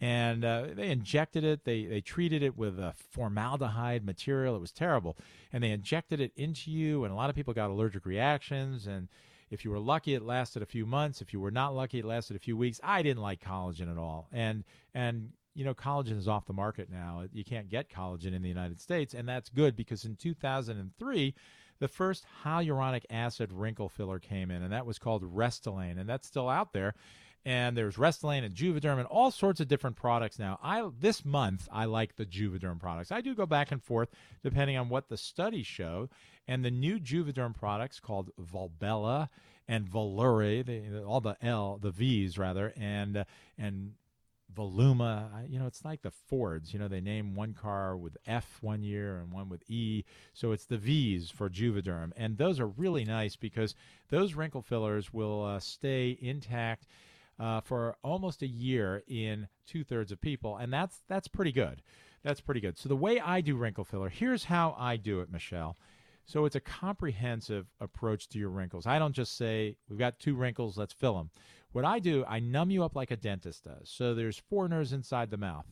and 0.00 0.44
uh, 0.44 0.68
they 0.74 0.90
injected 0.90 1.44
it. 1.44 1.64
They 1.64 1.84
they 1.84 2.00
treated 2.00 2.42
it 2.42 2.58
with 2.58 2.78
a 2.78 2.94
formaldehyde 3.10 4.04
material. 4.04 4.56
It 4.56 4.60
was 4.60 4.72
terrible, 4.72 5.16
and 5.52 5.62
they 5.62 5.70
injected 5.70 6.20
it 6.20 6.32
into 6.34 6.72
you, 6.72 7.04
and 7.04 7.12
a 7.12 7.16
lot 7.16 7.30
of 7.30 7.36
people 7.36 7.54
got 7.54 7.70
allergic 7.70 8.04
reactions 8.04 8.86
and 8.88 9.08
if 9.50 9.64
you 9.64 9.70
were 9.70 9.78
lucky, 9.78 10.14
it 10.14 10.22
lasted 10.22 10.62
a 10.62 10.66
few 10.66 10.86
months. 10.86 11.20
If 11.20 11.32
you 11.32 11.40
were 11.40 11.50
not 11.50 11.74
lucky, 11.74 12.00
it 12.00 12.04
lasted 12.04 12.36
a 12.36 12.40
few 12.40 12.56
weeks. 12.56 12.80
I 12.82 13.02
didn't 13.02 13.22
like 13.22 13.40
collagen 13.40 13.90
at 13.90 13.98
all, 13.98 14.28
and 14.32 14.64
and 14.94 15.30
you 15.54 15.64
know 15.64 15.74
collagen 15.74 16.18
is 16.18 16.28
off 16.28 16.46
the 16.46 16.52
market 16.52 16.90
now. 16.90 17.24
You 17.32 17.44
can't 17.44 17.68
get 17.68 17.90
collagen 17.90 18.34
in 18.34 18.42
the 18.42 18.48
United 18.48 18.80
States, 18.80 19.14
and 19.14 19.28
that's 19.28 19.48
good 19.48 19.76
because 19.76 20.04
in 20.04 20.16
2003 20.16 21.34
the 21.80 21.88
first 21.88 22.24
hyaluronic 22.44 23.04
acid 23.10 23.52
wrinkle 23.52 23.88
filler 23.88 24.18
came 24.18 24.50
in, 24.50 24.62
and 24.62 24.72
that 24.72 24.86
was 24.86 24.98
called 24.98 25.22
Restylane, 25.22 25.98
and 25.98 26.08
that's 26.08 26.26
still 26.26 26.48
out 26.48 26.72
there. 26.72 26.94
And 27.44 27.76
there's 27.76 27.96
Restylane 27.96 28.44
and 28.44 28.54
Juvederm 28.54 28.98
and 28.98 29.06
all 29.06 29.30
sorts 29.30 29.60
of 29.60 29.68
different 29.68 29.96
products 29.96 30.38
now. 30.38 30.58
I 30.62 30.86
this 30.98 31.24
month 31.24 31.68
I 31.72 31.86
like 31.86 32.16
the 32.16 32.26
Juvederm 32.26 32.78
products. 32.78 33.10
I 33.12 33.20
do 33.20 33.34
go 33.34 33.46
back 33.46 33.72
and 33.72 33.82
forth 33.82 34.10
depending 34.42 34.76
on 34.76 34.88
what 34.88 35.08
the 35.08 35.16
studies 35.16 35.66
show. 35.66 36.08
And 36.46 36.64
the 36.64 36.70
new 36.70 36.98
Juvederm 36.98 37.54
products 37.54 38.00
called 38.00 38.30
Volbella 38.40 39.28
and 39.68 39.86
Vollure, 39.86 41.06
all 41.06 41.20
the 41.20 41.36
L, 41.42 41.78
the 41.80 41.90
V's 41.90 42.38
rather, 42.38 42.72
and 42.76 43.24
and 43.58 43.92
Voluma. 44.54 45.48
You 45.48 45.58
know, 45.58 45.66
it's 45.66 45.84
like 45.84 46.02
the 46.02 46.10
Fords. 46.10 46.72
You 46.72 46.78
know, 46.78 46.88
they 46.88 47.00
name 47.00 47.34
one 47.34 47.54
car 47.54 47.96
with 47.96 48.16
F 48.26 48.58
one 48.60 48.82
year 48.82 49.18
and 49.18 49.32
one 49.32 49.48
with 49.48 49.62
E. 49.70 50.04
So 50.32 50.52
it's 50.52 50.64
the 50.64 50.78
V's 50.78 51.30
for 51.30 51.48
Juvederm. 51.50 52.12
And 52.16 52.38
those 52.38 52.58
are 52.58 52.66
really 52.66 53.04
nice 53.04 53.36
because 53.36 53.74
those 54.08 54.34
wrinkle 54.34 54.62
fillers 54.62 55.12
will 55.12 55.44
uh, 55.44 55.60
stay 55.60 56.16
intact 56.20 56.86
uh, 57.38 57.60
for 57.60 57.96
almost 58.02 58.42
a 58.42 58.46
year 58.46 59.02
in 59.06 59.48
two 59.66 59.84
thirds 59.84 60.12
of 60.12 60.20
people. 60.20 60.56
And 60.56 60.72
that's, 60.72 61.02
that's 61.08 61.28
pretty 61.28 61.52
good. 61.52 61.82
That's 62.22 62.40
pretty 62.40 62.60
good. 62.60 62.78
So 62.78 62.88
the 62.88 62.96
way 62.96 63.20
I 63.20 63.40
do 63.40 63.56
wrinkle 63.56 63.84
filler, 63.84 64.08
here's 64.08 64.44
how 64.44 64.74
I 64.78 64.96
do 64.96 65.20
it, 65.20 65.30
Michelle. 65.30 65.76
So 66.24 66.44
it's 66.44 66.56
a 66.56 66.60
comprehensive 66.60 67.66
approach 67.80 68.28
to 68.28 68.38
your 68.38 68.50
wrinkles. 68.50 68.86
I 68.86 68.98
don't 68.98 69.14
just 69.14 69.36
say, 69.38 69.76
we've 69.88 69.98
got 69.98 70.18
two 70.18 70.34
wrinkles, 70.34 70.76
let's 70.76 70.92
fill 70.92 71.16
them. 71.16 71.30
What 71.72 71.86
I 71.86 72.00
do, 72.00 72.24
I 72.28 72.40
numb 72.40 72.70
you 72.70 72.84
up 72.84 72.94
like 72.94 73.10
a 73.10 73.16
dentist 73.16 73.64
does. 73.64 73.88
So 73.88 74.14
there's 74.14 74.42
four 74.50 74.68
nerves 74.68 74.92
inside 74.92 75.30
the 75.30 75.36
mouth. 75.38 75.66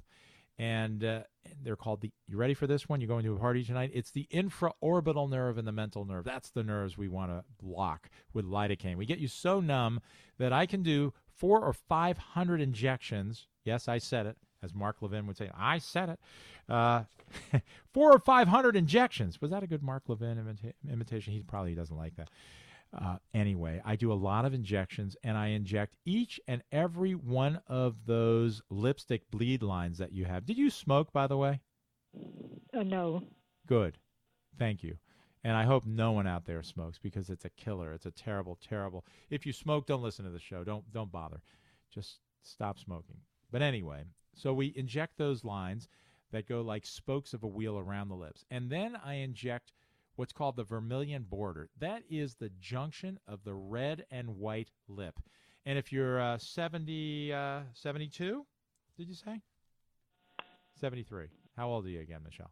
And 0.59 1.05
uh, 1.05 1.21
they're 1.63 1.77
called 1.77 2.01
the, 2.01 2.11
you 2.27 2.39
ready 2.39 2.55
for 2.55 2.67
this 2.67 2.89
one? 2.89 3.03
You're 3.03 3.09
going 3.09 3.25
to 3.25 3.35
a 3.35 3.39
party 3.39 3.63
tonight? 3.63 3.91
It's 3.93 4.11
the 4.11 4.27
infraorbital 4.33 5.29
nerve 5.29 5.59
and 5.59 5.69
the 5.69 5.73
mental 5.73 6.07
nerve. 6.07 6.25
That's 6.25 6.49
the 6.49 6.63
nerves 6.63 6.97
we 6.97 7.09
want 7.09 7.31
to 7.31 7.45
block 7.63 8.09
with 8.33 8.47
lidocaine. 8.47 8.97
We 8.97 9.05
get 9.05 9.19
you 9.19 9.29
so 9.29 9.61
numb 9.61 10.01
that 10.39 10.55
I 10.55 10.65
can 10.65 10.83
do 10.83 11.13
four 11.37 11.61
or 11.61 11.73
500 11.73 12.61
injections. 12.61 13.47
Yes, 13.65 13.89
I 13.89 13.99
said 13.99 14.27
it 14.27 14.37
as 14.63 14.75
Mark 14.75 15.01
Levin 15.01 15.27
would 15.27 15.37
say, 15.37 15.51
I 15.57 15.79
said 15.79 16.11
it. 16.11 16.21
Uh, 16.69 17.05
four 17.93 18.13
or 18.13 18.19
five 18.19 18.49
hundred 18.49 18.77
injections. 18.77 19.41
Was 19.41 19.51
that 19.51 19.63
a 19.63 19.67
good 19.67 19.83
Mark 19.83 20.05
Levin 20.09 20.39
imita- 20.39 20.93
imitation? 20.93 21.33
He 21.33 21.41
probably 21.41 21.75
doesn't 21.75 21.97
like 21.97 22.17
that. 22.17 22.31
Uh, 22.97 23.17
anyway, 23.35 23.81
I 23.85 23.97
do 23.97 24.13
a 24.13 24.15
lot 24.15 24.45
of 24.45 24.55
injections, 24.55 25.17
and 25.23 25.37
I 25.37 25.49
inject 25.49 25.97
each 26.05 26.41
and 26.47 26.63
every 26.73 27.13
one 27.13 27.61
of 27.67 28.07
those 28.07 28.63
lipstick 28.71 29.31
bleed 29.31 29.63
lines 29.63 29.99
that 29.99 30.13
you 30.13 30.25
have. 30.25 30.47
Did 30.47 30.57
you 30.57 30.71
smoke, 30.71 31.13
by 31.13 31.27
the 31.27 31.37
way? 31.37 31.61
Uh, 32.73 32.83
no. 32.85 33.23
Good. 33.67 33.99
Thank 34.59 34.83
you. 34.83 34.97
And 35.47 35.57
I 35.57 35.63
hope 35.63 35.87
no 35.87 36.11
one 36.11 36.27
out 36.27 36.45
there 36.45 36.61
smokes 36.65 36.99
because 36.99 37.31
it's 37.31 37.45
a 37.45 37.51
killer. 37.51 37.93
It's 37.93 38.05
a 38.05 38.11
terrible, 38.11 38.59
terrible. 38.69 39.05
If 39.31 39.47
you 39.47 39.53
smoke, 39.53 39.87
don't 39.87 40.03
listen 40.03 40.25
to 40.25 40.33
the 40.33 40.41
show. 40.41 40.65
Don't 40.65 40.93
don't 40.93 41.13
bother. 41.13 41.41
Just 41.95 42.19
stop 42.43 42.81
smoking. 42.81 43.19
But 43.53 43.63
anyway, 43.63 44.03
So 44.35 44.53
we 44.53 44.73
inject 44.75 45.17
those 45.17 45.45
lines 45.45 45.87
that 46.33 46.49
go 46.49 46.63
like 46.63 46.85
spokes 46.85 47.33
of 47.33 47.45
a 47.45 47.47
wheel 47.47 47.79
around 47.79 48.09
the 48.09 48.17
lips. 48.17 48.45
And 48.51 48.69
then 48.69 48.97
I 49.05 49.15
inject 49.15 49.73
what's 50.17 50.33
called 50.33 50.57
the 50.57 50.65
vermilion 50.65 51.23
border. 51.23 51.71
That 51.79 52.03
is 52.11 52.35
the 52.35 52.51
junction 52.59 53.21
of 53.29 53.45
the 53.45 53.55
red 53.55 54.05
and 54.11 54.39
white 54.39 54.73
lip. 54.89 55.21
And 55.65 55.79
if 55.79 55.93
you're 55.93 56.21
uh, 56.21 56.39
70, 56.39 57.33
uh, 57.33 57.61
72, 57.73 58.45
did 58.99 59.09
you 59.09 59.15
say? 59.15 59.41
73. 60.81 61.29
How 61.57 61.69
old 61.69 61.87
are 61.87 61.91
you 61.91 62.01
again, 62.01 62.23
Michelle? 62.25 62.51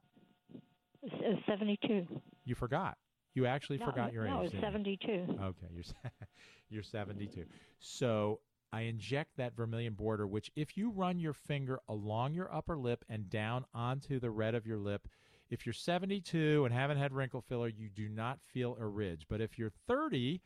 Uh, 1.05 1.35
72. 1.49 2.07
You 2.45 2.55
forgot. 2.55 2.97
You 3.35 3.47
actually 3.47 3.79
No, 3.79 3.87
forgot 3.87 4.13
your 4.13 4.27
no, 4.27 4.43
age. 4.43 4.53
it's 4.53 4.61
72. 4.61 5.11
Okay, 5.43 5.67
you're 5.73 5.85
you're 6.71 6.83
72. 6.83 7.45
So 7.81 8.41
I 8.73 8.83
inject 8.83 9.37
that 9.37 9.57
vermilion 9.57 9.95
border, 9.95 10.27
which 10.27 10.51
if 10.55 10.77
you 10.77 10.91
run 10.91 11.19
your 11.19 11.33
finger 11.33 11.81
along 11.89 12.35
your 12.35 12.53
upper 12.55 12.77
lip 12.77 13.05
and 13.09 13.29
down 13.29 13.65
onto 13.75 14.21
the 14.21 14.31
red 14.31 14.55
of 14.55 14.67
your 14.67 14.79
lip, 14.79 15.09
if 15.51 15.67
you're 15.67 15.73
72 15.73 16.65
and 16.65 16.73
haven't 16.75 16.99
had 16.99 17.13
wrinkle 17.13 17.41
filler, 17.41 17.69
you 17.69 17.89
do 17.89 18.09
not 18.09 18.41
feel 18.41 18.77
a 18.81 18.87
ridge. 18.87 19.27
But 19.29 19.41
if 19.41 19.59
you're 19.59 19.73
30, 19.87 20.41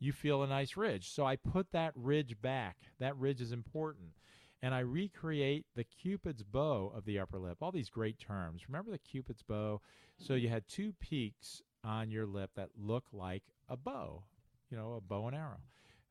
you 0.00 0.12
feel 0.12 0.42
a 0.42 0.46
nice 0.48 0.76
ridge. 0.76 1.10
So 1.10 1.24
I 1.24 1.36
put 1.36 1.70
that 1.72 1.92
ridge 1.94 2.40
back. 2.42 2.76
That 2.98 3.16
ridge 3.16 3.40
is 3.40 3.52
important. 3.52 4.08
And 4.62 4.74
I 4.74 4.80
recreate 4.80 5.66
the 5.74 5.84
Cupid's 5.84 6.44
bow 6.44 6.92
of 6.94 7.04
the 7.04 7.18
upper 7.18 7.38
lip. 7.38 7.58
All 7.60 7.72
these 7.72 7.90
great 7.90 8.18
terms. 8.18 8.68
Remember 8.68 8.92
the 8.92 8.98
Cupid's 8.98 9.42
bow? 9.42 9.80
So 10.18 10.34
you 10.34 10.48
had 10.48 10.68
two 10.68 10.92
peaks 11.00 11.62
on 11.84 12.10
your 12.10 12.26
lip 12.26 12.50
that 12.54 12.68
look 12.78 13.04
like 13.12 13.42
a 13.68 13.76
bow, 13.76 14.22
you 14.70 14.76
know, 14.76 14.94
a 14.94 15.00
bow 15.00 15.26
and 15.26 15.36
arrow. 15.36 15.60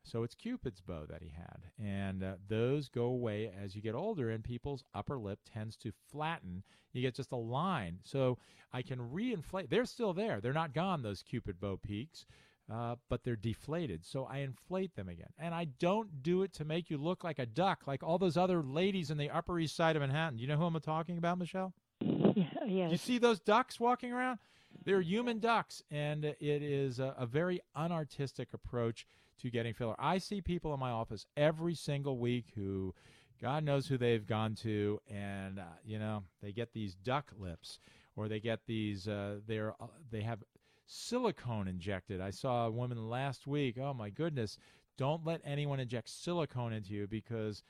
So 0.04 0.24
it's 0.24 0.36
Cupid's 0.36 0.82
bow 0.82 1.06
that 1.10 1.22
he 1.22 1.30
had. 1.30 1.62
And 1.80 2.24
uh, 2.24 2.34
those 2.48 2.90
go 2.90 3.06
away 3.06 3.52
as 3.64 3.76
you 3.76 3.82
get 3.82 3.96
older, 3.96 4.32
and 4.32 4.44
people's 4.44 4.84
upper 4.94 5.18
lip 5.18 5.40
tends 5.46 5.78
to 5.78 5.94
flatten. 6.12 6.64
You 6.92 7.02
get 7.02 7.16
just 7.16 7.32
a 7.32 7.38
line. 7.38 8.00
So 8.04 8.38
I 8.74 8.82
can 8.82 9.00
reinflate. 9.00 9.70
They're 9.70 9.86
still 9.86 10.14
there, 10.14 10.42
they're 10.42 10.54
not 10.54 10.74
gone, 10.74 11.04
those 11.04 11.22
Cupid 11.22 11.60
bow 11.60 11.78
peaks. 11.78 12.26
Uh, 12.72 12.96
but 13.10 13.24
they're 13.24 13.36
deflated, 13.36 14.06
so 14.06 14.24
I 14.24 14.38
inflate 14.38 14.96
them 14.96 15.10
again. 15.10 15.34
And 15.38 15.54
I 15.54 15.66
don't 15.66 16.24
do 16.24 16.44
it 16.44 16.54
to 16.54 16.64
make 16.64 16.90
you 16.90 16.98
look 16.98 17.22
like 17.22 17.38
a 17.38 17.46
duck, 17.46 17.82
like 17.86 18.02
all 18.02 18.18
those 18.18 18.38
other 18.38 18.64
ladies 18.64 19.12
in 19.12 19.18
the 19.18 19.30
Upper 19.30 19.60
East 19.60 19.76
Side 19.76 19.98
of 19.98 20.02
Manhattan. 20.02 20.38
Do 20.38 20.42
you 20.42 20.48
know 20.48 20.56
who 20.56 20.64
I'm 20.66 20.80
talking 20.80 21.18
about, 21.18 21.38
Michelle? 21.38 21.74
Yeah, 22.00 22.46
yes. 22.66 22.92
You 22.92 22.98
see 22.98 23.18
those 23.18 23.42
ducks 23.42 23.78
walking 23.78 24.14
around? 24.14 24.40
They're 24.86 25.02
human 25.02 25.40
ducks, 25.40 25.84
and 25.92 26.24
it 26.24 26.40
is 26.40 27.00
a, 27.00 27.14
a 27.18 27.26
very 27.26 27.60
unartistic 27.76 28.54
approach 28.54 29.06
to 29.42 29.50
getting 29.50 29.74
filler. 29.74 29.96
I 30.00 30.18
see 30.20 30.40
people 30.42 30.74
in 30.74 30.80
my 30.80 30.92
office 30.92 31.26
every 31.36 31.76
single 31.76 32.18
week 32.18 32.46
who, 32.56 32.94
God 33.42 33.64
knows 33.66 33.88
who 33.88 33.98
they've 33.98 34.26
gone 34.26 34.56
to, 34.56 35.02
and 35.10 35.60
uh, 35.60 35.64
you 35.84 36.00
know 36.00 36.24
they 36.42 36.52
get 36.52 36.74
these 36.74 36.96
duck 36.96 37.32
lips, 37.38 37.80
or 38.16 38.28
they 38.28 38.40
get 38.40 38.62
these. 38.66 39.08
Uh, 39.08 39.40
they're 39.46 39.74
uh, 39.82 39.88
they 40.10 40.22
have 40.22 40.42
silicone 40.86 41.68
injected. 41.68 42.22
I 42.22 42.32
saw 42.32 42.68
a 42.68 42.72
woman 42.72 43.10
last 43.10 43.48
week. 43.48 43.78
Oh 43.80 43.94
my 43.94 44.10
goodness! 44.10 44.58
Don't 44.98 45.26
let 45.26 45.42
anyone 45.44 45.80
inject 45.80 46.10
silicone 46.10 46.74
into 46.74 46.94
you 46.94 47.08
because 47.08 47.64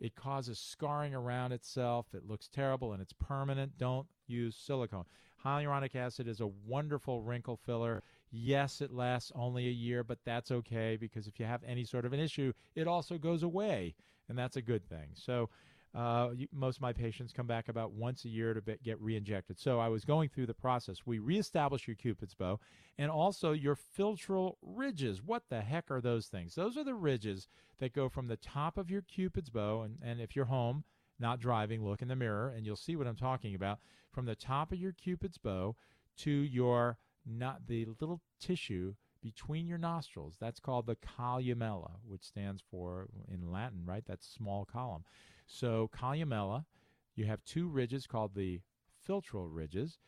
it 0.00 0.14
causes 0.14 0.58
scarring 0.58 1.14
around 1.14 1.52
itself. 1.52 2.06
It 2.14 2.26
looks 2.26 2.48
terrible 2.48 2.92
and 2.92 3.02
it's 3.02 3.12
permanent. 3.12 3.78
Don't 3.78 4.06
use 4.26 4.56
silicone. 4.56 5.04
Hyaluronic 5.44 5.94
acid 5.94 6.28
is 6.28 6.40
a 6.40 6.46
wonderful 6.66 7.22
wrinkle 7.22 7.56
filler. 7.56 8.02
Yes, 8.30 8.80
it 8.80 8.92
lasts 8.92 9.32
only 9.34 9.66
a 9.66 9.72
year, 9.72 10.02
but 10.04 10.18
that's 10.24 10.50
okay 10.50 10.96
because 10.96 11.26
if 11.26 11.38
you 11.38 11.46
have 11.46 11.62
any 11.64 11.84
sort 11.84 12.04
of 12.04 12.12
an 12.12 12.20
issue, 12.20 12.52
it 12.74 12.88
also 12.88 13.18
goes 13.18 13.42
away, 13.42 13.94
and 14.28 14.36
that's 14.36 14.56
a 14.56 14.62
good 14.62 14.88
thing. 14.88 15.10
So, 15.14 15.48
uh, 15.94 16.30
most 16.52 16.76
of 16.76 16.82
my 16.82 16.92
patients 16.92 17.32
come 17.32 17.46
back 17.46 17.68
about 17.68 17.92
once 17.92 18.24
a 18.24 18.28
year 18.28 18.54
to 18.54 18.60
be, 18.60 18.76
get 18.84 19.00
re-injected. 19.00 19.58
So 19.58 19.80
I 19.80 19.88
was 19.88 20.04
going 20.04 20.28
through 20.28 20.46
the 20.46 20.54
process. 20.54 20.98
We 21.06 21.18
reestablish 21.18 21.86
your 21.88 21.96
Cupid's 21.96 22.34
bow 22.34 22.60
and 22.98 23.10
also 23.10 23.52
your 23.52 23.76
philtral 23.76 24.56
ridges. 24.62 25.22
What 25.22 25.44
the 25.48 25.62
heck 25.62 25.90
are 25.90 26.00
those 26.00 26.26
things? 26.26 26.54
Those 26.54 26.76
are 26.76 26.84
the 26.84 26.94
ridges 26.94 27.48
that 27.78 27.94
go 27.94 28.08
from 28.08 28.28
the 28.28 28.36
top 28.36 28.76
of 28.76 28.90
your 28.90 29.02
Cupid's 29.02 29.50
bow, 29.50 29.82
and, 29.82 29.98
and 30.02 30.20
if 30.20 30.36
you're 30.36 30.46
home, 30.46 30.84
not 31.18 31.40
driving, 31.40 31.84
look 31.84 32.02
in 32.02 32.08
the 32.08 32.16
mirror 32.16 32.52
and 32.54 32.64
you'll 32.64 32.76
see 32.76 32.96
what 32.96 33.06
I'm 33.06 33.16
talking 33.16 33.54
about. 33.54 33.78
From 34.12 34.26
the 34.26 34.36
top 34.36 34.72
of 34.72 34.78
your 34.78 34.92
Cupid's 34.92 35.38
bow 35.38 35.76
to 36.18 36.30
your 36.30 36.98
not 37.26 37.66
the 37.66 37.86
little 38.00 38.20
tissue 38.40 38.94
between 39.22 39.66
your 39.66 39.78
nostrils. 39.78 40.36
That's 40.40 40.60
called 40.60 40.86
the 40.86 40.96
columella, 40.96 41.92
which 42.06 42.24
stands 42.24 42.62
for 42.70 43.08
in 43.28 43.50
Latin, 43.50 43.82
right? 43.84 44.04
That's 44.06 44.26
small 44.26 44.64
column. 44.64 45.04
So 45.48 45.90
columella, 45.92 46.64
you 47.16 47.24
have 47.24 47.44
two 47.44 47.68
ridges 47.68 48.06
called 48.06 48.34
the 48.34 48.60
philtral 49.08 49.48
ridges 49.50 49.98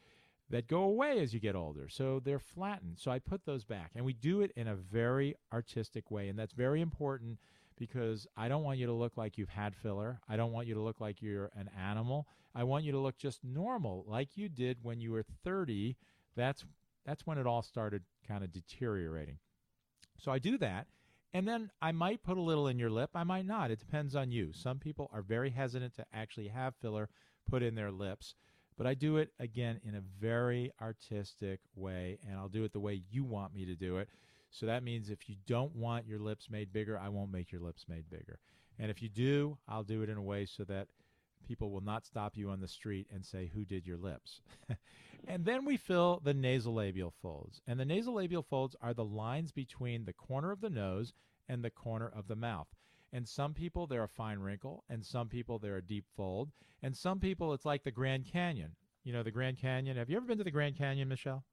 that 0.51 0.69
go 0.69 0.83
away 0.83 1.21
as 1.21 1.33
you 1.33 1.41
get 1.41 1.57
older. 1.57 1.89
So 1.89 2.21
they're 2.23 2.39
flattened. 2.39 2.99
So 2.99 3.11
I 3.11 3.19
put 3.19 3.45
those 3.45 3.65
back. 3.65 3.93
And 3.95 4.05
we 4.05 4.13
do 4.13 4.43
it 4.43 4.53
in 4.55 4.69
a 4.69 4.77
very 4.77 5.35
artistic 5.53 6.11
way. 6.11 6.29
And 6.29 6.39
that's 6.39 6.53
very 6.53 6.81
important 6.81 7.39
because 7.79 8.27
I 8.37 8.49
don't 8.49 8.63
want 8.63 8.79
you 8.79 8.87
to 8.87 8.93
look 8.93 9.17
like 9.17 9.39
you've 9.39 9.49
had 9.49 9.75
filler. 9.75 10.21
I 10.29 10.37
don't 10.37 10.53
want 10.53 10.67
you 10.67 10.75
to 10.75 10.83
look 10.83 11.01
like 11.01 11.23
you're 11.23 11.51
an 11.57 11.71
animal. 11.81 12.29
I 12.55 12.65
want 12.65 12.85
you 12.85 12.93
to 12.93 12.99
look 12.99 13.17
just 13.17 13.43
normal, 13.43 14.05
like 14.07 14.37
you 14.37 14.49
did 14.49 14.79
when 14.83 15.01
you 15.01 15.13
were 15.13 15.25
30. 15.45 15.97
That's 16.37 16.65
that's 17.07 17.27
when 17.27 17.39
it 17.39 17.47
all 17.47 17.63
started 17.63 18.03
kind 18.29 18.45
of 18.45 18.53
deteriorating. 18.53 19.39
So 20.19 20.31
I 20.31 20.39
do 20.39 20.59
that, 20.59 20.87
and 21.33 21.47
then 21.47 21.71
I 21.81 21.93
might 21.93 22.23
put 22.23 22.39
a 22.39 22.43
little 22.43 22.69
in 22.69 22.79
your 22.79 22.91
lip. 22.91 23.11
I 23.15 23.25
might 23.25 23.47
not. 23.47 23.71
It 23.71 23.79
depends 23.79 24.17
on 24.17 24.31
you. 24.31 24.53
Some 24.53 24.79
people 24.79 25.11
are 25.13 25.23
very 25.23 25.51
hesitant 25.51 25.95
to 25.97 26.07
actually 26.13 26.49
have 26.49 26.75
filler 26.77 27.09
put 27.49 27.63
in 27.63 27.75
their 27.75 27.91
lips, 27.91 28.35
but 28.77 28.87
I 28.87 28.95
do 28.95 29.19
it 29.19 29.31
again 29.39 29.81
in 29.85 29.95
a 29.95 30.03
very 30.21 30.73
artistic 30.81 31.61
way, 31.75 32.19
and 32.27 32.39
I'll 32.39 32.49
do 32.49 32.65
it 32.65 32.73
the 32.73 32.81
way 32.81 33.03
you 33.11 33.25
want 33.25 33.55
me 33.55 33.65
to 33.67 33.75
do 33.75 33.99
it. 33.99 34.09
So 34.51 34.67
that 34.67 34.83
means 34.83 35.11
if 35.11 35.29
you 35.29 35.37
don't 35.47 35.75
want 35.77 36.07
your 36.07 36.19
lips 36.19 36.51
made 36.51 36.73
bigger, 36.73 36.99
I 36.99 37.09
won't 37.09 37.33
make 37.33 37.53
your 37.53 37.61
lips 37.61 37.87
made 37.89 38.11
bigger. 38.11 38.39
And 38.79 38.91
if 38.91 39.03
you 39.03 39.09
do, 39.09 39.59
I'll 39.69 39.85
do 39.85 40.03
it 40.03 40.09
in 40.09 40.17
a 40.17 40.23
way 40.23 40.47
so 40.47 40.65
that 40.65 40.89
people 41.47 41.71
will 41.71 41.81
not 41.81 42.07
stop 42.07 42.37
you 42.37 42.51
on 42.51 42.61
the 42.61 42.69
street 42.69 43.07
and 43.13 43.25
say, 43.25 43.51
Who 43.55 43.65
did 43.65 43.87
your 43.87 43.97
lips? 43.97 44.41
and 45.29 45.45
then 45.45 45.65
we 45.65 45.77
fill 45.77 46.21
the 46.23 46.35
nasolabial 46.35 47.13
folds. 47.23 47.61
And 47.67 47.79
the 47.79 47.85
nasolabial 47.85 48.45
folds 48.45 48.77
are 48.81 48.95
the 48.95 49.05
lines 49.05 49.53
between 49.53 50.05
the 50.05 50.13
corner 50.13 50.51
of 50.51 50.61
the 50.61 50.71
nose 50.71 51.13
and 51.49 51.65
the 51.65 51.71
corner 51.71 52.11
of 52.15 52.29
the 52.29 52.37
mouth. 52.37 52.69
And 53.13 53.29
some 53.29 53.55
people, 53.55 53.87
they're 53.87 54.05
a 54.05 54.09
fine 54.09 54.39
wrinkle, 54.39 54.85
and 54.89 55.05
some 55.05 55.29
people, 55.29 55.59
they're 55.59 55.77
a 55.77 55.83
deep 55.83 56.05
fold. 56.17 56.51
And 56.83 56.97
some 56.97 57.19
people, 57.19 57.53
it's 57.53 57.65
like 57.65 57.83
the 57.83 57.91
Grand 57.91 58.25
Canyon. 58.27 58.77
You 59.03 59.13
know, 59.13 59.23
the 59.23 59.33
Grand 59.33 59.59
Canyon. 59.59 59.97
Have 59.97 60.09
you 60.09 60.17
ever 60.17 60.27
been 60.27 60.39
to 60.39 60.45
the 60.45 60.51
Grand 60.51 60.77
Canyon, 60.77 61.09
Michelle? 61.09 61.45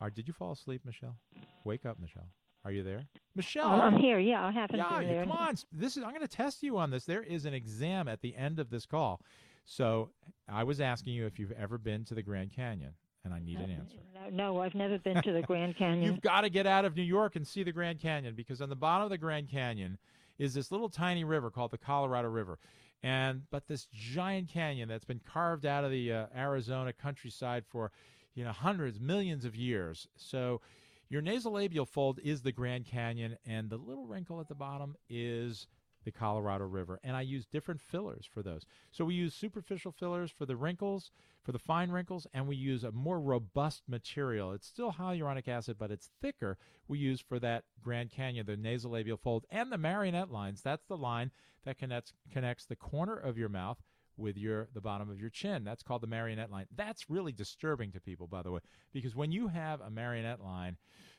Or 0.00 0.10
did 0.10 0.26
you 0.26 0.34
fall 0.34 0.52
asleep, 0.52 0.82
Michelle? 0.84 1.16
Wake 1.64 1.86
up, 1.86 1.98
Michelle. 2.00 2.28
Are 2.66 2.72
you 2.72 2.82
there? 2.82 3.06
Michelle. 3.36 3.68
Oh, 3.68 3.80
I'm 3.80 3.96
here. 3.96 4.18
Yeah, 4.18 4.44
I 4.44 4.50
haven't 4.50 4.78
Yeah, 4.78 4.98
been 4.98 5.08
you- 5.08 5.14
there. 5.14 5.22
come 5.22 5.30
on. 5.30 5.54
This 5.70 5.96
is 5.96 6.02
I'm 6.02 6.08
going 6.10 6.22
to 6.22 6.26
test 6.28 6.64
you 6.64 6.76
on 6.78 6.90
this. 6.90 7.04
There 7.04 7.22
is 7.22 7.44
an 7.44 7.54
exam 7.54 8.08
at 8.08 8.20
the 8.22 8.34
end 8.34 8.58
of 8.58 8.70
this 8.70 8.86
call. 8.86 9.20
So 9.66 10.10
I 10.48 10.64
was 10.64 10.80
asking 10.80 11.14
you 11.14 11.26
if 11.26 11.38
you've 11.38 11.52
ever 11.52 11.78
been 11.78 12.04
to 12.06 12.14
the 12.14 12.22
Grand 12.24 12.50
Canyon, 12.50 12.94
and 13.24 13.32
I 13.32 13.38
need 13.38 13.60
an 13.60 13.70
answer. 13.70 13.98
No, 14.14 14.30
no, 14.54 14.60
I've 14.62 14.74
never 14.74 14.98
been 14.98 15.22
to 15.22 15.32
the 15.32 15.42
Grand 15.42 15.76
Canyon. 15.78 16.02
You've 16.02 16.20
got 16.20 16.40
to 16.40 16.50
get 16.50 16.66
out 16.66 16.84
of 16.84 16.96
New 16.96 17.04
York 17.04 17.36
and 17.36 17.46
see 17.46 17.62
the 17.62 17.70
Grand 17.70 18.00
Canyon 18.00 18.34
because 18.34 18.60
on 18.60 18.68
the 18.68 18.74
bottom 18.74 19.04
of 19.04 19.10
the 19.10 19.18
Grand 19.18 19.48
Canyon 19.48 19.96
is 20.36 20.52
this 20.52 20.72
little 20.72 20.88
tiny 20.88 21.22
river 21.22 21.52
called 21.52 21.70
the 21.70 21.78
Colorado 21.78 22.28
River. 22.28 22.58
And 23.04 23.42
but 23.52 23.68
this 23.68 23.86
giant 23.92 24.48
canyon 24.48 24.88
that's 24.88 25.04
been 25.04 25.20
carved 25.32 25.66
out 25.66 25.84
of 25.84 25.92
the 25.92 26.12
uh, 26.12 26.26
Arizona 26.36 26.92
countryside 26.92 27.64
for 27.68 27.92
you 28.34 28.42
know 28.42 28.50
hundreds, 28.50 28.98
millions 28.98 29.44
of 29.44 29.54
years. 29.54 30.08
So 30.16 30.60
your 31.08 31.22
nasolabial 31.22 31.88
fold 31.88 32.18
is 32.22 32.42
the 32.42 32.52
Grand 32.52 32.86
Canyon 32.86 33.36
and 33.46 33.70
the 33.70 33.76
little 33.76 34.06
wrinkle 34.06 34.40
at 34.40 34.48
the 34.48 34.54
bottom 34.54 34.96
is 35.08 35.66
the 36.04 36.12
Colorado 36.12 36.64
River. 36.64 37.00
And 37.02 37.16
I 37.16 37.22
use 37.22 37.46
different 37.46 37.80
fillers 37.80 38.28
for 38.32 38.42
those. 38.42 38.64
So 38.92 39.04
we 39.04 39.14
use 39.14 39.34
superficial 39.34 39.92
fillers 39.92 40.30
for 40.30 40.46
the 40.46 40.56
wrinkles, 40.56 41.10
for 41.42 41.52
the 41.52 41.58
fine 41.58 41.90
wrinkles, 41.90 42.26
and 42.32 42.46
we 42.46 42.56
use 42.56 42.84
a 42.84 42.92
more 42.92 43.20
robust 43.20 43.82
material. 43.88 44.52
It's 44.52 44.66
still 44.66 44.92
hyaluronic 44.92 45.48
acid, 45.48 45.76
but 45.78 45.90
it's 45.90 46.10
thicker. 46.20 46.58
We 46.88 46.98
use 46.98 47.20
for 47.20 47.38
that 47.40 47.64
Grand 47.82 48.10
Canyon, 48.10 48.46
the 48.46 48.56
nasolabial 48.56 49.18
fold, 49.18 49.46
and 49.50 49.70
the 49.70 49.78
marionette 49.78 50.30
lines. 50.30 50.62
That's 50.62 50.86
the 50.86 50.96
line 50.96 51.32
that 51.64 51.78
connects 51.78 52.12
connects 52.32 52.64
the 52.64 52.76
corner 52.76 53.16
of 53.16 53.36
your 53.36 53.48
mouth 53.48 53.82
with 54.16 54.36
your 54.36 54.68
the 54.74 54.80
bottom 54.80 55.10
of 55.10 55.20
your 55.20 55.30
chin. 55.30 55.64
That's 55.64 55.82
called 55.82 56.02
the 56.02 56.06
marionette 56.06 56.50
line. 56.50 56.66
That's 56.74 57.10
really 57.10 57.32
disturbing 57.32 57.92
to 57.92 58.00
people, 58.00 58.26
by 58.26 58.42
the 58.42 58.50
way, 58.50 58.60
because 58.92 59.14
when 59.14 59.32
you 59.32 59.48
have 59.48 59.80
a 59.80 59.90
marionette 59.90 60.42
line, 60.42 60.76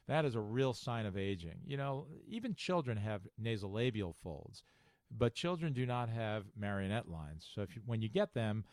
that 0.08 0.26
is 0.26 0.36
a 0.36 0.40
real 0.40 0.74
sign 0.74 1.06
of 1.06 1.18
aging. 1.18 1.60
You 1.66 1.78
know, 1.78 2.08
even 2.28 2.56
children 2.56 2.98
have 2.98 3.22
nasolabial 3.42 4.16
folds, 4.16 4.64
but 5.16 5.34
children 5.34 5.74
do 5.74 5.86
not 5.86 6.10
have 6.10 6.46
marionette 6.58 7.10
lines. 7.10 7.50
So 7.54 7.62
if 7.62 7.76
you, 7.76 7.82
when 7.86 8.02
you 8.02 8.10
get 8.10 8.34
them, 8.34 8.64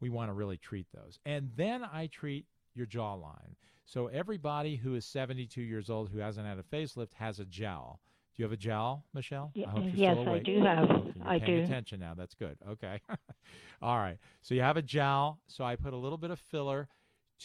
we 0.00 0.08
want 0.08 0.30
to 0.30 0.34
really 0.34 0.56
treat 0.56 0.86
those. 0.94 1.18
And 1.26 1.50
then 1.56 1.84
I 1.84 2.06
treat 2.06 2.46
your 2.74 2.86
jawline. 2.86 3.54
So 3.84 4.06
everybody 4.06 4.76
who 4.76 4.94
is 4.94 5.04
72 5.04 5.60
years 5.60 5.90
old 5.90 6.10
who 6.10 6.18
hasn't 6.18 6.46
had 6.46 6.58
a 6.58 6.62
facelift 6.62 7.14
has 7.14 7.40
a 7.40 7.44
jowl. 7.44 8.00
You 8.40 8.44
have 8.44 8.52
a 8.52 8.56
jowl, 8.56 9.04
Michelle? 9.12 9.52
I 9.54 9.68
hope 9.68 9.82
you're 9.84 9.92
yes, 9.92 10.16
still 10.18 10.32
I 10.32 10.38
do 10.38 10.62
have. 10.62 10.90
Okay, 10.90 11.12
you're 11.14 11.28
I 11.28 11.38
paying 11.40 11.58
do. 11.58 11.64
attention 11.64 12.00
now. 12.00 12.14
That's 12.16 12.32
good. 12.32 12.56
Okay. 12.70 12.98
All 13.82 13.98
right. 13.98 14.16
So 14.40 14.54
you 14.54 14.62
have 14.62 14.78
a 14.78 14.82
jowl. 14.82 15.40
So 15.46 15.62
I 15.62 15.76
put 15.76 15.92
a 15.92 15.96
little 15.98 16.16
bit 16.16 16.30
of 16.30 16.40
filler 16.50 16.88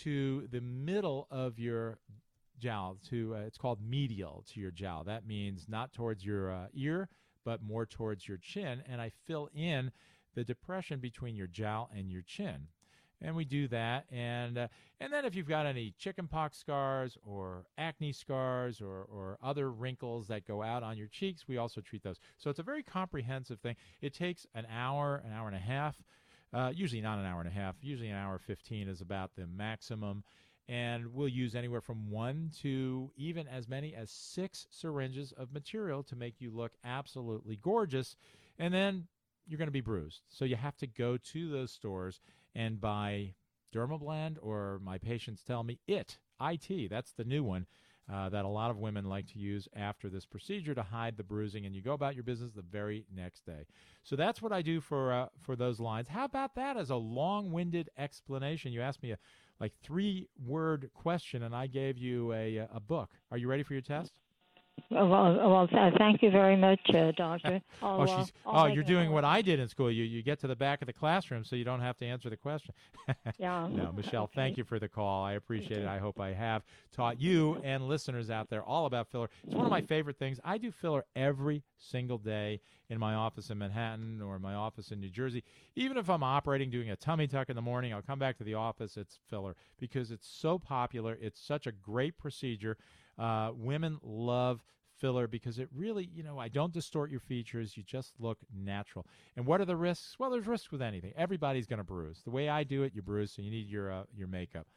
to 0.03 0.47
the 0.53 0.61
middle 0.61 1.27
of 1.29 1.59
your 1.59 1.97
jowl. 2.59 2.95
To 3.09 3.35
uh, 3.35 3.39
it's 3.39 3.57
called 3.57 3.79
medial 3.85 4.45
to 4.53 4.61
your 4.61 4.71
jowl. 4.71 5.03
That 5.03 5.27
means 5.27 5.65
not 5.67 5.91
towards 5.91 6.23
your 6.23 6.49
uh, 6.49 6.67
ear, 6.73 7.09
but 7.43 7.61
more 7.61 7.85
towards 7.85 8.25
your 8.25 8.37
chin. 8.37 8.81
And 8.89 9.01
I 9.01 9.11
fill 9.27 9.49
in 9.53 9.91
the 10.33 10.45
depression 10.45 11.01
between 11.01 11.35
your 11.35 11.47
jowl 11.47 11.89
and 11.93 12.09
your 12.09 12.21
chin. 12.21 12.69
And 13.25 13.35
we 13.35 13.43
do 13.43 13.67
that, 13.69 14.05
and 14.11 14.55
uh, 14.55 14.67
and 14.99 15.11
then 15.11 15.25
if 15.25 15.33
you've 15.33 15.47
got 15.47 15.65
any 15.65 15.95
chickenpox 15.97 16.59
scars 16.59 17.17
or 17.25 17.65
acne 17.75 18.11
scars 18.11 18.81
or 18.81 19.07
or 19.11 19.39
other 19.41 19.71
wrinkles 19.71 20.27
that 20.27 20.45
go 20.45 20.61
out 20.61 20.83
on 20.83 20.95
your 20.95 21.07
cheeks, 21.07 21.47
we 21.47 21.57
also 21.57 21.81
treat 21.81 22.03
those. 22.03 22.19
So 22.37 22.51
it's 22.51 22.59
a 22.59 22.63
very 22.63 22.83
comprehensive 22.83 23.59
thing. 23.61 23.77
It 23.99 24.13
takes 24.13 24.45
an 24.53 24.67
hour, 24.71 25.23
an 25.25 25.33
hour 25.33 25.47
and 25.47 25.55
a 25.55 25.59
half. 25.59 25.95
Uh, 26.53 26.71
usually 26.71 27.01
not 27.01 27.17
an 27.17 27.25
hour 27.25 27.39
and 27.41 27.49
a 27.49 27.51
half. 27.51 27.75
Usually 27.81 28.09
an 28.09 28.15
hour 28.15 28.37
fifteen 28.37 28.87
is 28.87 29.01
about 29.01 29.31
the 29.35 29.47
maximum, 29.47 30.23
and 30.69 31.11
we'll 31.11 31.27
use 31.27 31.55
anywhere 31.55 31.81
from 31.81 32.11
one 32.11 32.51
to 32.61 33.09
even 33.17 33.47
as 33.47 33.67
many 33.67 33.95
as 33.95 34.11
six 34.11 34.67
syringes 34.69 35.33
of 35.35 35.51
material 35.51 36.03
to 36.03 36.15
make 36.15 36.35
you 36.39 36.51
look 36.51 36.73
absolutely 36.83 37.55
gorgeous, 37.55 38.17
and 38.59 38.71
then 38.71 39.07
you're 39.47 39.57
going 39.57 39.67
to 39.67 39.71
be 39.71 39.81
bruised. 39.81 40.21
So 40.29 40.45
you 40.45 40.57
have 40.57 40.77
to 40.77 40.87
go 40.87 41.17
to 41.17 41.49
those 41.49 41.71
stores 41.71 42.21
and 42.55 42.79
buy 42.79 43.35
Dermablend, 43.73 44.37
or 44.41 44.79
my 44.83 44.97
patients 44.97 45.43
tell 45.43 45.63
me 45.63 45.79
it, 45.87 46.17
IT. 46.41 46.89
That's 46.89 47.11
the 47.11 47.25
new 47.25 47.43
one 47.43 47.67
uh, 48.11 48.29
that 48.29 48.45
a 48.45 48.49
lot 48.49 48.69
of 48.69 48.77
women 48.77 49.05
like 49.05 49.27
to 49.27 49.39
use 49.39 49.67
after 49.75 50.09
this 50.09 50.25
procedure 50.25 50.75
to 50.75 50.83
hide 50.83 51.17
the 51.17 51.23
bruising, 51.23 51.65
and 51.65 51.75
you 51.75 51.81
go 51.81 51.93
about 51.93 52.15
your 52.15 52.23
business 52.23 52.51
the 52.53 52.61
very 52.61 53.05
next 53.13 53.45
day. 53.45 53.65
So 54.03 54.15
that's 54.15 54.41
what 54.41 54.51
I 54.51 54.61
do 54.61 54.79
for 54.79 55.11
uh, 55.11 55.27
for 55.41 55.55
those 55.55 55.79
lines. 55.79 56.07
How 56.07 56.25
about 56.25 56.55
that 56.55 56.77
as 56.77 56.89
a 56.89 56.95
long-winded 56.95 57.89
explanation? 57.97 58.71
You 58.71 58.81
asked 58.81 59.01
me 59.01 59.11
a 59.11 59.17
like 59.59 59.73
three-word 59.83 60.91
question, 60.93 61.43
and 61.43 61.55
I 61.55 61.67
gave 61.67 61.97
you 61.97 62.31
a 62.33 62.67
a 62.73 62.79
book. 62.79 63.11
Are 63.31 63.37
you 63.37 63.47
ready 63.47 63.63
for 63.63 63.73
your 63.73 63.81
test? 63.81 64.13
Well, 64.89 65.09
well, 65.09 65.67
thank 65.97 66.21
you 66.21 66.29
very 66.31 66.55
much, 66.55 66.79
uh, 66.93 67.11
Doctor. 67.11 67.61
I'll, 67.81 68.01
oh, 68.01 68.03
uh, 68.03 68.17
she's, 68.19 68.33
I'll 68.45 68.65
oh, 68.65 68.67
you're 68.67 68.83
doing 68.83 69.11
what 69.11 69.25
I 69.25 69.41
did 69.41 69.59
in 69.59 69.67
school. 69.67 69.91
You 69.91 70.03
you 70.03 70.21
get 70.21 70.39
to 70.41 70.47
the 70.47 70.55
back 70.55 70.81
of 70.81 70.85
the 70.85 70.93
classroom 70.93 71.43
so 71.43 71.55
you 71.55 71.63
don't 71.63 71.81
have 71.81 71.97
to 71.97 72.05
answer 72.05 72.29
the 72.29 72.37
question. 72.37 72.73
Yeah. 73.37 73.67
no, 73.69 73.91
Michelle, 73.91 74.29
thank 74.33 74.57
you 74.57 74.63
for 74.63 74.79
the 74.79 74.87
call. 74.87 75.23
I 75.23 75.33
appreciate 75.33 75.81
it. 75.81 75.87
I 75.87 75.99
hope 75.99 76.19
I 76.19 76.33
have 76.33 76.63
taught 76.91 77.19
you 77.19 77.61
and 77.63 77.87
listeners 77.87 78.29
out 78.29 78.49
there 78.49 78.63
all 78.63 78.85
about 78.85 79.07
filler. 79.11 79.29
It's 79.43 79.53
one 79.53 79.65
of 79.65 79.71
my 79.71 79.81
favorite 79.81 80.17
things. 80.17 80.39
I 80.43 80.57
do 80.57 80.71
filler 80.71 81.05
every 81.15 81.63
single 81.77 82.17
day 82.17 82.61
in 82.89 82.99
my 82.99 83.13
office 83.13 83.49
in 83.49 83.57
Manhattan 83.57 84.21
or 84.21 84.39
my 84.39 84.53
office 84.55 84.91
in 84.91 84.99
New 84.99 85.09
Jersey. 85.09 85.43
Even 85.75 85.97
if 85.97 86.09
I'm 86.09 86.23
operating, 86.23 86.69
doing 86.69 86.89
a 86.89 86.95
tummy 86.95 87.27
tuck 87.27 87.49
in 87.49 87.55
the 87.55 87.61
morning, 87.61 87.93
I'll 87.93 88.01
come 88.01 88.19
back 88.19 88.37
to 88.37 88.43
the 88.43 88.53
office. 88.53 88.97
It's 88.97 89.19
filler 89.29 89.55
because 89.79 90.11
it's 90.11 90.27
so 90.27 90.57
popular. 90.57 91.17
It's 91.19 91.39
such 91.39 91.67
a 91.67 91.71
great 91.71 92.17
procedure. 92.17 92.77
Uh, 93.17 93.51
women 93.53 93.99
love 94.03 94.63
filler 94.97 95.27
because 95.27 95.59
it 95.59 95.69
really, 95.75 96.09
you 96.13 96.23
know, 96.23 96.39
I 96.39 96.47
don't 96.47 96.73
distort 96.73 97.11
your 97.11 97.19
features. 97.19 97.75
You 97.75 97.83
just 97.83 98.13
look 98.19 98.39
natural. 98.53 99.05
And 99.35 99.45
what 99.45 99.61
are 99.61 99.65
the 99.65 99.75
risks? 99.75 100.15
Well, 100.17 100.29
there's 100.29 100.47
risks 100.47 100.71
with 100.71 100.81
anything. 100.81 101.13
Everybody's 101.17 101.67
going 101.67 101.77
to 101.77 101.83
bruise. 101.83 102.21
The 102.23 102.31
way 102.31 102.49
I 102.49 102.63
do 102.63 102.83
it, 102.83 102.93
you 102.95 103.01
bruise, 103.01 103.31
so 103.31 103.41
you 103.41 103.51
need 103.51 103.67
your 103.67 103.91
uh, 103.91 104.03
your 104.15 104.27
makeup. 104.27 104.67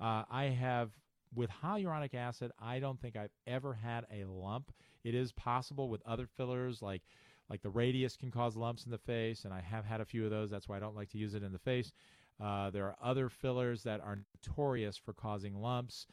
Uh, 0.00 0.24
I 0.30 0.44
have 0.44 0.90
with 1.34 1.50
hyaluronic 1.62 2.14
acid. 2.14 2.52
I 2.60 2.78
don't 2.78 3.00
think 3.00 3.16
I've 3.16 3.30
ever 3.46 3.74
had 3.74 4.06
a 4.12 4.24
lump. 4.24 4.72
It 5.04 5.14
is 5.14 5.32
possible 5.32 5.88
with 5.88 6.02
other 6.06 6.26
fillers 6.26 6.82
like 6.82 7.02
like 7.48 7.62
the 7.62 7.70
Radiesse 7.70 8.18
can 8.18 8.30
cause 8.30 8.56
lumps 8.56 8.84
in 8.84 8.90
the 8.90 8.98
face, 8.98 9.44
and 9.44 9.54
I 9.54 9.60
have 9.60 9.84
had 9.84 10.00
a 10.00 10.04
few 10.04 10.24
of 10.24 10.30
those. 10.30 10.50
That's 10.50 10.68
why 10.68 10.76
I 10.76 10.80
don't 10.80 10.96
like 10.96 11.10
to 11.10 11.18
use 11.18 11.34
it 11.34 11.44
in 11.44 11.52
the 11.52 11.58
face. 11.58 11.92
Uh, 12.42 12.70
there 12.70 12.86
are 12.86 12.96
other 13.02 13.28
fillers 13.28 13.82
that 13.84 14.00
are 14.00 14.18
notorious 14.34 14.96
for 14.96 15.12
causing 15.12 15.54
lumps. 15.54 16.06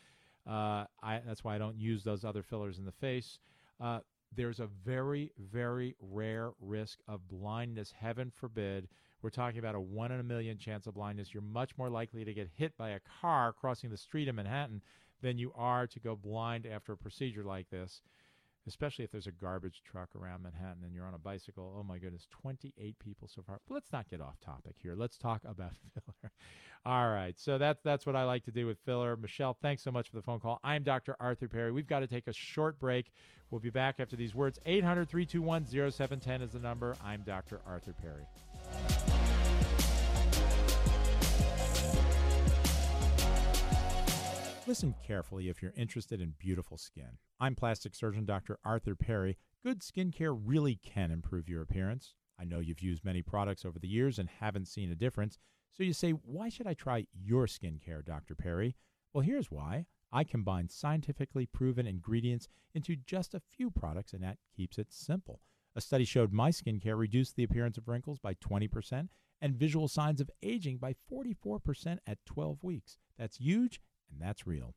Uh, 0.48 0.86
I, 1.02 1.22
that's 1.26 1.44
why 1.44 1.56
I 1.56 1.58
don't 1.58 1.78
use 1.78 2.04
those 2.04 2.24
other 2.24 2.44
fillers 2.44 2.78
in 2.78 2.86
the 2.86 2.92
face. 2.92 3.40
Uh, 3.80 4.00
there's 4.36 4.60
a 4.60 4.68
very, 4.86 5.32
very 5.38 5.96
rare 6.02 6.52
risk 6.60 7.00
of 7.08 7.28
blindness. 7.28 7.94
Heaven 7.98 8.32
forbid. 8.32 8.88
We're 9.22 9.30
talking 9.30 9.60
about 9.60 9.76
a 9.76 9.80
one 9.80 10.12
in 10.12 10.20
a 10.20 10.24
million 10.24 10.58
chance 10.58 10.86
of 10.86 10.96
blindness. 10.96 11.34
You're 11.34 11.44
much 11.44 11.78
more 11.78 11.90
likely 11.90 12.26
to 12.26 12.34
get 12.34 12.50
hit 12.56 12.76
by 12.78 12.90
a 12.90 13.00
car 13.22 13.54
crossing 13.54 13.90
the 13.90 13.98
street 13.98 14.28
in 14.28 14.36
Manhattan 14.36 14.82
than 15.22 15.38
you 15.38 15.54
are 15.56 15.88
to 15.88 16.00
go 16.00 16.16
blind 16.16 16.66
after 16.66 16.92
a 16.94 16.98
procedure 16.98 17.44
like 17.44 17.70
this 17.70 18.02
especially 18.68 19.06
if 19.06 19.12
there's 19.12 19.28
a 19.28 19.32
garbage 19.32 19.82
truck 19.90 20.10
around 20.16 20.44
Manhattan 20.44 20.84
and 20.84 20.94
you're 20.94 21.06
on 21.06 21.14
a 21.14 21.20
bicycle. 21.20 21.76
Oh 21.78 21.84
my 21.84 21.98
goodness, 21.98 22.28
28 22.42 22.98
people 23.00 23.28
so 23.34 23.42
far. 23.46 23.60
Let's 23.70 23.92
not 23.92 24.10
get 24.10 24.22
off 24.22 24.40
topic 24.44 24.76
here. 24.82 24.96
Let's 24.96 25.18
talk 25.18 25.42
about 25.48 25.74
filler. 25.94 26.32
All 26.86 27.10
right, 27.10 27.40
so 27.40 27.58
that's 27.58 27.82
that's 27.82 28.06
what 28.06 28.16
I 28.16 28.26
like 28.26 28.44
to 28.46 28.52
do 28.52 28.68
with 28.68 28.78
filler. 28.86 29.16
Michelle, 29.16 29.58
thanks 29.62 29.84
so 29.84 29.92
much 29.92 30.10
for 30.10 30.18
the 30.18 30.22
phone 30.22 30.40
call. 30.40 30.60
I'm 30.64 30.84
Dr. 30.84 31.16
Arthur 31.20 31.48
Perry. 31.48 31.72
We've 31.72 31.88
got 31.88 32.00
to 32.00 32.08
take 32.08 32.28
a 32.28 32.34
short 32.34 32.78
break. 32.80 33.12
We'll 33.52 33.62
be 33.62 33.70
back 33.70 34.00
after 34.00 34.16
these 34.16 34.36
words. 34.36 34.60
800 34.66 35.08
321 35.08 35.68
0710 35.68 36.42
is 36.42 36.52
the 36.52 36.60
number. 36.60 36.96
I'm 37.04 37.22
Dr. 37.22 37.62
Arthur 37.66 37.94
Perry. 38.02 38.26
Listen 44.66 44.96
carefully 45.06 45.50
if 45.50 45.62
you're 45.62 45.74
interested 45.76 46.22
in 46.22 46.36
beautiful 46.40 46.78
skin. 46.78 47.18
I'm 47.38 47.54
plastic 47.54 47.94
surgeon 47.94 48.24
Dr. 48.24 48.60
Arthur 48.64 48.96
Perry. 48.96 49.38
Good 49.62 49.82
skincare 49.82 50.40
really 50.42 50.76
can 50.76 51.12
improve 51.12 51.50
your 51.50 51.62
appearance. 51.62 52.14
I 52.40 52.46
know 52.46 52.60
you've 52.60 52.80
used 52.80 53.04
many 53.04 53.22
products 53.22 53.66
over 53.66 53.78
the 53.78 53.90
years 53.90 54.20
and 54.20 54.30
haven't 54.30 54.70
seen 54.70 54.90
a 54.90 54.96
difference. 54.96 55.38
So 55.74 55.84
you 55.84 55.92
say, 55.92 56.12
why 56.12 56.48
should 56.48 56.66
I 56.66 56.76
try 56.76 57.08
your 57.14 57.46
skincare, 57.46 58.06
Dr. 58.06 58.36
Perry? 58.36 58.78
Well, 59.12 59.24
here's 59.24 59.52
why. 59.52 59.86
I 60.14 60.24
combine 60.24 60.70
scientifically 60.70 61.46
proven 61.46 61.86
ingredients 61.86 62.48
into 62.74 62.96
just 62.96 63.34
a 63.34 63.42
few 63.52 63.70
products, 63.70 64.14
and 64.14 64.24
that 64.24 64.38
keeps 64.56 64.78
it 64.78 64.94
simple. 64.94 65.42
A 65.76 65.82
study 65.82 66.06
showed 66.06 66.32
my 66.32 66.52
skincare 66.52 66.98
reduced 66.98 67.36
the 67.36 67.44
appearance 67.44 67.78
of 67.78 67.90
wrinkles 67.90 68.20
by 68.20 68.36
20% 68.36 69.10
and 69.42 69.56
visual 69.56 69.90
signs 69.90 70.22
of 70.22 70.32
aging 70.42 70.78
by 70.78 70.96
44% 71.12 71.98
at 72.08 72.26
12 72.26 72.64
weeks. 72.64 72.98
That's 73.18 73.38
huge 73.38 73.82
and 74.14 74.22
that's 74.22 74.48
real. 74.48 74.76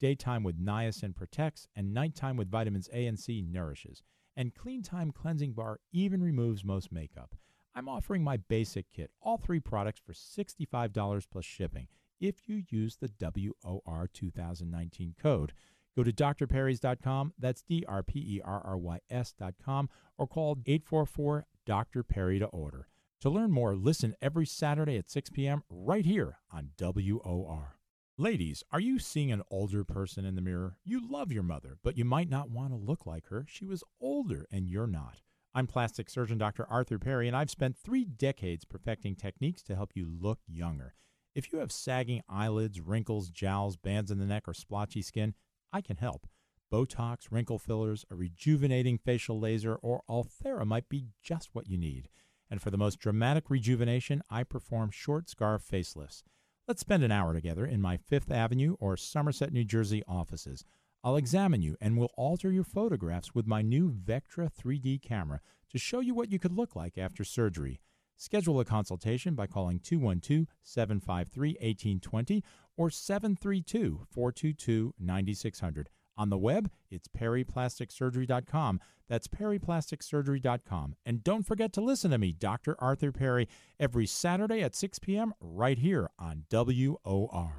Daytime 0.00 0.42
with 0.42 0.62
niacin 0.62 1.14
protects, 1.14 1.68
and 1.74 1.94
nighttime 1.94 2.36
with 2.36 2.50
vitamins 2.50 2.88
A 2.92 3.06
and 3.06 3.18
C 3.18 3.42
nourishes. 3.42 4.02
And 4.36 4.54
Clean 4.54 4.82
Time 4.82 5.10
Cleansing 5.10 5.52
Bar 5.52 5.80
even 5.92 6.22
removes 6.22 6.64
most 6.64 6.92
makeup. 6.92 7.34
I'm 7.74 7.88
offering 7.88 8.22
my 8.22 8.36
basic 8.36 8.86
kit, 8.90 9.10
all 9.20 9.38
three 9.38 9.60
products 9.60 10.00
for 10.04 10.12
$65 10.12 11.26
plus 11.30 11.44
shipping 11.44 11.88
if 12.20 12.48
you 12.48 12.62
use 12.70 12.96
the 12.96 13.10
WOR 13.20 14.08
2019 14.12 15.14
code. 15.20 15.52
Go 15.96 16.02
to 16.02 16.12
drperrys.com, 16.12 17.32
that's 17.38 17.62
D 17.62 17.84
R 17.88 18.02
P 18.02 18.18
E 18.18 18.40
R 18.44 18.62
R 18.64 18.76
Y 18.76 19.00
S.com, 19.10 19.88
or 20.18 20.26
call 20.26 20.58
844 20.66 21.46
Dr. 21.64 22.02
Perry 22.02 22.38
to 22.38 22.46
order. 22.46 22.88
To 23.20 23.30
learn 23.30 23.50
more, 23.50 23.74
listen 23.74 24.14
every 24.20 24.46
Saturday 24.46 24.98
at 24.98 25.10
6 25.10 25.30
p.m. 25.30 25.62
right 25.70 26.04
here 26.04 26.38
on 26.52 26.70
WOR. 26.78 27.75
Ladies, 28.18 28.64
are 28.72 28.80
you 28.80 28.98
seeing 28.98 29.30
an 29.30 29.42
older 29.50 29.84
person 29.84 30.24
in 30.24 30.36
the 30.36 30.40
mirror? 30.40 30.78
You 30.86 31.06
love 31.06 31.30
your 31.30 31.42
mother, 31.42 31.76
but 31.82 31.98
you 31.98 32.06
might 32.06 32.30
not 32.30 32.48
want 32.48 32.70
to 32.70 32.74
look 32.74 33.04
like 33.04 33.26
her. 33.26 33.44
She 33.46 33.66
was 33.66 33.84
older 34.00 34.46
and 34.50 34.66
you're 34.66 34.86
not. 34.86 35.20
I'm 35.54 35.66
plastic 35.66 36.08
surgeon 36.08 36.38
Dr. 36.38 36.66
Arthur 36.66 36.98
Perry, 36.98 37.28
and 37.28 37.36
I've 37.36 37.50
spent 37.50 37.76
three 37.76 38.06
decades 38.06 38.64
perfecting 38.64 39.16
techniques 39.16 39.62
to 39.64 39.76
help 39.76 39.90
you 39.94 40.08
look 40.18 40.38
younger. 40.48 40.94
If 41.34 41.52
you 41.52 41.58
have 41.58 41.70
sagging 41.70 42.22
eyelids, 42.26 42.80
wrinkles, 42.80 43.28
jowls, 43.28 43.76
bands 43.76 44.10
in 44.10 44.18
the 44.18 44.24
neck, 44.24 44.48
or 44.48 44.54
splotchy 44.54 45.02
skin, 45.02 45.34
I 45.70 45.82
can 45.82 45.98
help. 45.98 46.26
Botox, 46.72 47.30
wrinkle 47.30 47.58
fillers, 47.58 48.06
a 48.10 48.14
rejuvenating 48.14 48.96
facial 48.96 49.38
laser, 49.38 49.74
or 49.74 50.04
Ulthera 50.08 50.64
might 50.64 50.88
be 50.88 51.08
just 51.22 51.50
what 51.52 51.68
you 51.68 51.76
need. 51.76 52.08
And 52.50 52.62
for 52.62 52.70
the 52.70 52.78
most 52.78 52.98
dramatic 52.98 53.50
rejuvenation, 53.50 54.22
I 54.30 54.42
perform 54.42 54.90
short 54.90 55.28
scar 55.28 55.58
facelifts. 55.58 56.22
Let's 56.68 56.80
spend 56.80 57.04
an 57.04 57.12
hour 57.12 57.32
together 57.32 57.64
in 57.64 57.80
my 57.80 57.96
Fifth 57.96 58.28
Avenue 58.28 58.74
or 58.80 58.96
Somerset, 58.96 59.52
New 59.52 59.62
Jersey 59.62 60.02
offices. 60.08 60.64
I'll 61.04 61.14
examine 61.14 61.62
you 61.62 61.76
and 61.80 61.96
will 61.96 62.10
alter 62.16 62.50
your 62.50 62.64
photographs 62.64 63.36
with 63.36 63.46
my 63.46 63.62
new 63.62 63.92
Vectra 63.92 64.50
3D 64.52 65.00
camera 65.00 65.40
to 65.70 65.78
show 65.78 66.00
you 66.00 66.12
what 66.12 66.32
you 66.32 66.40
could 66.40 66.50
look 66.50 66.74
like 66.74 66.98
after 66.98 67.22
surgery. 67.22 67.78
Schedule 68.16 68.58
a 68.58 68.64
consultation 68.64 69.36
by 69.36 69.46
calling 69.46 69.78
212 69.78 70.48
753 70.64 71.50
1820 71.50 72.42
or 72.76 72.90
732 72.90 74.00
422 74.10 74.92
9600. 74.98 75.88
On 76.18 76.30
the 76.30 76.38
web, 76.38 76.70
it's 76.90 77.08
perryplasticsurgery.com. 77.08 78.80
That's 79.08 79.28
perryplasticsurgery.com. 79.28 80.96
And 81.04 81.22
don't 81.22 81.46
forget 81.46 81.72
to 81.74 81.80
listen 81.80 82.10
to 82.10 82.18
me, 82.18 82.32
Dr. 82.32 82.74
Arthur 82.78 83.12
Perry, 83.12 83.48
every 83.78 84.06
Saturday 84.06 84.62
at 84.62 84.74
6 84.74 84.98
p.m. 84.98 85.34
right 85.40 85.78
here 85.78 86.10
on 86.18 86.44
WOR. 86.50 87.52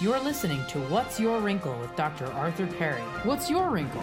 You're 0.00 0.20
listening 0.20 0.64
to 0.68 0.78
What's 0.84 1.20
Your 1.20 1.40
Wrinkle 1.40 1.78
with 1.80 1.94
Dr. 1.96 2.26
Arthur 2.32 2.66
Perry. 2.66 3.02
What's 3.24 3.50
your 3.50 3.70
wrinkle? 3.70 4.02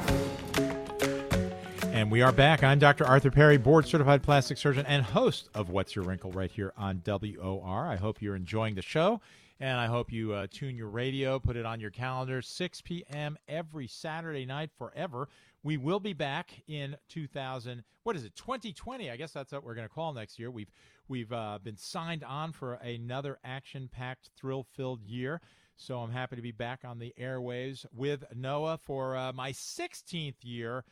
And 1.92 2.12
we 2.12 2.22
are 2.22 2.32
back. 2.32 2.64
I'm 2.64 2.80
Dr. 2.80 3.06
Arthur 3.06 3.32
Perry, 3.32 3.58
board 3.58 3.86
certified 3.86 4.24
plastic 4.24 4.58
surgeon 4.58 4.86
and 4.86 5.04
host 5.04 5.50
of 5.54 5.70
What's 5.70 5.96
Your 5.96 6.06
Wrinkle 6.06 6.32
right 6.32 6.52
here 6.52 6.74
on 6.78 7.02
WOR. 7.06 7.88
I 7.88 7.96
hope 7.96 8.22
you're 8.22 8.36
enjoying 8.36 8.76
the 8.76 8.82
show. 8.82 9.22
And 9.62 9.80
I 9.80 9.86
hope 9.86 10.12
you 10.12 10.34
uh, 10.34 10.48
tune 10.50 10.76
your 10.76 10.90
radio, 10.90 11.38
put 11.38 11.56
it 11.56 11.68
on 11.68 11.80
your 11.80 11.92
calendar, 11.92 12.42
6 12.42 12.82
p.m. 12.82 13.38
every 13.48 13.86
Saturday 13.86 14.44
night 14.44 14.72
forever. 14.76 15.30
We 15.62 15.78
will 15.78 16.00
be 16.00 16.14
back 16.14 16.64
in 16.68 16.98
2000. 17.10 17.84
What 18.02 18.16
is 18.16 18.24
it? 18.24 18.36
2020. 18.36 19.12
I 19.12 19.18
guess 19.18 19.34
that's 19.34 19.52
what 19.52 19.64
we're 19.64 19.76
going 19.76 19.88
to 19.88 19.94
call 19.94 20.14
next 20.14 20.40
year. 20.40 20.50
We've 20.50 20.72
we've 21.08 21.32
uh, 21.32 21.60
been 21.64 21.78
signed 21.78 22.24
on 22.24 22.54
for 22.54 22.74
another 22.74 23.38
action-packed, 23.44 24.32
thrill-filled 24.36 25.04
year. 25.04 25.42
So 25.76 26.00
I'm 26.00 26.12
happy 26.12 26.38
to 26.38 26.42
be 26.42 26.52
back 26.52 26.80
on 26.84 26.98
the 26.98 27.14
airwaves 27.22 27.86
with 27.94 28.24
Noah 28.36 28.80
for 28.80 29.16
uh, 29.16 29.32
my 29.32 29.52
16th 29.52 30.38
year 30.42 30.86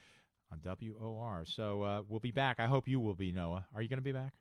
on 0.51 0.59
WOR. 0.63 1.43
So 1.47 1.82
uh, 1.82 2.01
we'll 2.07 2.20
be 2.20 2.30
back. 2.30 2.59
I 2.59 2.67
hope 2.67 2.88
you 2.88 2.99
will 2.99 3.15
be, 3.15 3.32
Noah. 3.32 3.65
Are 3.74 3.82
you 3.82 3.89
going 3.89 3.97
to 3.97 4.03
be 4.03 4.11
back? 4.11 4.34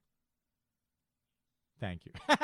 Thank 1.81 2.03
you. 2.07 2.13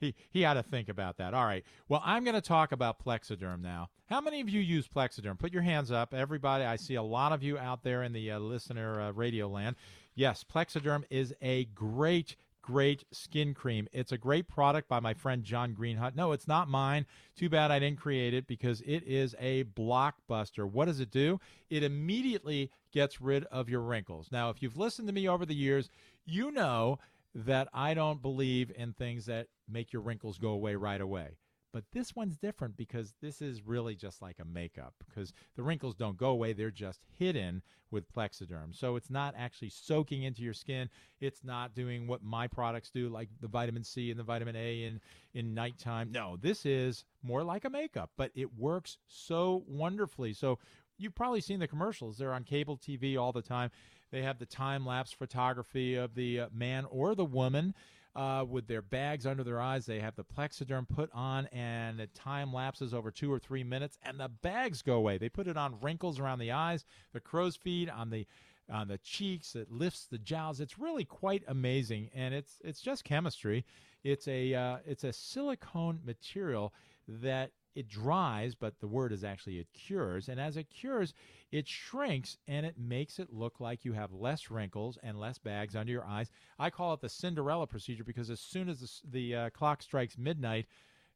he 0.00 0.14
he 0.30 0.42
had 0.42 0.54
to 0.54 0.62
think 0.62 0.88
about 0.88 1.18
that. 1.18 1.34
All 1.34 1.44
right. 1.44 1.64
Well, 1.88 2.02
I'm 2.04 2.24
going 2.24 2.34
to 2.34 2.40
talk 2.40 2.72
about 2.72 3.04
Plexaderm 3.04 3.60
now. 3.62 3.88
How 4.06 4.20
many 4.20 4.40
of 4.40 4.48
you 4.48 4.60
use 4.60 4.88
Plexaderm? 4.88 5.38
Put 5.38 5.52
your 5.52 5.62
hands 5.62 5.92
up, 5.92 6.14
everybody. 6.14 6.64
I 6.64 6.76
see 6.76 6.94
a 6.94 7.02
lot 7.02 7.32
of 7.32 7.42
you 7.42 7.58
out 7.58 7.82
there 7.82 8.02
in 8.02 8.12
the 8.12 8.32
uh, 8.32 8.38
listener 8.38 9.00
uh, 9.00 9.12
radio 9.12 9.48
land. 9.48 9.76
Yes, 10.14 10.44
Plexaderm 10.44 11.04
is 11.10 11.34
a 11.40 11.66
great 11.66 12.36
great 12.68 13.02
skin 13.12 13.54
cream. 13.54 13.88
It's 13.94 14.12
a 14.12 14.18
great 14.18 14.46
product 14.46 14.88
by 14.88 15.00
my 15.00 15.14
friend 15.14 15.42
John 15.42 15.74
Greenhut. 15.74 16.14
No, 16.14 16.32
it's 16.32 16.46
not 16.46 16.68
mine. 16.68 17.06
Too 17.34 17.48
bad 17.48 17.70
I 17.70 17.78
didn't 17.78 17.98
create 17.98 18.34
it 18.34 18.46
because 18.46 18.82
it 18.82 19.04
is 19.06 19.34
a 19.40 19.64
blockbuster. 19.64 20.70
What 20.70 20.84
does 20.84 21.00
it 21.00 21.10
do? 21.10 21.40
It 21.70 21.82
immediately 21.82 22.70
gets 22.92 23.22
rid 23.22 23.44
of 23.44 23.70
your 23.70 23.80
wrinkles. 23.80 24.28
Now, 24.30 24.50
if 24.50 24.62
you've 24.62 24.76
listened 24.76 25.08
to 25.08 25.14
me 25.14 25.26
over 25.26 25.46
the 25.46 25.54
years, 25.54 25.88
you 26.26 26.50
know 26.50 26.98
that 27.34 27.68
I 27.72 27.94
don't 27.94 28.22
believe 28.22 28.72
in 28.74 28.92
things 28.92 29.26
that 29.26 29.48
make 29.68 29.92
your 29.92 30.02
wrinkles 30.02 30.38
go 30.38 30.50
away 30.50 30.74
right 30.74 31.00
away. 31.00 31.36
But 31.72 31.84
this 31.92 32.16
one's 32.16 32.38
different 32.38 32.76
because 32.76 33.14
this 33.20 33.42
is 33.42 33.66
really 33.66 33.94
just 33.94 34.22
like 34.22 34.38
a 34.40 34.44
makeup 34.44 34.94
because 35.06 35.34
the 35.54 35.62
wrinkles 35.62 35.94
don't 35.94 36.16
go 36.16 36.30
away, 36.30 36.52
they're 36.54 36.70
just 36.70 37.00
hidden 37.18 37.62
with 37.90 38.10
Plexaderm. 38.12 38.74
So 38.74 38.96
it's 38.96 39.10
not 39.10 39.34
actually 39.36 39.70
soaking 39.70 40.22
into 40.22 40.42
your 40.42 40.54
skin. 40.54 40.88
It's 41.20 41.44
not 41.44 41.74
doing 41.74 42.06
what 42.06 42.22
my 42.22 42.46
products 42.46 42.90
do, 42.90 43.08
like 43.08 43.28
the 43.40 43.48
vitamin 43.48 43.84
C 43.84 44.10
and 44.10 44.18
the 44.18 44.24
vitamin 44.24 44.56
A 44.56 44.84
in, 44.84 45.00
in 45.34 45.54
nighttime. 45.54 46.10
No, 46.10 46.36
this 46.40 46.64
is 46.64 47.04
more 47.22 47.42
like 47.44 47.64
a 47.64 47.70
makeup, 47.70 48.10
but 48.16 48.30
it 48.34 48.54
works 48.56 48.98
so 49.06 49.62
wonderfully. 49.66 50.32
So 50.32 50.58
you've 50.96 51.14
probably 51.14 51.40
seen 51.40 51.60
the 51.60 51.68
commercials. 51.68 52.18
They're 52.18 52.34
on 52.34 52.44
cable 52.44 52.76
TV 52.76 53.18
all 53.18 53.32
the 53.32 53.42
time. 53.42 53.70
They 54.10 54.22
have 54.22 54.38
the 54.38 54.46
time 54.46 54.86
lapse 54.86 55.12
photography 55.12 55.94
of 55.94 56.14
the 56.14 56.40
uh, 56.40 56.46
man 56.52 56.86
or 56.90 57.14
the 57.14 57.24
woman 57.24 57.74
uh, 58.16 58.44
with 58.48 58.66
their 58.66 58.82
bags 58.82 59.26
under 59.26 59.44
their 59.44 59.60
eyes. 59.60 59.86
They 59.86 60.00
have 60.00 60.16
the 60.16 60.24
Plexaderm 60.24 60.88
put 60.88 61.10
on, 61.12 61.46
and 61.46 61.98
the 61.98 62.08
time 62.08 62.52
lapses 62.52 62.92
over 62.92 63.10
two 63.10 63.32
or 63.32 63.38
three 63.38 63.62
minutes, 63.62 63.98
and 64.02 64.18
the 64.18 64.28
bags 64.28 64.82
go 64.82 64.94
away. 64.94 65.18
They 65.18 65.28
put 65.28 65.46
it 65.46 65.56
on 65.56 65.80
wrinkles 65.80 66.18
around 66.18 66.40
the 66.40 66.52
eyes, 66.52 66.84
the 67.12 67.20
crow's 67.20 67.56
feet, 67.56 67.88
on 67.88 68.10
the 68.10 68.26
on 68.70 68.88
the 68.88 68.98
cheeks. 68.98 69.54
It 69.54 69.70
lifts 69.70 70.06
the 70.06 70.18
jowls. 70.18 70.60
It's 70.60 70.78
really 70.78 71.04
quite 71.04 71.42
amazing, 71.46 72.10
and 72.14 72.34
it's 72.34 72.58
it's 72.64 72.80
just 72.80 73.04
chemistry. 73.04 73.64
It's 74.02 74.26
a 74.26 74.54
uh, 74.54 74.78
it's 74.84 75.04
a 75.04 75.12
silicone 75.12 76.00
material 76.04 76.74
that 77.06 77.52
it 77.78 77.88
dries, 77.88 78.56
but 78.56 78.80
the 78.80 78.88
word 78.88 79.12
is 79.12 79.22
actually 79.22 79.60
it 79.60 79.68
cures. 79.72 80.28
And 80.28 80.40
as 80.40 80.56
it 80.56 80.68
cures, 80.68 81.14
it 81.52 81.68
shrinks 81.68 82.36
and 82.48 82.66
it 82.66 82.76
makes 82.76 83.20
it 83.20 83.32
look 83.32 83.60
like 83.60 83.84
you 83.84 83.92
have 83.92 84.12
less 84.12 84.50
wrinkles 84.50 84.98
and 85.00 85.20
less 85.20 85.38
bags 85.38 85.76
under 85.76 85.92
your 85.92 86.04
eyes. 86.04 86.28
I 86.58 86.70
call 86.70 86.92
it 86.92 87.00
the 87.00 87.08
Cinderella 87.08 87.68
procedure 87.68 88.02
because 88.02 88.30
as 88.30 88.40
soon 88.40 88.68
as 88.68 88.80
the, 88.80 89.10
the 89.10 89.36
uh, 89.36 89.50
clock 89.50 89.82
strikes 89.82 90.18
midnight, 90.18 90.66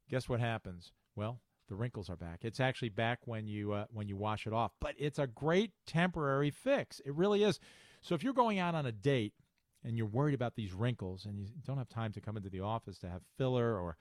guess 0.08 0.28
what 0.28 0.38
happens? 0.38 0.92
Well, 1.16 1.40
the 1.68 1.74
wrinkles 1.74 2.08
are 2.08 2.16
back. 2.16 2.40
It's 2.42 2.60
actually 2.60 2.90
back 2.90 3.18
when 3.24 3.48
you 3.48 3.72
uh, 3.72 3.86
when 3.92 4.06
you 4.06 4.16
wash 4.16 4.46
it 4.46 4.52
off, 4.52 4.70
but 4.80 4.94
it's 4.98 5.18
a 5.18 5.26
great 5.26 5.72
temporary 5.84 6.50
fix. 6.50 7.00
It 7.04 7.14
really 7.14 7.42
is. 7.42 7.58
So 8.02 8.14
if 8.14 8.22
you're 8.22 8.34
going 8.34 8.60
out 8.60 8.76
on 8.76 8.86
a 8.86 8.92
date 8.92 9.34
and 9.82 9.96
you're 9.96 10.06
worried 10.06 10.34
about 10.34 10.54
these 10.54 10.72
wrinkles 10.72 11.24
and 11.24 11.40
you 11.40 11.48
don't 11.66 11.78
have 11.78 11.88
time 11.88 12.12
to 12.12 12.20
come 12.20 12.36
into 12.36 12.50
the 12.50 12.60
office 12.60 12.98
to 12.98 13.08
have 13.08 13.22
filler 13.36 13.76
or 13.76 13.96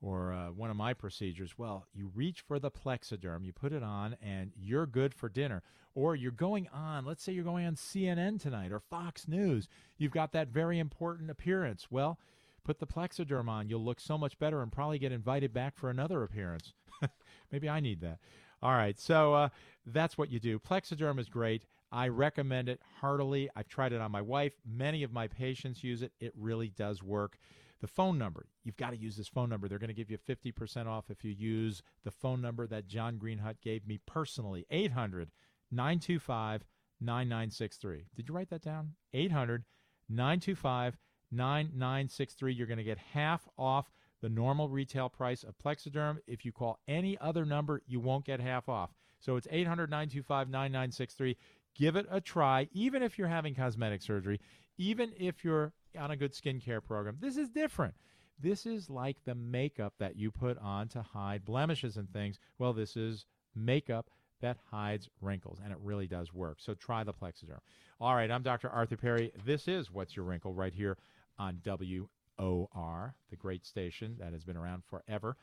or 0.00 0.32
uh, 0.32 0.50
one 0.50 0.70
of 0.70 0.76
my 0.76 0.92
procedures, 0.94 1.56
well, 1.56 1.86
you 1.94 2.10
reach 2.14 2.40
for 2.40 2.58
the 2.58 2.70
Plexaderm, 2.70 3.44
you 3.44 3.52
put 3.52 3.72
it 3.72 3.82
on, 3.82 4.16
and 4.22 4.52
you're 4.56 4.86
good 4.86 5.14
for 5.14 5.28
dinner. 5.28 5.62
Or 5.94 6.14
you're 6.14 6.30
going 6.30 6.68
on, 6.74 7.06
let's 7.06 7.22
say 7.22 7.32
you're 7.32 7.44
going 7.44 7.66
on 7.66 7.74
CNN 7.74 8.40
tonight 8.40 8.70
or 8.70 8.80
Fox 8.80 9.26
News. 9.26 9.66
You've 9.96 10.12
got 10.12 10.32
that 10.32 10.48
very 10.48 10.78
important 10.78 11.30
appearance. 11.30 11.86
Well, 11.90 12.18
put 12.64 12.80
the 12.80 12.86
Plexaderm 12.86 13.48
on. 13.48 13.70
You'll 13.70 13.84
look 13.84 14.00
so 14.00 14.18
much 14.18 14.38
better 14.38 14.60
and 14.60 14.70
probably 14.70 14.98
get 14.98 15.12
invited 15.12 15.54
back 15.54 15.78
for 15.78 15.88
another 15.88 16.22
appearance. 16.22 16.74
Maybe 17.50 17.68
I 17.68 17.80
need 17.80 18.00
that. 18.02 18.18
All 18.62 18.72
right, 18.72 18.98
so 18.98 19.34
uh, 19.34 19.48
that's 19.86 20.18
what 20.18 20.30
you 20.30 20.40
do. 20.40 20.58
Plexaderm 20.58 21.18
is 21.18 21.28
great. 21.28 21.64
I 21.92 22.08
recommend 22.08 22.68
it 22.68 22.80
heartily. 23.00 23.48
I've 23.54 23.68
tried 23.68 23.92
it 23.92 24.00
on 24.00 24.10
my 24.10 24.22
wife. 24.22 24.52
Many 24.66 25.02
of 25.02 25.12
my 25.12 25.28
patients 25.28 25.84
use 25.84 26.02
it. 26.02 26.12
It 26.20 26.32
really 26.36 26.68
does 26.68 27.02
work. 27.02 27.38
The 27.80 27.86
phone 27.86 28.16
number, 28.18 28.46
you've 28.64 28.76
got 28.76 28.90
to 28.90 28.96
use 28.96 29.16
this 29.16 29.28
phone 29.28 29.50
number. 29.50 29.68
They're 29.68 29.78
going 29.78 29.88
to 29.88 29.94
give 29.94 30.10
you 30.10 30.18
50% 30.18 30.86
off 30.86 31.10
if 31.10 31.24
you 31.24 31.30
use 31.30 31.82
the 32.04 32.10
phone 32.10 32.40
number 32.40 32.66
that 32.66 32.86
John 32.86 33.18
Greenhut 33.18 33.60
gave 33.62 33.86
me 33.86 33.98
personally 34.06 34.66
800 34.70 35.30
925 35.70 36.64
9963. 37.00 38.06
Did 38.14 38.28
you 38.28 38.34
write 38.34 38.50
that 38.50 38.62
down? 38.62 38.92
800 39.12 39.64
925 40.08 40.96
9963. 41.30 42.54
You're 42.54 42.66
going 42.66 42.78
to 42.78 42.84
get 42.84 42.98
half 42.98 43.46
off 43.58 43.90
the 44.22 44.28
normal 44.28 44.68
retail 44.68 45.08
price 45.08 45.42
of 45.42 45.58
Plexaderm. 45.58 46.18
If 46.26 46.44
you 46.44 46.52
call 46.52 46.80
any 46.88 47.18
other 47.18 47.44
number, 47.44 47.82
you 47.86 48.00
won't 48.00 48.24
get 48.24 48.40
half 48.40 48.68
off. 48.68 48.90
So 49.20 49.36
it's 49.36 49.48
800 49.50 49.90
925 49.90 50.48
9963. 50.48 51.36
Give 51.74 51.96
it 51.96 52.06
a 52.10 52.20
try, 52.20 52.68
even 52.72 53.02
if 53.02 53.18
you're 53.18 53.28
having 53.28 53.54
cosmetic 53.54 54.00
surgery, 54.00 54.40
even 54.78 55.12
if 55.18 55.44
you're 55.44 55.72
on 55.96 56.10
a 56.10 56.16
good 56.16 56.32
skincare 56.32 56.82
program. 56.82 57.16
This 57.20 57.36
is 57.36 57.48
different. 57.48 57.94
This 58.38 58.66
is 58.66 58.90
like 58.90 59.16
the 59.24 59.34
makeup 59.34 59.94
that 59.98 60.16
you 60.16 60.30
put 60.30 60.58
on 60.58 60.88
to 60.88 61.02
hide 61.02 61.44
blemishes 61.44 61.96
and 61.96 62.10
things. 62.12 62.38
Well, 62.58 62.72
this 62.72 62.96
is 62.96 63.24
makeup 63.54 64.10
that 64.40 64.58
hides 64.70 65.08
wrinkles, 65.20 65.58
and 65.62 65.72
it 65.72 65.78
really 65.82 66.06
does 66.06 66.34
work. 66.34 66.58
So 66.60 66.74
try 66.74 67.04
the 67.04 67.14
Plexaderm. 67.14 67.60
All 68.00 68.14
right, 68.14 68.30
I'm 68.30 68.42
Dr. 68.42 68.68
Arthur 68.68 68.96
Perry. 68.96 69.32
This 69.44 69.66
is 69.66 69.90
What's 69.90 70.14
Your 70.14 70.26
Wrinkle 70.26 70.52
right 70.52 70.74
here 70.74 70.98
on 71.38 71.60
WOR, 71.64 73.14
the 73.30 73.36
great 73.36 73.64
station 73.64 74.16
that 74.18 74.32
has 74.32 74.44
been 74.44 74.56
around 74.56 74.82
forever. 74.84 75.36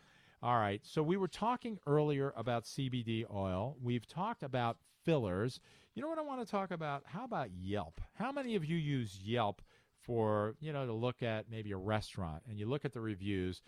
All 0.43 0.60
right, 0.60 0.82
so 0.84 1.01
we 1.01 1.18
were 1.18 1.28
talking 1.28 1.80
earlier 1.88 2.34
about 2.36 2.66
CBD 2.66 3.26
oil. 3.34 3.78
We've 3.82 4.06
talked 4.06 4.43
about 4.43 4.78
fillers. 5.04 5.60
You 5.95 6.01
know 6.01 6.10
what 6.10 6.20
I 6.20 6.24
want 6.24 6.45
to 6.45 6.51
talk 6.51 6.72
about? 6.72 7.04
How 7.06 7.24
about 7.24 7.49
Yelp? 7.51 8.01
How 8.14 8.32
many 8.32 8.56
of 8.56 8.66
you 8.66 8.78
use 8.78 9.20
Yelp 9.24 9.62
for 10.04 10.56
you 10.60 10.74
know 10.74 10.86
to 10.86 10.93
look 10.93 11.24
at 11.24 11.49
maybe 11.49 11.72
a 11.72 11.78
restaurant 11.78 12.43
and 12.47 12.60
you 12.60 12.66
look 12.66 12.86
at 12.86 12.93
the 12.93 13.01
reviews 13.01 13.62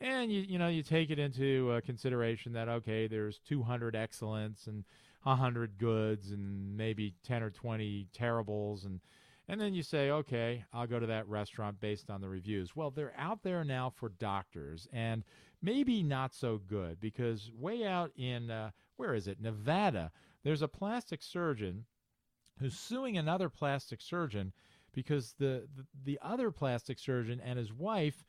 and 0.00 0.32
you 0.32 0.40
you 0.40 0.58
know 0.58 0.68
you 0.68 0.82
take 0.82 1.10
it 1.10 1.18
into 1.18 1.70
uh, 1.70 1.80
consideration 1.82 2.52
that 2.52 2.68
okay 2.68 3.06
there's 3.06 3.38
200 3.46 3.94
excellence 3.94 4.66
and 4.66 4.84
100 5.22 5.78
goods 5.78 6.30
and 6.30 6.76
maybe 6.76 7.14
10 7.24 7.42
or 7.42 7.50
20 7.50 8.08
terribles 8.12 8.84
and 8.84 9.00
and 9.48 9.60
then 9.60 9.74
you 9.74 9.82
say 9.82 10.10
okay 10.10 10.64
I'll 10.72 10.86
go 10.86 10.98
to 10.98 11.06
that 11.06 11.28
restaurant 11.28 11.80
based 11.80 12.10
on 12.10 12.20
the 12.20 12.28
reviews. 12.28 12.74
Well 12.74 12.90
they're 12.90 13.14
out 13.18 13.42
there 13.42 13.64
now 13.64 13.92
for 13.94 14.08
doctors 14.08 14.88
and 14.92 15.22
maybe 15.62 16.02
not 16.02 16.34
so 16.34 16.60
good 16.66 17.00
because 17.00 17.50
way 17.58 17.84
out 17.84 18.10
in 18.16 18.50
uh, 18.50 18.70
where 18.96 19.14
is 19.14 19.28
it? 19.28 19.40
Nevada 19.40 20.10
there's 20.44 20.62
a 20.62 20.68
plastic 20.68 21.22
surgeon 21.22 21.84
who's 22.58 22.78
suing 22.78 23.16
another 23.16 23.48
plastic 23.48 24.00
surgeon 24.00 24.52
because 24.94 25.34
the, 25.38 25.66
the, 25.76 25.84
the 26.04 26.18
other 26.22 26.50
plastic 26.50 26.98
surgeon 26.98 27.40
and 27.44 27.58
his 27.58 27.72
wife 27.72 28.24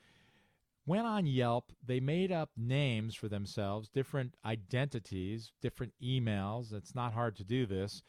went 0.85 1.07
on 1.07 1.25
Yelp. 1.25 1.71
They 1.85 1.99
made 1.99 2.31
up 2.31 2.51
names 2.55 3.15
for 3.15 3.27
themselves, 3.27 3.89
different 3.89 4.35
identities, 4.45 5.51
different 5.61 5.93
emails. 6.03 6.73
It's 6.73 6.95
not 6.95 7.13
hard 7.13 7.35
to 7.37 7.43
do 7.43 7.65
this 7.65 8.03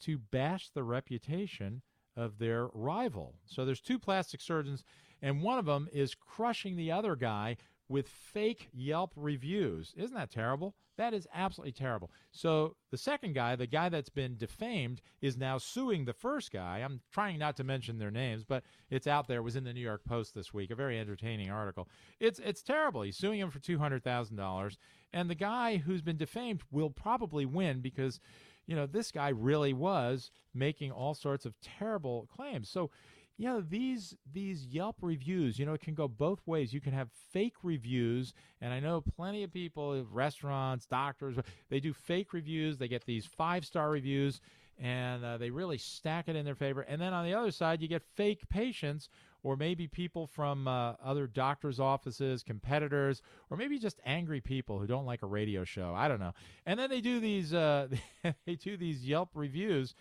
to 0.00 0.18
bash 0.18 0.70
the 0.70 0.82
reputation 0.82 1.82
of 2.16 2.38
their 2.38 2.68
rival. 2.74 3.34
So 3.46 3.64
there's 3.64 3.80
two 3.80 3.98
plastic 3.98 4.40
surgeons, 4.40 4.84
and 5.22 5.42
one 5.42 5.58
of 5.58 5.64
them 5.64 5.88
is 5.92 6.14
crushing 6.14 6.76
the 6.76 6.92
other 6.92 7.16
guy 7.16 7.56
with 7.88 8.08
fake 8.08 8.68
Yelp 8.72 9.12
reviews. 9.16 9.94
Isn't 9.96 10.16
that 10.16 10.30
terrible? 10.30 10.74
That 10.96 11.12
is 11.12 11.26
absolutely 11.34 11.72
terrible. 11.72 12.10
So 12.30 12.76
the 12.90 12.96
second 12.96 13.34
guy, 13.34 13.56
the 13.56 13.66
guy 13.66 13.88
that's 13.88 14.08
been 14.08 14.36
defamed, 14.36 15.02
is 15.20 15.36
now 15.36 15.58
suing 15.58 16.04
the 16.04 16.12
first 16.12 16.52
guy. 16.52 16.78
I'm 16.78 17.00
trying 17.12 17.38
not 17.38 17.56
to 17.56 17.64
mention 17.64 17.98
their 17.98 18.10
names, 18.12 18.44
but 18.44 18.62
it's 18.90 19.06
out 19.06 19.26
there. 19.26 19.38
It 19.38 19.42
was 19.42 19.56
in 19.56 19.64
the 19.64 19.72
New 19.72 19.80
York 19.80 20.04
Post 20.04 20.34
this 20.34 20.54
week, 20.54 20.70
a 20.70 20.76
very 20.76 20.98
entertaining 20.98 21.50
article. 21.50 21.88
It's 22.20 22.38
it's 22.38 22.62
terrible. 22.62 23.02
He's 23.02 23.16
suing 23.16 23.40
him 23.40 23.50
for 23.50 23.58
two 23.58 23.78
hundred 23.78 24.04
thousand 24.04 24.36
dollars, 24.36 24.78
and 25.12 25.28
the 25.28 25.34
guy 25.34 25.78
who's 25.78 26.02
been 26.02 26.16
defamed 26.16 26.62
will 26.70 26.90
probably 26.90 27.44
win 27.44 27.80
because, 27.80 28.20
you 28.66 28.76
know, 28.76 28.86
this 28.86 29.10
guy 29.10 29.30
really 29.30 29.72
was 29.72 30.30
making 30.54 30.92
all 30.92 31.14
sorts 31.14 31.44
of 31.44 31.60
terrible 31.60 32.28
claims. 32.34 32.68
So 32.68 32.90
know 33.38 33.60
these 33.60 34.16
these 34.32 34.66
Yelp 34.66 34.96
reviews, 35.02 35.58
you 35.58 35.66
know, 35.66 35.74
it 35.74 35.80
can 35.80 35.94
go 35.94 36.06
both 36.06 36.40
ways. 36.46 36.72
You 36.72 36.80
can 36.80 36.92
have 36.92 37.08
fake 37.32 37.54
reviews, 37.62 38.32
and 38.60 38.72
I 38.72 38.80
know 38.80 39.00
plenty 39.00 39.42
of 39.42 39.52
people, 39.52 40.04
restaurants, 40.10 40.86
doctors, 40.86 41.36
they 41.68 41.80
do 41.80 41.92
fake 41.92 42.32
reviews. 42.32 42.78
They 42.78 42.88
get 42.88 43.06
these 43.06 43.26
five 43.26 43.64
star 43.64 43.90
reviews, 43.90 44.40
and 44.78 45.24
uh, 45.24 45.36
they 45.38 45.50
really 45.50 45.78
stack 45.78 46.28
it 46.28 46.36
in 46.36 46.44
their 46.44 46.54
favor. 46.54 46.82
And 46.82 47.00
then 47.00 47.12
on 47.12 47.24
the 47.24 47.34
other 47.34 47.50
side, 47.50 47.82
you 47.82 47.88
get 47.88 48.02
fake 48.14 48.48
patients, 48.48 49.08
or 49.42 49.56
maybe 49.56 49.88
people 49.88 50.28
from 50.28 50.68
uh, 50.68 50.94
other 51.04 51.26
doctors' 51.26 51.80
offices, 51.80 52.44
competitors, 52.44 53.20
or 53.50 53.56
maybe 53.56 53.78
just 53.80 53.98
angry 54.06 54.40
people 54.40 54.78
who 54.78 54.86
don't 54.86 55.06
like 55.06 55.22
a 55.22 55.26
radio 55.26 55.64
show. 55.64 55.92
I 55.92 56.06
don't 56.06 56.20
know. 56.20 56.34
And 56.66 56.78
then 56.78 56.88
they 56.88 57.00
do 57.00 57.18
these 57.18 57.52
uh, 57.52 57.88
they 58.46 58.54
do 58.54 58.76
these 58.76 59.04
Yelp 59.04 59.30
reviews 59.34 59.94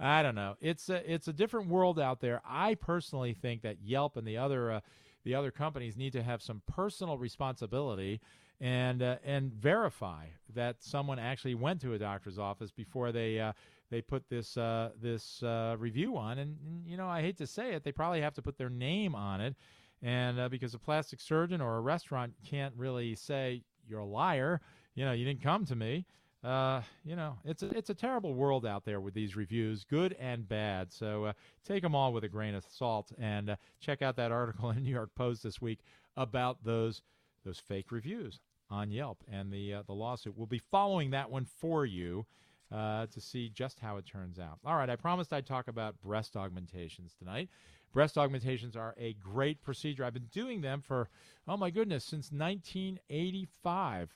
I 0.00 0.22
don't 0.22 0.34
know. 0.34 0.56
It's 0.60 0.88
a 0.88 1.12
it's 1.12 1.28
a 1.28 1.32
different 1.32 1.68
world 1.68 2.00
out 2.00 2.20
there. 2.20 2.40
I 2.48 2.74
personally 2.74 3.34
think 3.34 3.62
that 3.62 3.82
Yelp 3.82 4.16
and 4.16 4.26
the 4.26 4.38
other 4.38 4.72
uh, 4.72 4.80
the 5.24 5.34
other 5.34 5.50
companies 5.50 5.96
need 5.96 6.14
to 6.14 6.22
have 6.22 6.42
some 6.42 6.62
personal 6.66 7.18
responsibility 7.18 8.20
and 8.60 9.02
uh, 9.02 9.16
and 9.24 9.52
verify 9.52 10.26
that 10.54 10.76
someone 10.82 11.18
actually 11.18 11.54
went 11.54 11.82
to 11.82 11.92
a 11.92 11.98
doctor's 11.98 12.38
office 12.38 12.70
before 12.70 13.12
they 13.12 13.38
uh, 13.38 13.52
they 13.90 14.00
put 14.00 14.28
this 14.30 14.56
uh, 14.56 14.90
this 15.00 15.42
uh, 15.42 15.76
review 15.78 16.16
on. 16.16 16.38
And, 16.38 16.56
and, 16.66 16.86
you 16.86 16.96
know, 16.96 17.08
I 17.08 17.20
hate 17.20 17.36
to 17.38 17.46
say 17.46 17.74
it, 17.74 17.84
they 17.84 17.92
probably 17.92 18.22
have 18.22 18.34
to 18.34 18.42
put 18.42 18.56
their 18.56 18.70
name 18.70 19.14
on 19.14 19.42
it, 19.42 19.54
and 20.02 20.40
uh, 20.40 20.48
because 20.48 20.72
a 20.72 20.78
plastic 20.78 21.20
surgeon 21.20 21.60
or 21.60 21.76
a 21.76 21.80
restaurant 21.80 22.32
can't 22.48 22.74
really 22.74 23.14
say 23.16 23.62
you're 23.86 24.00
a 24.00 24.06
liar. 24.06 24.62
You 24.94 25.04
know, 25.04 25.12
you 25.12 25.26
didn't 25.26 25.42
come 25.42 25.66
to 25.66 25.76
me 25.76 26.06
uh, 26.42 26.80
you 27.04 27.16
know, 27.16 27.36
it's 27.44 27.62
a, 27.62 27.76
it's 27.76 27.90
a 27.90 27.94
terrible 27.94 28.34
world 28.34 28.64
out 28.64 28.84
there 28.84 29.00
with 29.00 29.12
these 29.12 29.36
reviews, 29.36 29.84
good 29.84 30.16
and 30.18 30.48
bad. 30.48 30.92
So 30.92 31.26
uh, 31.26 31.32
take 31.64 31.82
them 31.82 31.94
all 31.94 32.12
with 32.12 32.24
a 32.24 32.28
grain 32.28 32.54
of 32.54 32.64
salt, 32.64 33.12
and 33.18 33.50
uh, 33.50 33.56
check 33.80 34.00
out 34.00 34.16
that 34.16 34.32
article 34.32 34.70
in 34.70 34.82
New 34.82 34.90
York 34.90 35.10
Post 35.14 35.42
this 35.42 35.60
week 35.60 35.80
about 36.16 36.64
those 36.64 37.02
those 37.44 37.58
fake 37.58 37.90
reviews 37.90 38.40
on 38.70 38.90
Yelp 38.90 39.22
and 39.30 39.52
the 39.52 39.74
uh, 39.74 39.82
the 39.86 39.92
lawsuit. 39.92 40.36
We'll 40.36 40.46
be 40.46 40.62
following 40.70 41.10
that 41.10 41.30
one 41.30 41.44
for 41.44 41.84
you 41.84 42.24
uh, 42.72 43.06
to 43.06 43.20
see 43.20 43.50
just 43.50 43.80
how 43.80 43.96
it 43.98 44.06
turns 44.06 44.38
out. 44.38 44.58
All 44.64 44.76
right, 44.76 44.88
I 44.88 44.96
promised 44.96 45.32
I'd 45.32 45.46
talk 45.46 45.68
about 45.68 46.00
breast 46.00 46.36
augmentations 46.36 47.14
tonight. 47.18 47.50
Breast 47.92 48.16
augmentations 48.16 48.76
are 48.76 48.94
a 48.96 49.14
great 49.14 49.62
procedure. 49.62 50.04
I've 50.04 50.14
been 50.14 50.30
doing 50.30 50.60
them 50.60 50.80
for, 50.80 51.08
oh 51.48 51.56
my 51.56 51.70
goodness, 51.70 52.04
since 52.04 52.30
1985 52.30 54.14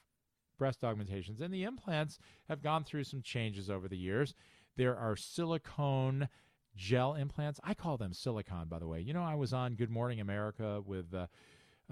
breast 0.59 0.85
augmentations. 0.85 1.41
And 1.41 1.53
the 1.53 1.65
implants 1.65 2.19
have 2.49 2.63
gone 2.63 2.85
through 2.85 3.05
some 3.05 3.23
changes 3.23 3.71
over 3.71 3.89
the 3.89 3.97
years. 3.97 4.35
There 4.77 4.97
are 4.97 5.17
silicone 5.17 6.29
gel 6.77 7.15
implants. 7.15 7.61
I 7.63 7.75
call 7.75 7.97
them 7.97 8.13
silicon, 8.13 8.67
by 8.69 8.79
the 8.79 8.89
way. 8.89 9.01
You 9.01 9.13
know, 9.13 9.23
I 9.23 9.35
was 9.35 9.53
on 9.53 9.75
Good 9.75 9.91
Morning 9.91 10.21
America 10.21 10.81
with, 10.85 11.15
uh, 11.15 11.27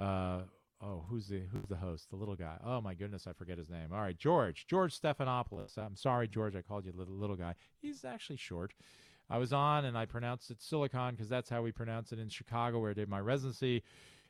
uh, 0.00 0.42
oh, 0.80 1.04
who's 1.08 1.28
the 1.28 1.42
who's 1.52 1.68
the 1.68 1.76
host? 1.76 2.10
The 2.10 2.16
little 2.16 2.34
guy. 2.34 2.56
Oh 2.64 2.80
my 2.80 2.94
goodness, 2.94 3.26
I 3.26 3.32
forget 3.32 3.58
his 3.58 3.70
name. 3.70 3.92
All 3.92 4.00
right, 4.00 4.16
George, 4.16 4.66
George 4.66 4.98
Stephanopoulos. 4.98 5.78
I'm 5.78 5.96
sorry, 5.96 6.28
George, 6.28 6.56
I 6.56 6.62
called 6.62 6.84
you 6.84 6.92
little 6.94 7.14
little 7.14 7.36
guy. 7.36 7.54
He's 7.80 8.04
actually 8.04 8.36
short. 8.36 8.74
I 9.30 9.38
was 9.38 9.52
on 9.52 9.84
and 9.84 9.96
I 9.96 10.04
pronounced 10.04 10.50
it 10.50 10.60
silicon 10.60 11.14
because 11.14 11.28
that's 11.28 11.48
how 11.48 11.62
we 11.62 11.72
pronounce 11.72 12.12
it 12.12 12.18
in 12.18 12.28
Chicago, 12.28 12.80
where 12.80 12.90
I 12.90 12.94
did 12.94 13.08
my 13.08 13.20
residency 13.20 13.82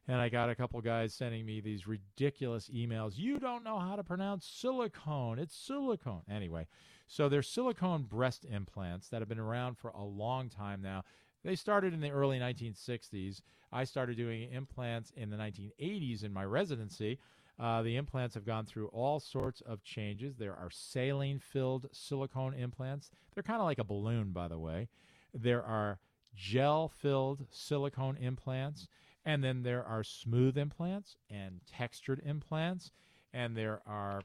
and 0.08 0.20
I 0.20 0.28
got 0.28 0.50
a 0.50 0.54
couple 0.54 0.80
guys 0.80 1.14
sending 1.14 1.46
me 1.46 1.60
these 1.60 1.86
ridiculous 1.86 2.68
emails. 2.68 3.12
You 3.16 3.38
don't 3.38 3.64
know 3.64 3.78
how 3.78 3.96
to 3.96 4.02
pronounce 4.02 4.46
silicone. 4.46 5.38
It's 5.38 5.56
silicone. 5.56 6.22
Anyway, 6.30 6.66
so 7.06 7.28
they're 7.28 7.42
silicone 7.42 8.02
breast 8.02 8.44
implants 8.50 9.08
that 9.08 9.20
have 9.20 9.28
been 9.28 9.38
around 9.38 9.78
for 9.78 9.90
a 9.90 10.02
long 10.02 10.48
time 10.48 10.82
now. 10.82 11.02
They 11.44 11.54
started 11.54 11.92
in 11.92 12.00
the 12.00 12.10
early 12.10 12.38
1960s. 12.38 13.42
I 13.72 13.84
started 13.84 14.16
doing 14.16 14.50
implants 14.50 15.12
in 15.16 15.30
the 15.30 15.36
1980s 15.36 16.24
in 16.24 16.32
my 16.32 16.44
residency. 16.44 17.18
Uh, 17.58 17.82
the 17.82 17.96
implants 17.96 18.34
have 18.34 18.44
gone 18.44 18.66
through 18.66 18.88
all 18.88 19.20
sorts 19.20 19.60
of 19.62 19.84
changes. 19.84 20.36
There 20.36 20.54
are 20.54 20.70
saline 20.70 21.38
filled 21.38 21.86
silicone 21.92 22.54
implants. 22.54 23.10
They're 23.34 23.42
kind 23.42 23.60
of 23.60 23.66
like 23.66 23.78
a 23.78 23.84
balloon, 23.84 24.32
by 24.32 24.48
the 24.48 24.58
way. 24.58 24.88
There 25.34 25.62
are 25.62 26.00
gel 26.34 26.88
filled 26.88 27.46
silicone 27.50 28.16
implants. 28.16 28.88
And 29.24 29.42
then 29.42 29.62
there 29.62 29.84
are 29.84 30.02
smooth 30.02 30.58
implants 30.58 31.16
and 31.30 31.60
textured 31.66 32.20
implants, 32.24 32.90
and 33.32 33.56
there 33.56 33.80
are 33.86 34.22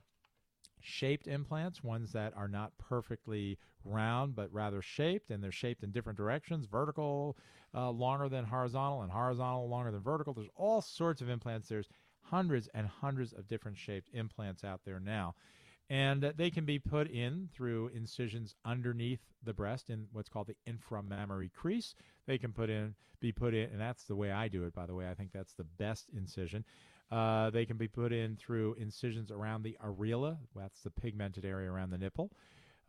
shaped 0.81 1.27
implants, 1.27 1.83
ones 1.83 2.11
that 2.13 2.33
are 2.35 2.47
not 2.47 2.77
perfectly 2.77 3.57
round 3.83 4.35
but 4.35 4.51
rather 4.51 4.81
shaped, 4.81 5.29
and 5.29 5.43
they're 5.43 5.51
shaped 5.51 5.83
in 5.83 5.91
different 5.91 6.17
directions 6.17 6.65
vertical, 6.65 7.37
uh, 7.75 7.89
longer 7.89 8.27
than 8.27 8.45
horizontal, 8.45 9.01
and 9.01 9.11
horizontal, 9.11 9.69
longer 9.69 9.91
than 9.91 10.01
vertical. 10.01 10.33
There's 10.33 10.49
all 10.55 10.81
sorts 10.81 11.21
of 11.21 11.29
implants. 11.29 11.67
There's 11.67 11.89
hundreds 12.21 12.67
and 12.73 12.87
hundreds 12.87 13.33
of 13.33 13.47
different 13.47 13.77
shaped 13.77 14.09
implants 14.13 14.63
out 14.63 14.81
there 14.83 14.99
now 14.99 15.35
and 15.89 16.23
uh, 16.23 16.33
they 16.35 16.49
can 16.49 16.65
be 16.65 16.79
put 16.79 17.09
in 17.09 17.49
through 17.53 17.91
incisions 17.93 18.55
underneath 18.65 19.21
the 19.43 19.53
breast 19.53 19.89
in 19.89 20.07
what's 20.11 20.29
called 20.29 20.47
the 20.47 20.71
inframammary 20.71 21.51
crease. 21.53 21.95
They 22.25 22.37
can 22.37 22.51
put 22.51 22.69
in, 22.69 22.95
be 23.19 23.31
put 23.31 23.53
in, 23.53 23.69
and 23.71 23.79
that's 23.79 24.03
the 24.03 24.15
way 24.15 24.31
I 24.31 24.47
do 24.47 24.65
it. 24.65 24.73
By 24.73 24.85
the 24.85 24.95
way, 24.95 25.09
I 25.09 25.13
think 25.13 25.31
that's 25.31 25.53
the 25.53 25.63
best 25.63 26.09
incision. 26.15 26.65
Uh, 27.09 27.49
they 27.51 27.65
can 27.65 27.77
be 27.77 27.87
put 27.87 28.11
in 28.11 28.35
through 28.35 28.75
incisions 28.79 29.31
around 29.31 29.63
the 29.63 29.77
areola. 29.83 30.37
That's 30.55 30.81
the 30.81 30.91
pigmented 30.91 31.45
area 31.45 31.71
around 31.71 31.91
the 31.91 31.97
nipple. 31.97 32.31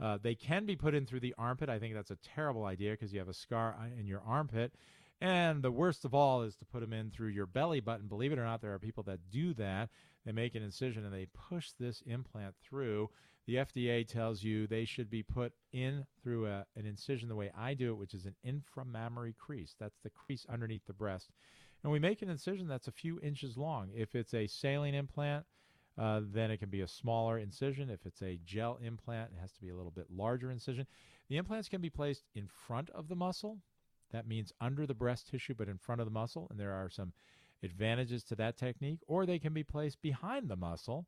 Uh, 0.01 0.19
they 0.21 0.35
can 0.35 0.65
be 0.67 0.77
put 0.77 0.95
in 0.95 1.07
through 1.07 1.21
the 1.21 1.35
armpit. 1.39 1.69
I 1.69 1.79
think 1.79 1.95
that's 1.95 2.11
a 2.11 2.19
terrible 2.35 2.65
idea 2.65 2.93
because 2.93 3.13
you 3.13 3.19
have 3.19 3.29
a 3.29 3.35
scar 3.35 3.77
in 3.99 4.07
your 4.07 4.23
armpit. 4.27 4.73
And 5.21 5.63
the 5.63 5.73
worst 5.73 6.05
of 6.05 6.15
all 6.15 6.43
is 6.43 6.55
to 6.57 6.65
put 6.65 6.81
them 6.81 6.93
in 6.93 7.11
through 7.11 7.29
your 7.29 7.47
belly 7.47 7.81
button. 7.81 8.07
Believe 8.07 8.33
it 8.33 8.39
or 8.39 8.45
not, 8.45 8.61
there 8.61 8.73
are 8.73 8.79
people 8.79 9.03
that 9.05 9.19
do 9.31 9.53
that. 9.55 9.89
They 10.29 10.33
make 10.33 10.55
an 10.55 10.63
incision 10.63 11.07
and 11.07 11.15
they 11.15 11.27
push 11.49 11.71
this 11.81 12.03
implant 12.05 12.55
through. 12.63 13.09
The 13.47 13.55
FDA 13.55 14.07
tells 14.07 14.43
you 14.43 14.67
they 14.67 14.85
should 14.85 15.09
be 15.09 15.23
put 15.23 15.55
in 15.73 16.05
through 16.23 16.49
a, 16.49 16.67
an 16.77 16.85
incision 16.85 17.31
the 17.31 17.35
way 17.35 17.51
I 17.57 17.73
do 17.73 17.93
it, 17.93 17.97
which 17.97 18.13
is 18.13 18.27
an 18.27 18.35
inframammary 18.47 19.35
crease. 19.39 19.75
That's 19.81 20.01
the 20.05 20.11
crease 20.11 20.45
underneath 20.47 20.85
the 20.87 20.93
breast. 20.93 21.31
And 21.83 21.91
we 21.91 21.99
make 21.99 22.21
an 22.21 22.29
incision 22.29 22.69
that's 22.69 22.89
a 22.89 22.93
few 22.93 23.19
inches 23.21 23.57
long. 23.57 23.89
If 23.95 24.15
it's 24.15 24.35
a 24.35 24.47
saline 24.47 24.95
implant, 24.95 25.47
uh, 25.97 26.21
then 26.31 26.51
it 26.51 26.59
can 26.59 26.69
be 26.69 26.83
a 26.83 26.89
smaller 26.89 27.39
incision. 27.39 27.89
If 27.89 28.05
it's 28.05 28.21
a 28.21 28.39
gel 28.45 28.79
implant, 28.85 29.31
it 29.35 29.41
has 29.41 29.53
to 29.53 29.63
be 29.63 29.71
a 29.71 29.77
little 29.77 29.93
bit 29.93 30.09
larger 30.15 30.51
incision. 30.51 30.87
The 31.31 31.39
implants 31.39 31.71
can 31.71 31.81
be 31.81 31.89
placed 31.89 32.25
in 32.35 32.49
front 32.49 32.91
of 32.91 33.09
the 33.09 33.17
muscle, 33.17 33.61
that 34.11 34.27
means 34.27 34.53
under 34.61 34.87
the 34.87 34.95
breast 34.95 35.29
tissue, 35.29 35.55
but 35.55 35.69
in 35.69 35.79
front 35.79 36.01
of 36.01 36.07
the 36.07 36.13
muscle. 36.13 36.49
And 36.51 36.59
there 36.59 36.73
are 36.73 36.89
some 36.89 37.13
advantages 37.63 38.25
to 38.25 38.37
that 38.37 38.57
technique. 38.57 39.01
Or 39.07 39.27
they 39.27 39.39
can 39.39 39.53
be 39.53 39.65
placed 39.65 40.01
behind 40.03 40.49
the 40.49 40.57
muscle 40.57 41.07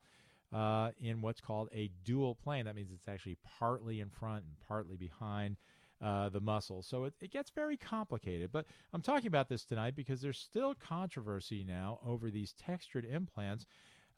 uh, 0.53 0.91
in 1.01 1.23
what's 1.23 1.41
called 1.41 1.69
a 1.75 1.91
dual 2.05 2.35
plane. 2.35 2.65
That 2.65 2.77
means 2.77 2.91
it's 2.93 3.09
actually 3.09 3.39
partly 3.59 4.01
in 4.01 4.11
front 4.11 4.45
and 4.45 4.55
partly 4.67 4.97
behind. 4.97 5.57
Uh, 6.03 6.31
the 6.31 6.41
muscle. 6.41 6.83
So 6.83 7.05
it, 7.05 7.13
it 7.21 7.31
gets 7.31 7.51
very 7.51 7.77
complicated. 7.77 8.51
But 8.51 8.65
I'm 8.95 9.03
talking 9.03 9.27
about 9.27 9.51
this 9.51 9.67
tonight 9.67 9.95
because 9.95 10.23
there's 10.23 10.39
still 10.39 10.75
controversy 10.75 11.63
now 11.63 11.99
over 12.03 12.31
these 12.31 12.55
textured 12.55 13.05
implants 13.05 13.67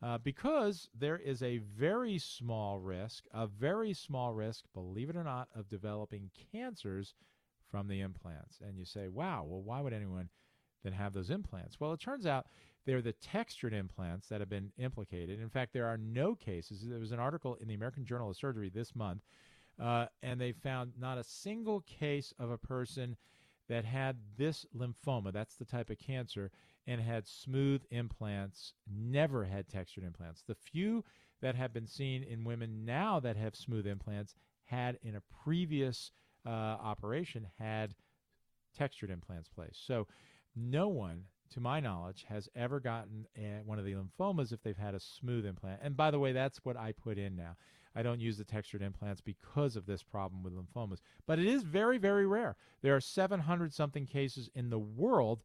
uh, 0.02 0.18
because 0.18 0.88
there 0.98 1.18
is 1.18 1.42
a 1.42 1.58
very 1.58 2.18
small 2.18 2.78
risk, 2.78 3.24
a 3.32 3.46
very 3.46 3.94
small 3.94 4.32
risk, 4.32 4.64
believe 4.74 5.10
it 5.10 5.16
or 5.16 5.24
not, 5.24 5.48
of 5.54 5.68
developing 5.68 6.30
cancers 6.52 7.14
from 7.70 7.88
the 7.88 8.00
implants. 8.00 8.60
And 8.60 8.76
you 8.76 8.84
say, 8.84 9.08
wow, 9.08 9.44
well, 9.46 9.62
why 9.62 9.80
would 9.80 9.92
anyone 9.92 10.28
then 10.82 10.92
have 10.92 11.12
those 11.12 11.30
implants? 11.30 11.78
Well, 11.78 11.92
it 11.92 12.00
turns 12.00 12.26
out 12.26 12.46
they're 12.84 13.02
the 13.02 13.12
textured 13.12 13.72
implants 13.72 14.28
that 14.28 14.40
have 14.40 14.48
been 14.48 14.72
implicated. 14.78 15.40
In 15.40 15.48
fact, 15.48 15.72
there 15.72 15.86
are 15.86 15.98
no 15.98 16.34
cases. 16.34 16.84
There 16.84 16.98
was 16.98 17.12
an 17.12 17.20
article 17.20 17.56
in 17.60 17.68
the 17.68 17.74
American 17.74 18.04
Journal 18.04 18.30
of 18.30 18.36
Surgery 18.36 18.70
this 18.70 18.94
month, 18.94 19.22
uh, 19.80 20.06
and 20.22 20.40
they 20.40 20.52
found 20.52 20.92
not 20.98 21.18
a 21.18 21.24
single 21.24 21.80
case 21.82 22.34
of 22.38 22.50
a 22.50 22.58
person 22.58 23.16
that 23.68 23.84
had 23.84 24.16
this 24.36 24.66
lymphoma, 24.76 25.32
that's 25.32 25.56
the 25.56 25.64
type 25.64 25.90
of 25.90 25.98
cancer, 25.98 26.50
and 26.86 27.00
had 27.00 27.26
smooth 27.26 27.82
implants, 27.90 28.74
never 28.92 29.44
had 29.44 29.68
textured 29.68 30.04
implants. 30.04 30.42
The 30.46 30.54
few 30.54 31.04
that 31.40 31.54
have 31.54 31.72
been 31.72 31.86
seen 31.86 32.22
in 32.22 32.44
women 32.44 32.84
now 32.84 33.20
that 33.20 33.36
have 33.36 33.54
smooth 33.54 33.86
implants 33.86 34.34
had 34.64 34.98
in 35.02 35.16
a 35.16 35.22
previous 35.44 36.10
uh, 36.44 36.50
operation 36.50 37.46
had 37.58 37.94
textured 38.76 39.10
implants 39.10 39.48
placed. 39.48 39.86
So 39.86 40.06
no 40.54 40.88
one 40.88 41.24
to 41.52 41.60
my 41.60 41.80
knowledge, 41.80 42.24
has 42.28 42.48
ever 42.56 42.80
gotten 42.80 43.26
uh, 43.36 43.62
one 43.64 43.78
of 43.78 43.84
the 43.84 43.94
lymphomas 43.94 44.52
if 44.52 44.62
they've 44.62 44.76
had 44.76 44.94
a 44.94 45.00
smooth 45.00 45.46
implant. 45.46 45.80
And 45.82 45.96
by 45.96 46.10
the 46.10 46.18
way, 46.18 46.32
that's 46.32 46.64
what 46.64 46.76
I 46.76 46.92
put 46.92 47.18
in 47.18 47.36
now. 47.36 47.56
I 47.94 48.02
don't 48.02 48.20
use 48.20 48.38
the 48.38 48.44
textured 48.44 48.80
implants 48.80 49.20
because 49.20 49.76
of 49.76 49.84
this 49.84 50.02
problem 50.02 50.42
with 50.42 50.54
lymphomas. 50.54 51.00
But 51.26 51.38
it 51.38 51.46
is 51.46 51.62
very, 51.62 51.98
very 51.98 52.26
rare. 52.26 52.56
There 52.80 52.96
are 52.96 53.00
700 53.00 53.74
something 53.74 54.06
cases 54.06 54.48
in 54.54 54.70
the 54.70 54.78
world. 54.78 55.42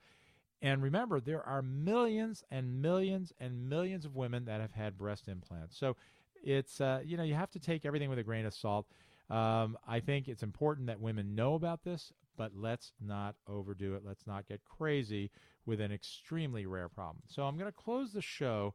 And 0.61 0.81
remember, 0.81 1.19
there 1.19 1.45
are 1.45 1.61
millions 1.61 2.43
and 2.49 2.81
millions 2.81 3.33
and 3.39 3.69
millions 3.69 4.05
of 4.05 4.15
women 4.15 4.45
that 4.45 4.61
have 4.61 4.71
had 4.71 4.97
breast 4.97 5.27
implants. 5.27 5.77
So 5.77 5.97
it's, 6.41 6.79
uh, 6.79 7.01
you 7.03 7.17
know, 7.17 7.23
you 7.23 7.35
have 7.35 7.51
to 7.51 7.59
take 7.59 7.85
everything 7.85 8.09
with 8.09 8.19
a 8.19 8.23
grain 8.23 8.45
of 8.45 8.53
salt. 8.53 8.87
Um, 9.29 9.77
I 9.85 9.99
think 9.99 10.29
it's 10.29 10.41
important 10.41 10.87
that 10.87 11.01
women 11.01 11.35
know 11.35 11.55
about 11.55 11.83
this, 11.83 12.13
but 12.37 12.51
let's 12.55 12.93
not 13.01 13.35
overdo 13.47 13.95
it. 13.95 14.03
Let's 14.05 14.27
not 14.27 14.47
get 14.47 14.61
crazy 14.63 15.31
with 15.65 15.81
an 15.81 15.91
extremely 15.91 16.65
rare 16.65 16.89
problem. 16.89 17.23
So 17.27 17.43
I'm 17.43 17.57
going 17.57 17.71
to 17.71 17.77
close 17.77 18.13
the 18.13 18.21
show 18.21 18.73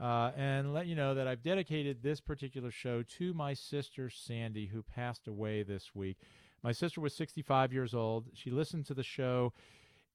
uh, 0.00 0.30
and 0.36 0.72
let 0.72 0.86
you 0.86 0.94
know 0.94 1.14
that 1.14 1.26
I've 1.26 1.42
dedicated 1.42 2.02
this 2.02 2.20
particular 2.20 2.70
show 2.70 3.02
to 3.18 3.34
my 3.34 3.52
sister 3.52 4.08
Sandy, 4.08 4.66
who 4.66 4.82
passed 4.82 5.28
away 5.28 5.62
this 5.62 5.94
week. 5.94 6.16
My 6.62 6.72
sister 6.72 7.00
was 7.00 7.14
65 7.14 7.72
years 7.72 7.94
old. 7.94 8.26
She 8.34 8.50
listened 8.50 8.86
to 8.86 8.94
the 8.94 9.02
show 9.02 9.52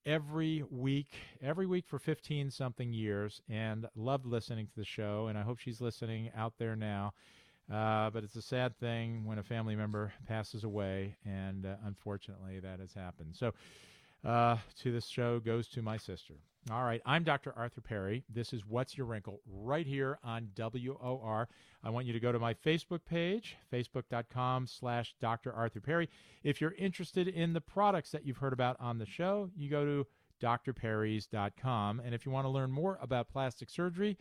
every 0.04 0.64
week, 0.70 1.14
every 1.42 1.66
week 1.66 1.86
for 1.86 1.98
15 1.98 2.50
something 2.50 2.92
years, 2.92 3.40
and 3.48 3.86
loved 3.94 4.26
listening 4.26 4.66
to 4.66 4.76
the 4.76 4.84
show. 4.84 5.26
And 5.28 5.36
I 5.36 5.42
hope 5.42 5.58
she's 5.58 5.80
listening 5.80 6.30
out 6.36 6.54
there 6.58 6.76
now. 6.76 7.12
Uh, 7.72 8.10
but 8.10 8.22
it's 8.22 8.36
a 8.36 8.42
sad 8.42 8.78
thing 8.78 9.24
when 9.24 9.38
a 9.38 9.42
family 9.42 9.74
member 9.74 10.12
passes 10.28 10.64
away, 10.64 11.16
and 11.24 11.66
uh, 11.66 11.74
unfortunately, 11.84 12.60
that 12.60 12.78
has 12.78 12.94
happened. 12.94 13.34
So, 13.34 13.52
uh, 14.24 14.56
to 14.82 14.92
this 14.92 15.06
show 15.06 15.40
goes 15.40 15.68
to 15.68 15.82
my 15.82 15.96
sister. 15.96 16.34
All 16.70 16.82
right, 16.82 17.00
I'm 17.06 17.22
Dr. 17.22 17.52
Arthur 17.56 17.80
Perry. 17.80 18.24
This 18.28 18.52
is 18.52 18.66
What's 18.66 18.96
Your 18.96 19.06
Wrinkle 19.06 19.40
right 19.48 19.86
here 19.86 20.18
on 20.24 20.48
WOR. 20.56 21.48
I 21.84 21.90
want 21.90 22.06
you 22.06 22.12
to 22.12 22.18
go 22.18 22.32
to 22.32 22.40
my 22.40 22.54
Facebook 22.54 23.00
page, 23.08 23.56
facebook.com 23.72 24.66
slash 24.66 25.14
Dr. 25.20 25.52
Arthur 25.52 25.80
Perry. 25.80 26.08
If 26.42 26.60
you're 26.60 26.74
interested 26.76 27.28
in 27.28 27.52
the 27.52 27.60
products 27.60 28.10
that 28.10 28.26
you've 28.26 28.38
heard 28.38 28.52
about 28.52 28.76
on 28.80 28.98
the 28.98 29.06
show, 29.06 29.48
you 29.56 29.70
go 29.70 29.84
to 29.84 30.06
drperrys.com. 30.42 32.00
And 32.04 32.14
if 32.14 32.26
you 32.26 32.32
want 32.32 32.46
to 32.46 32.50
learn 32.50 32.72
more 32.72 32.98
about 33.00 33.28
plastic 33.28 33.70
surgery, 33.70 34.18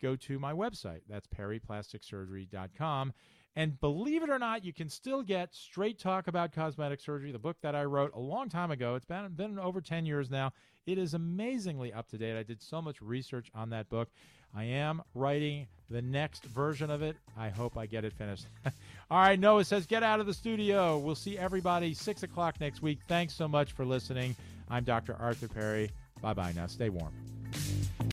go 0.00 0.16
to 0.16 0.38
my 0.38 0.52
website. 0.52 1.00
That's 1.08 1.26
perryplasticsurgery.com. 1.26 3.12
And 3.56 3.80
believe 3.80 4.22
it 4.22 4.30
or 4.30 4.38
not, 4.38 4.64
you 4.64 4.72
can 4.72 4.88
still 4.88 5.22
get 5.22 5.54
Straight 5.54 5.98
Talk 5.98 6.26
About 6.26 6.52
Cosmetic 6.52 7.00
Surgery, 7.00 7.30
the 7.30 7.38
book 7.38 7.56
that 7.62 7.76
I 7.76 7.84
wrote 7.84 8.12
a 8.14 8.18
long 8.18 8.48
time 8.48 8.72
ago. 8.72 8.96
It's 8.96 9.04
been, 9.04 9.28
been 9.34 9.58
over 9.60 9.80
10 9.80 10.06
years 10.06 10.28
now. 10.28 10.52
It 10.86 10.98
is 10.98 11.14
amazingly 11.14 11.92
up 11.92 12.08
to 12.08 12.18
date. 12.18 12.36
I 12.36 12.42
did 12.42 12.60
so 12.60 12.82
much 12.82 13.00
research 13.00 13.50
on 13.54 13.70
that 13.70 13.88
book. 13.88 14.08
I 14.56 14.64
am 14.64 15.02
writing 15.14 15.66
the 15.88 16.02
next 16.02 16.44
version 16.46 16.90
of 16.90 17.02
it. 17.02 17.16
I 17.36 17.48
hope 17.48 17.76
I 17.76 17.86
get 17.86 18.04
it 18.04 18.12
finished. 18.12 18.46
All 19.10 19.20
right, 19.20 19.38
Noah 19.38 19.64
says, 19.64 19.86
get 19.86 20.02
out 20.02 20.20
of 20.20 20.26
the 20.26 20.34
studio. 20.34 20.98
We'll 20.98 21.14
see 21.14 21.38
everybody 21.38 21.94
6 21.94 22.22
o'clock 22.24 22.60
next 22.60 22.82
week. 22.82 23.00
Thanks 23.06 23.34
so 23.34 23.46
much 23.46 23.72
for 23.72 23.84
listening. 23.84 24.34
I'm 24.68 24.84
Dr. 24.84 25.16
Arthur 25.18 25.48
Perry. 25.48 25.90
Bye 26.20 26.34
bye 26.34 26.52
now. 26.56 26.66
Stay 26.66 26.88
warm. 26.88 27.12